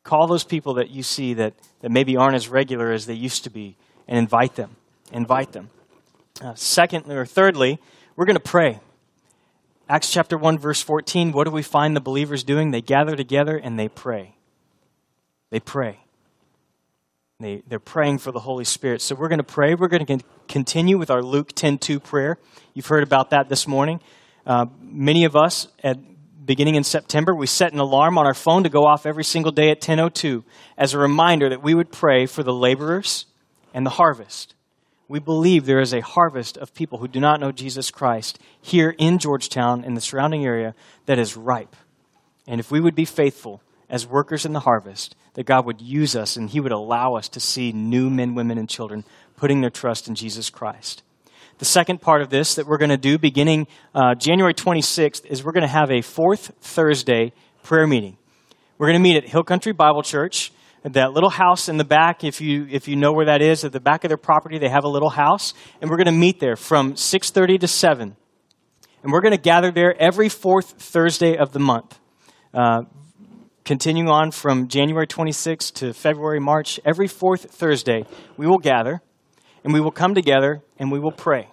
Call 0.04 0.28
those 0.28 0.44
people 0.44 0.76
that 0.76 0.92
you 0.92 1.02
see 1.02 1.34
that, 1.34 1.56
that 1.82 1.92
maybe 1.92 2.16
aren't 2.16 2.36
as 2.36 2.48
regular 2.48 2.92
as 2.92 3.06
they 3.06 3.16
used 3.16 3.44
to 3.46 3.50
be 3.50 3.76
and 4.08 4.18
invite 4.18 4.56
them. 4.56 4.76
Invite 5.12 5.52
them. 5.52 5.70
Uh, 6.42 6.54
second 6.54 7.12
or 7.12 7.26
thirdly, 7.26 7.80
we're 8.16 8.26
going 8.26 8.36
to 8.36 8.40
pray. 8.40 8.80
Acts 9.88 10.12
chapter 10.12 10.36
1, 10.36 10.58
verse 10.58 10.82
14, 10.82 11.32
what 11.32 11.44
do 11.44 11.52
we 11.52 11.62
find 11.62 11.96
the 11.96 12.02
believers 12.02 12.44
doing? 12.44 12.72
They 12.72 12.82
gather 12.82 13.16
together 13.16 13.56
and 13.56 13.78
they 13.78 13.88
pray. 13.88 14.36
They 15.52 15.60
pray. 15.60 16.00
They, 17.40 17.62
they're 17.68 17.80
praying 17.80 18.18
for 18.20 18.32
the 18.32 18.40
Holy 18.40 18.66
Spirit. 18.66 19.02
So 19.02 19.14
we're 19.14 19.28
going 19.28 19.38
to 19.38 19.44
pray. 19.44 19.76
We're 19.76 19.88
going 19.88 20.06
to 20.06 20.20
continue 20.48 20.98
with 20.98 21.12
our 21.12 21.22
Luke 21.22 21.54
10 21.54 21.78
2 21.78 22.00
prayer. 22.00 22.40
You've 22.74 22.88
heard 22.88 23.04
about 23.04 23.30
that 23.30 23.48
this 23.48 23.68
morning. 23.68 24.00
Uh, 24.46 24.66
many 24.82 25.26
of 25.26 25.36
us, 25.36 25.68
at 25.84 26.00
beginning 26.46 26.76
in 26.76 26.84
September, 26.84 27.36
we 27.36 27.46
set 27.46 27.72
an 27.72 27.80
alarm 27.80 28.18
on 28.18 28.26
our 28.26 28.34
phone 28.34 28.64
to 28.64 28.70
go 28.70 28.86
off 28.86 29.06
every 29.06 29.24
single 29.24 29.52
day 29.52 29.70
at 29.70 29.82
10:02 29.82 30.44
as 30.78 30.94
a 30.94 31.00
reminder 31.00 31.50
that 31.50 31.62
we 31.62 31.74
would 31.74 31.92
pray 31.92 32.26
for 32.26 32.42
the 32.44 32.54
laborers 32.54 33.26
and 33.74 33.86
the 33.86 33.92
harvest 33.92 34.55
we 35.08 35.20
believe 35.20 35.66
there 35.66 35.82
is 35.82 35.94
a 35.94 36.02
harvest 36.02 36.58
of 36.58 36.74
people 36.74 36.98
who 36.98 37.08
do 37.08 37.20
not 37.20 37.40
know 37.40 37.52
Jesus 37.52 37.92
Christ 37.92 38.40
here 38.62 38.96
in 38.98 39.20
Georgetown 39.20 39.84
and 39.84 39.96
the 39.96 40.02
surrounding 40.02 40.46
area 40.46 40.74
that 41.06 41.20
is 41.20 41.38
ripe. 41.38 41.76
And 42.48 42.60
if 42.60 42.72
we 42.72 42.80
would 42.80 42.96
be 42.96 43.06
faithful 43.06 43.62
as 43.90 44.08
workers 44.08 44.46
in 44.46 44.54
the 44.54 44.62
harvest, 44.62 45.16
that 45.36 45.46
God 45.46 45.66
would 45.66 45.82
use 45.82 46.16
us 46.16 46.36
and 46.36 46.50
He 46.50 46.60
would 46.60 46.72
allow 46.72 47.16
us 47.16 47.30
to 47.30 47.40
see 47.40 47.72
new 47.72 48.10
men, 48.10 48.34
women, 48.34 48.58
and 48.58 48.70
children 48.70 49.04
putting 49.36 49.62
their 49.62 49.70
trust 49.70 50.08
in 50.08 50.16
Jesus 50.16 50.50
Christ. 50.50 51.04
The 51.58 51.66
second 51.66 52.02
part 52.02 52.22
of 52.22 52.30
this 52.30 52.56
that 52.56 52.68
we're 52.68 52.78
going 52.78 52.90
to 52.90 52.98
do 52.98 53.18
beginning 53.18 53.68
uh, 53.94 54.16
January 54.16 54.54
26th 54.54 55.26
is 55.26 55.44
we're 55.44 55.52
going 55.52 55.62
to 55.62 55.68
have 55.68 55.92
a 55.92 56.02
fourth 56.02 56.52
Thursday 56.62 57.32
prayer 57.64 57.88
meeting. 57.88 58.18
We're 58.78 58.88
going 58.88 59.00
to 59.00 59.04
meet 59.04 59.18
at 59.18 59.30
Hill 59.30 59.44
Country 59.44 59.72
Bible 59.72 60.04
Church 60.04 60.52
that 60.94 61.14
little 61.14 61.30
house 61.30 61.68
in 61.68 61.78
the 61.78 61.84
back, 61.84 62.24
if 62.24 62.40
you, 62.42 62.68
if 62.70 62.88
you 62.88 62.96
know 62.96 63.12
where 63.12 63.26
that 63.26 63.42
is, 63.42 63.64
at 63.64 63.72
the 63.72 63.80
back 63.80 64.04
of 64.04 64.10
their 64.10 64.18
property, 64.18 64.60
they 64.60 64.70
have 64.70 64.84
a 64.84 64.90
little 64.90 65.10
house. 65.10 65.54
And 65.82 65.90
we're 65.90 65.98
going 65.98 66.06
to 66.06 66.12
meet 66.12 66.40
there 66.40 66.56
from 66.56 66.94
6.30 66.94 67.60
to 67.62 67.68
7. 67.68 68.16
And 69.02 69.12
we're 69.12 69.22
going 69.22 69.34
to 69.34 69.42
gather 69.42 69.72
there 69.72 70.00
every 70.00 70.30
fourth 70.30 70.82
Thursday 70.82 71.38
of 71.38 71.52
the 71.54 71.60
month. 71.60 72.00
Uh, 72.54 72.84
continuing 73.64 74.10
on 74.10 74.30
from 74.30 74.68
January 74.68 75.08
26th 75.08 75.74
to 75.74 75.94
February, 75.94 76.40
March, 76.40 76.80
every 76.86 77.08
fourth 77.08 77.52
Thursday, 77.52 78.06
we 78.38 78.46
will 78.46 78.60
gather 78.60 79.02
and 79.64 79.74
we 79.74 79.82
will 79.82 79.92
come 79.92 80.14
together 80.14 80.62
and 80.78 80.92
we 80.92 81.00
will 81.00 81.12
pray. 81.12 81.50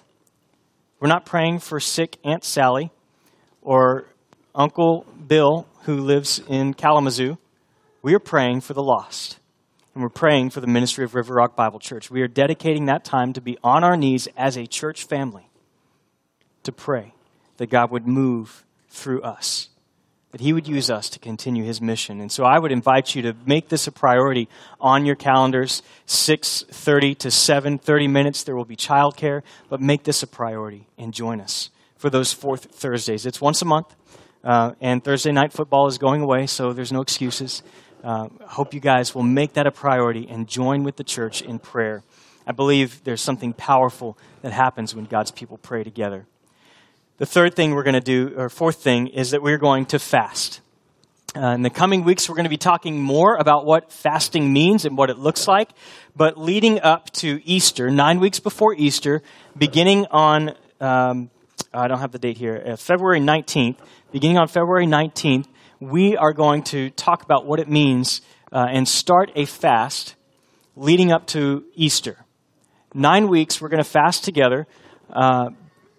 We're 1.01 1.09
not 1.09 1.25
praying 1.25 1.61
for 1.61 1.81
sick 1.81 2.19
Aunt 2.23 2.45
Sally 2.45 2.93
or 3.63 4.05
Uncle 4.55 5.07
Bill 5.27 5.67
who 5.85 5.97
lives 5.97 6.41
in 6.49 6.75
Kalamazoo 6.75 7.39
we 8.03 8.15
are 8.15 8.19
praying 8.19 8.61
for 8.61 8.75
the 8.75 8.83
lost. 8.83 9.39
And 9.95 10.03
we're 10.03 10.09
praying 10.09 10.51
for 10.51 10.61
the 10.61 10.67
ministry 10.67 11.05
of 11.05 11.15
River 11.15 11.35
Rock 11.35 11.55
Bible 11.55 11.79
Church. 11.79 12.11
We 12.11 12.23
are 12.23 12.29
dedicating 12.29 12.87
that 12.87 13.05
time 13.05 13.33
to 13.35 13.41
be 13.41 13.59
on 13.63 13.85
our 13.85 13.97
knees 13.97 14.27
as 14.37 14.57
a 14.57 14.67
church 14.67 15.05
family 15.05 15.49
to 16.63 16.73
pray 16.73 17.13
that 17.59 17.69
God 17.69 17.91
would 17.91 18.07
move 18.07 18.65
through 18.89 19.21
us, 19.23 19.69
that 20.31 20.41
He 20.41 20.55
would 20.55 20.67
use 20.67 20.91
us 20.91 21.11
to 21.11 21.19
continue 21.19 21.65
His 21.65 21.83
mission. 21.83 22.21
And 22.23 22.33
so 22.33 22.45
I 22.45 22.59
would 22.59 22.73
invite 22.73 23.15
you 23.15 23.21
to 23.23 23.37
make 23.45 23.69
this 23.69 23.87
a 23.87 23.93
priority 23.93 24.49
on 24.81 25.05
your 25.05 25.15
calendars, 25.15 25.83
6.30 26.07 27.19
to 27.19 27.29
7.30 27.29 28.11
minutes. 28.11 28.43
There 28.45 28.57
will 28.57 28.65
be 28.65 28.77
childcare, 28.77 29.43
but 29.69 29.81
make 29.81 30.05
this 30.05 30.23
a 30.23 30.27
priority 30.27 30.87
and 30.97 31.13
join 31.13 31.39
us 31.39 31.69
for 31.97 32.09
those 32.09 32.33
fourth 32.33 32.65
Thursdays. 32.65 33.27
It's 33.27 33.43
once 33.43 33.61
a 33.61 33.67
month, 33.67 33.95
uh, 34.43 34.73
and 34.81 35.05
Thursday 35.05 35.33
night 35.33 35.53
football 35.53 35.87
is 35.87 35.99
going 35.99 36.23
away, 36.23 36.47
so 36.47 36.73
there's 36.73 36.93
no 36.93 37.03
excuses 37.03 37.63
uh, 38.03 38.29
hope 38.47 38.75
you 38.75 38.81
guys 38.81 39.15
will 39.15 39.23
make 39.23 39.53
that 39.55 39.67
a 39.67 39.71
priority 39.71 40.27
and 40.29 40.49
join 40.49 40.83
with 40.83 40.97
the 40.97 41.05
church 41.05 41.43
in 41.43 41.59
prayer. 41.59 42.03
I 42.47 42.53
believe 42.53 43.05
there's 43.05 43.21
something 43.21 43.53
powerful 43.53 44.19
that 44.43 44.53
happens 44.53 44.95
when 44.95 45.05
God's 45.05 45.31
people 45.31 45.59
pray 45.59 45.85
together. 45.85 46.27
The 47.19 47.27
third 47.27 47.55
thing 47.55 47.75
we're 47.75 47.85
going 47.85 47.95
to 47.95 48.01
do, 48.01 48.35
or 48.37 48.49
fourth 48.49 48.83
thing, 48.83 49.07
is 49.07 49.31
that 49.31 49.43
we're 49.43 49.59
going 49.59 49.87
to 49.87 49.99
fast. 49.99 50.61
Uh, 51.37 51.47
in 51.47 51.63
the 51.63 51.71
coming 51.71 52.05
weeks, 52.05 52.29
we're 52.29 52.35
going 52.35 52.45
to 52.45 52.51
be 52.51 52.59
talking 52.59 53.01
more 53.01 53.37
about 53.37 53.65
what 53.65 53.93
fasting 53.93 54.53
means 54.53 54.85
and 54.85 54.99
what 54.99 55.09
it 55.09 55.19
looks 55.19 55.47
like. 55.47 55.71
But 56.17 56.37
leading 56.37 56.81
up 56.81 57.11
to 57.13 57.41
Easter, 57.45 57.91
nine 57.91 58.21
weeks 58.21 58.41
before 58.41 58.75
Easter, 58.75 59.23
beginning 59.57 60.07
on, 60.11 60.55
um, 60.81 61.31
I 61.73 61.89
don't 61.89 62.01
have 62.01 62.13
the 62.13 62.19
date 62.19 62.37
here, 62.37 62.63
uh, 62.67 62.77
February 62.77 63.21
19th, 63.21 63.77
beginning 64.11 64.37
on 64.37 64.49
February 64.49 64.87
19th, 64.87 65.47
we 65.83 66.17
are 66.17 66.33
going 66.33 66.63
to 66.63 66.91
talk 66.91 67.25
about 67.25 67.45
what 67.45 67.59
it 67.59 67.69
means 67.69 68.21
uh, 68.53 68.67
and 68.71 68.87
start 68.87 69.33
a 69.35 69.45
fast 69.45 70.15
leading 70.77 71.11
up 71.11 71.27
to 71.27 71.65
Easter. 71.75 72.25
Nine 72.95 73.27
weeks, 73.27 73.61
we're 73.61 73.69
going 73.69 73.83
to 73.83 73.89
fast 73.89 74.23
together, 74.23 74.69
uh, 75.13 75.51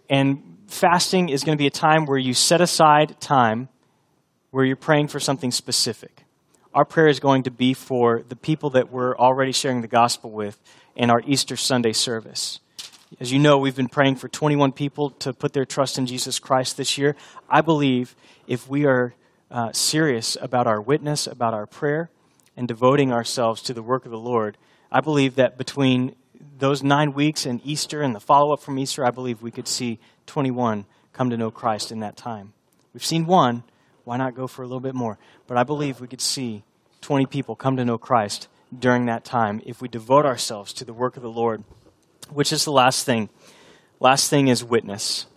and 0.09 0.57
fasting 0.67 1.27
is 1.27 1.43
going 1.43 1.57
to 1.57 1.61
be 1.61 1.67
a 1.67 1.71
time 1.71 2.05
where 2.05 2.17
you 2.17 2.33
set 2.33 2.61
aside 2.61 3.19
time 3.19 3.67
where 4.51 4.63
you're 4.63 4.77
praying 4.77 5.09
for 5.09 5.19
something 5.19 5.51
specific. 5.51 6.23
Our 6.73 6.85
prayer 6.85 7.07
is 7.07 7.19
going 7.19 7.43
to 7.43 7.51
be 7.51 7.73
for 7.73 8.23
the 8.29 8.37
people 8.37 8.69
that 8.71 8.89
we're 8.89 9.17
already 9.17 9.51
sharing 9.51 9.81
the 9.81 9.87
gospel 9.89 10.31
with 10.31 10.57
in 10.95 11.09
our 11.09 11.21
Easter 11.27 11.57
Sunday 11.57 11.93
service. 11.93 12.61
As 13.19 13.33
you 13.33 13.39
know, 13.39 13.57
we've 13.57 13.75
been 13.75 13.89
praying 13.89 14.15
for 14.15 14.29
21 14.29 14.71
people 14.71 15.09
to 15.09 15.33
put 15.33 15.51
their 15.51 15.65
trust 15.65 15.97
in 15.97 16.05
Jesus 16.05 16.39
Christ 16.39 16.77
this 16.77 16.97
year. 16.97 17.17
I 17.49 17.59
believe 17.59 18.15
if 18.47 18.69
we 18.69 18.85
are 18.85 19.13
uh, 19.53 19.71
serious 19.71 20.35
about 20.41 20.65
our 20.65 20.81
witness, 20.81 21.27
about 21.27 21.53
our 21.53 21.67
prayer, 21.67 22.09
and 22.57 22.67
devoting 22.67 23.13
ourselves 23.13 23.61
to 23.61 23.73
the 23.73 23.83
work 23.83 24.03
of 24.03 24.11
the 24.11 24.17
Lord, 24.17 24.57
I 24.91 24.99
believe 24.99 25.35
that 25.35 25.57
between 25.57 26.15
those 26.57 26.81
nine 26.81 27.13
weeks 27.13 27.45
and 27.45 27.61
Easter 27.63 28.01
and 28.01 28.15
the 28.15 28.19
follow 28.19 28.51
up 28.51 28.61
from 28.61 28.79
Easter, 28.79 29.05
I 29.05 29.11
believe 29.11 29.41
we 29.41 29.51
could 29.51 29.67
see 29.67 29.99
21 30.25 30.85
come 31.13 31.29
to 31.29 31.37
know 31.37 31.51
Christ 31.51 31.91
in 31.91 31.99
that 31.99 32.17
time. 32.17 32.53
We've 32.93 33.05
seen 33.05 33.27
one, 33.27 33.63
why 34.03 34.17
not 34.17 34.35
go 34.35 34.47
for 34.47 34.63
a 34.63 34.65
little 34.65 34.79
bit 34.79 34.95
more? 34.95 35.19
But 35.45 35.57
I 35.57 35.63
believe 35.63 36.01
we 36.01 36.07
could 36.07 36.21
see 36.21 36.63
20 37.01 37.27
people 37.27 37.55
come 37.55 37.77
to 37.77 37.85
know 37.85 37.99
Christ 37.99 38.47
during 38.77 39.05
that 39.05 39.23
time 39.23 39.61
if 39.65 39.81
we 39.81 39.87
devote 39.87 40.25
ourselves 40.25 40.73
to 40.73 40.85
the 40.85 40.93
work 40.93 41.15
of 41.15 41.21
the 41.21 41.29
Lord, 41.29 41.63
which 42.31 42.51
is 42.51 42.65
the 42.65 42.71
last 42.71 43.05
thing. 43.05 43.29
Last 43.99 44.29
thing 44.29 44.47
is 44.47 44.63
witness 44.63 45.27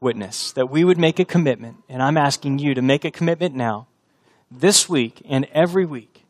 witness, 0.00 0.52
that 0.52 0.70
we 0.70 0.84
would 0.84 0.98
make 0.98 1.18
a 1.18 1.24
commitment, 1.24 1.76
and 1.88 2.02
I'm 2.02 2.16
asking 2.16 2.58
you 2.58 2.74
to 2.74 2.82
make 2.82 3.04
a 3.04 3.10
commitment 3.10 3.54
now, 3.54 3.86
this 4.50 4.88
week 4.88 5.22
and 5.28 5.46
every 5.52 5.84
week, 5.84 6.24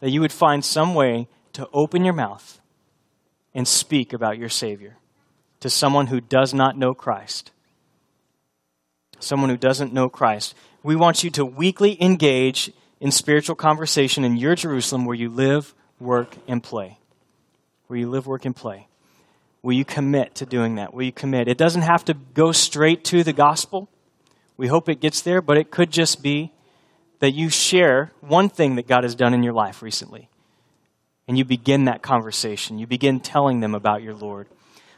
that 0.00 0.10
you 0.10 0.20
would 0.20 0.32
find 0.32 0.64
some 0.64 0.94
way 0.94 1.28
to 1.52 1.68
open 1.72 2.04
your 2.04 2.14
mouth 2.14 2.60
and 3.54 3.66
speak 3.66 4.12
about 4.12 4.38
your 4.38 4.48
Savior 4.48 4.96
to 5.60 5.68
someone 5.68 6.06
who 6.06 6.20
does 6.20 6.54
not 6.54 6.76
know 6.76 6.94
Christ. 6.94 7.50
Someone 9.18 9.50
who 9.50 9.56
doesn't 9.56 9.92
know 9.92 10.08
Christ. 10.08 10.54
We 10.82 10.96
want 10.96 11.22
you 11.22 11.30
to 11.30 11.44
weekly 11.44 12.02
engage 12.02 12.72
in 13.00 13.10
spiritual 13.10 13.56
conversation 13.56 14.24
in 14.24 14.36
your 14.36 14.54
Jerusalem 14.54 15.04
where 15.04 15.16
you 15.16 15.28
live, 15.28 15.74
work, 15.98 16.36
and 16.48 16.62
play. 16.62 16.98
Where 17.88 17.98
you 17.98 18.08
live, 18.08 18.26
work, 18.26 18.44
and 18.44 18.56
play. 18.56 18.86
Will 19.62 19.74
you 19.74 19.84
commit 19.84 20.34
to 20.36 20.46
doing 20.46 20.76
that? 20.76 20.94
Will 20.94 21.02
you 21.02 21.12
commit? 21.12 21.48
It 21.48 21.58
doesn't 21.58 21.82
have 21.82 22.04
to 22.06 22.14
go 22.14 22.52
straight 22.52 23.04
to 23.04 23.22
the 23.22 23.32
gospel. 23.32 23.88
We 24.56 24.68
hope 24.68 24.88
it 24.88 25.00
gets 25.00 25.20
there, 25.20 25.42
but 25.42 25.58
it 25.58 25.70
could 25.70 25.90
just 25.90 26.22
be 26.22 26.52
that 27.18 27.32
you 27.32 27.50
share 27.50 28.12
one 28.20 28.48
thing 28.48 28.76
that 28.76 28.88
God 28.88 29.04
has 29.04 29.14
done 29.14 29.34
in 29.34 29.42
your 29.42 29.52
life 29.52 29.82
recently. 29.82 30.28
And 31.28 31.38
you 31.38 31.44
begin 31.44 31.84
that 31.84 32.02
conversation. 32.02 32.78
You 32.78 32.86
begin 32.86 33.20
telling 33.20 33.60
them 33.60 33.74
about 33.74 34.02
your 34.02 34.14
Lord. 34.14 34.48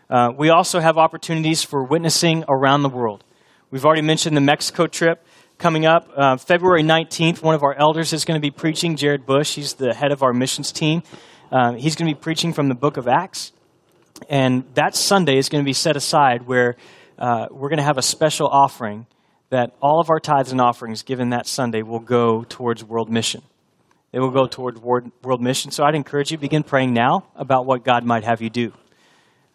Uh, 0.09 0.31
we 0.37 0.51
also 0.51 0.79
have 0.79 0.97
opportunities 0.97 1.63
for 1.63 1.83
witnessing 1.83 2.45
around 2.49 2.83
the 2.83 2.89
world. 2.89 3.25
We've 3.71 3.85
already 3.85 4.03
mentioned 4.03 4.37
the 4.37 4.41
Mexico 4.41 4.87
trip 4.87 5.25
coming 5.59 5.87
up. 5.87 6.09
Uh, 6.17 6.37
February 6.37 6.83
19th, 6.83 7.43
one 7.43 7.55
of 7.55 7.63
our 7.63 7.75
elders 7.75 8.13
is 8.13 8.25
going 8.25 8.39
to 8.39 8.43
be 8.43 8.51
preaching, 8.51 8.97
Jared 8.97 9.27
Bush. 9.27 9.55
He's 9.55 9.75
the 9.75 9.95
head 9.95 10.13
of 10.13 10.23
our 10.23 10.33
missions 10.33 10.73
team. 10.73 11.03
Uh, 11.51 11.73
he's 11.73 11.97
going 11.97 12.09
to 12.09 12.15
be 12.15 12.21
preaching 12.21 12.53
from 12.53 12.69
the 12.69 12.75
book 12.75 12.97
of 12.97 13.09
Acts. 13.09 13.53
And 14.29 14.65
that 14.75 14.95
Sunday 14.95 15.39
is 15.39 15.49
going 15.49 15.63
to 15.63 15.69
be 15.69 15.73
set 15.73 15.97
aside 15.97 16.47
where 16.47 16.77
uh, 17.19 17.47
we're 17.51 17.69
going 17.69 17.79
to 17.79 17.85
have 17.85 17.99
a 17.99 18.03
special 18.03 18.49
offering 18.49 19.07
that 19.51 19.75
all 19.83 20.01
of 20.01 20.11
our 20.11 20.19
tithes 20.19 20.51
and 20.51 20.61
offerings 20.61 21.03
given 21.03 21.31
that 21.31 21.47
Sunday 21.47 21.83
will 21.83 22.01
go 22.01 22.45
towards 22.45 22.83
world 22.83 23.11
mission. 23.11 23.43
They 24.13 24.19
will 24.19 24.31
go 24.31 24.47
towards 24.47 24.81
world 24.81 25.41
mission. 25.41 25.71
So 25.71 25.85
I'd 25.85 25.95
encourage 25.95 26.31
you 26.31 26.39
begin 26.39 26.63
praying 26.63 26.93
now 26.93 27.27
about 27.35 27.67
what 27.67 27.85
God 27.85 28.05
might 28.05 28.25
have 28.25 28.43
you 28.43 28.51
do. 28.51 28.73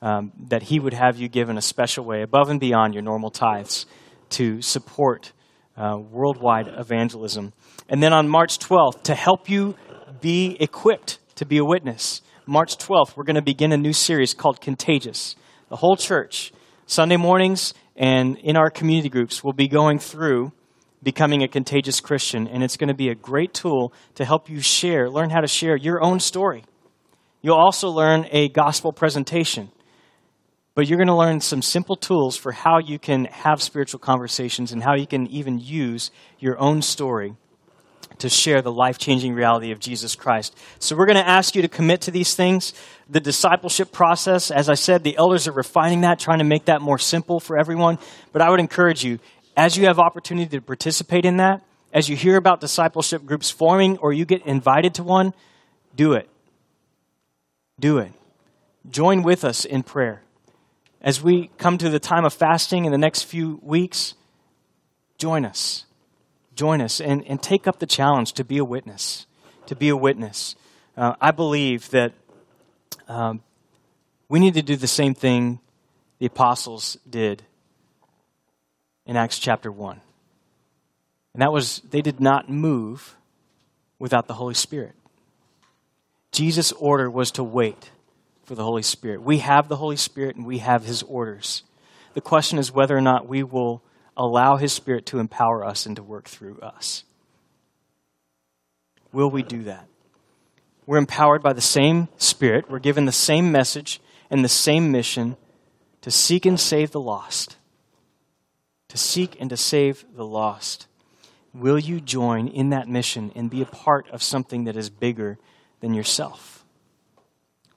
Um, 0.01 0.31
that 0.49 0.63
He 0.63 0.79
would 0.79 0.93
have 0.93 1.17
you 1.17 1.27
give 1.27 1.49
in 1.49 1.57
a 1.57 1.61
special 1.61 2.05
way, 2.05 2.21
above 2.21 2.49
and 2.49 2.59
beyond 2.59 2.93
your 2.93 3.01
normal 3.01 3.31
tithes, 3.31 3.87
to 4.29 4.61
support 4.61 5.31
uh, 5.75 5.97
worldwide 5.97 6.67
evangelism. 6.67 7.53
And 7.89 8.01
then 8.01 8.13
on 8.13 8.27
March 8.27 8.59
12th, 8.59 9.03
to 9.03 9.15
help 9.15 9.49
you 9.49 9.75
be 10.21 10.57
equipped 10.59 11.19
to 11.35 11.45
be 11.45 11.57
a 11.57 11.65
witness, 11.65 12.21
March 12.49 12.77
12th, 12.77 13.17
we're 13.17 13.25
going 13.25 13.35
to 13.35 13.41
begin 13.41 13.73
a 13.73 13.77
new 13.77 13.91
series 13.91 14.33
called 14.33 14.61
Contagious. 14.61 15.35
The 15.67 15.75
whole 15.75 15.97
church, 15.97 16.53
Sunday 16.85 17.17
mornings 17.17 17.73
and 17.97 18.37
in 18.37 18.55
our 18.55 18.69
community 18.69 19.09
groups, 19.09 19.43
will 19.43 19.51
be 19.51 19.67
going 19.67 19.99
through 19.99 20.53
becoming 21.03 21.43
a 21.43 21.49
contagious 21.49 21.99
Christian. 21.99 22.47
And 22.47 22.63
it's 22.63 22.77
going 22.77 22.87
to 22.87 22.93
be 22.93 23.09
a 23.09 23.15
great 23.15 23.53
tool 23.53 23.91
to 24.15 24.23
help 24.23 24.49
you 24.49 24.61
share, 24.61 25.09
learn 25.09 25.29
how 25.29 25.41
to 25.41 25.47
share 25.47 25.75
your 25.75 26.01
own 26.01 26.21
story. 26.21 26.63
You'll 27.41 27.57
also 27.57 27.89
learn 27.89 28.25
a 28.31 28.47
gospel 28.47 28.93
presentation. 28.93 29.69
But 30.73 30.87
you're 30.87 30.99
going 30.99 31.07
to 31.07 31.15
learn 31.15 31.41
some 31.41 31.61
simple 31.61 31.97
tools 31.97 32.37
for 32.37 32.53
how 32.53 32.79
you 32.79 32.97
can 32.97 33.25
have 33.25 33.61
spiritual 33.61 33.99
conversations 33.99 34.71
and 34.71 34.81
how 34.81 34.95
you 34.95 35.05
can 35.05 35.27
even 35.27 35.59
use 35.59 36.11
your 36.39 36.57
own 36.59 36.81
story 36.81 37.35
to 38.19 38.29
share 38.29 38.61
the 38.61 38.71
life 38.71 38.97
changing 38.97 39.33
reality 39.33 39.71
of 39.71 39.79
Jesus 39.79 40.15
Christ. 40.15 40.57
So, 40.79 40.95
we're 40.95 41.05
going 41.05 41.17
to 41.17 41.27
ask 41.27 41.55
you 41.55 41.61
to 41.61 41.67
commit 41.67 42.01
to 42.01 42.11
these 42.11 42.35
things. 42.35 42.73
The 43.09 43.19
discipleship 43.19 43.91
process, 43.91 44.51
as 44.51 44.69
I 44.69 44.73
said, 44.73 45.03
the 45.03 45.17
elders 45.17 45.47
are 45.47 45.53
refining 45.53 46.01
that, 46.01 46.19
trying 46.19 46.39
to 46.39 46.45
make 46.45 46.65
that 46.65 46.81
more 46.81 46.97
simple 46.97 47.39
for 47.39 47.57
everyone. 47.57 47.99
But 48.33 48.41
I 48.41 48.49
would 48.49 48.59
encourage 48.59 49.03
you, 49.03 49.19
as 49.55 49.77
you 49.77 49.85
have 49.85 49.99
opportunity 49.99 50.57
to 50.57 50.61
participate 50.61 51.25
in 51.25 51.37
that, 51.37 51.63
as 51.93 52.09
you 52.09 52.15
hear 52.15 52.37
about 52.37 52.61
discipleship 52.61 53.25
groups 53.25 53.49
forming 53.49 53.97
or 53.97 54.13
you 54.13 54.25
get 54.25 54.45
invited 54.45 54.93
to 54.95 55.03
one, 55.03 55.33
do 55.95 56.13
it. 56.13 56.29
Do 57.79 57.97
it. 57.97 58.11
Join 58.89 59.23
with 59.23 59.43
us 59.43 59.65
in 59.65 59.83
prayer. 59.83 60.21
As 61.01 61.21
we 61.21 61.49
come 61.57 61.77
to 61.79 61.89
the 61.89 61.99
time 61.99 62.25
of 62.25 62.33
fasting 62.33 62.85
in 62.85 62.91
the 62.91 62.97
next 62.97 63.23
few 63.23 63.59
weeks, 63.63 64.13
join 65.17 65.43
us. 65.43 65.86
Join 66.57 66.81
us 66.81 66.99
and, 66.99 67.23
and 67.27 67.41
take 67.41 67.67
up 67.67 67.77
the 67.77 67.85
challenge 67.85 68.33
to 68.33 68.43
be 68.43 68.57
a 68.57 68.65
witness. 68.65 69.27
To 69.67 69.75
be 69.75 69.89
a 69.89 69.95
witness. 69.95 70.55
Uh, 70.97 71.13
I 71.21 71.29
believe 71.29 71.91
that 71.91 72.13
um, 73.07 73.43
we 74.27 74.39
need 74.39 74.55
to 74.55 74.63
do 74.63 74.75
the 74.75 74.87
same 74.87 75.13
thing 75.13 75.59
the 76.17 76.25
apostles 76.25 76.97
did 77.07 77.43
in 79.05 79.15
Acts 79.15 79.37
chapter 79.37 79.71
1. 79.71 80.01
And 81.33 81.43
that 81.43 81.53
was, 81.53 81.83
they 81.91 82.01
did 82.01 82.19
not 82.19 82.49
move 82.49 83.15
without 83.99 84.27
the 84.27 84.33
Holy 84.33 84.55
Spirit. 84.55 84.95
Jesus' 86.31 86.71
order 86.71 87.07
was 87.07 87.29
to 87.33 87.43
wait 87.43 87.91
for 88.45 88.55
the 88.55 88.63
Holy 88.63 88.81
Spirit. 88.81 89.21
We 89.21 89.37
have 89.39 89.67
the 89.67 89.75
Holy 89.75 89.95
Spirit 89.95 90.35
and 90.35 90.45
we 90.47 90.57
have 90.57 90.85
His 90.85 91.03
orders. 91.03 91.61
The 92.15 92.21
question 92.21 92.57
is 92.57 92.71
whether 92.71 92.97
or 92.97 93.01
not 93.01 93.27
we 93.27 93.43
will 93.43 93.83
allow 94.17 94.57
His 94.57 94.73
Spirit 94.73 95.05
to 95.07 95.19
empower 95.19 95.63
us 95.63 95.85
and 95.85 95.95
to 95.95 96.03
work 96.03 96.27
through 96.27 96.59
us. 96.59 97.05
Will 99.13 99.29
we 99.29 99.43
do 99.43 99.63
that? 99.63 99.87
We're 100.85 100.97
empowered 100.97 101.41
by 101.41 101.53
the 101.53 101.61
same 101.61 102.09
Spirit. 102.17 102.69
We're 102.69 102.79
given 102.79 103.05
the 103.05 103.11
same 103.13 103.51
message 103.51 104.01
and 104.29 104.43
the 104.43 104.49
same 104.49 104.91
mission 104.91 105.37
to 106.01 106.11
seek 106.11 106.45
and 106.45 106.59
save 106.59 106.91
the 106.91 106.99
lost 106.99 107.57
to 108.89 108.97
seek 108.97 109.39
and 109.39 109.49
to 109.49 109.57
save 109.57 110.05
the 110.15 110.25
lost. 110.25 110.87
Will 111.53 111.79
you 111.79 111.99
join 111.99 112.47
in 112.47 112.69
that 112.69 112.87
mission 112.87 113.31
and 113.35 113.49
be 113.49 113.61
a 113.61 113.65
part 113.65 114.09
of 114.09 114.23
something 114.23 114.65
that 114.65 114.77
is 114.77 114.89
bigger 114.89 115.37
than 115.79 115.93
yourself? 115.93 116.65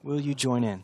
Will 0.03 0.19
you 0.19 0.33
join 0.33 0.63
in? 0.63 0.83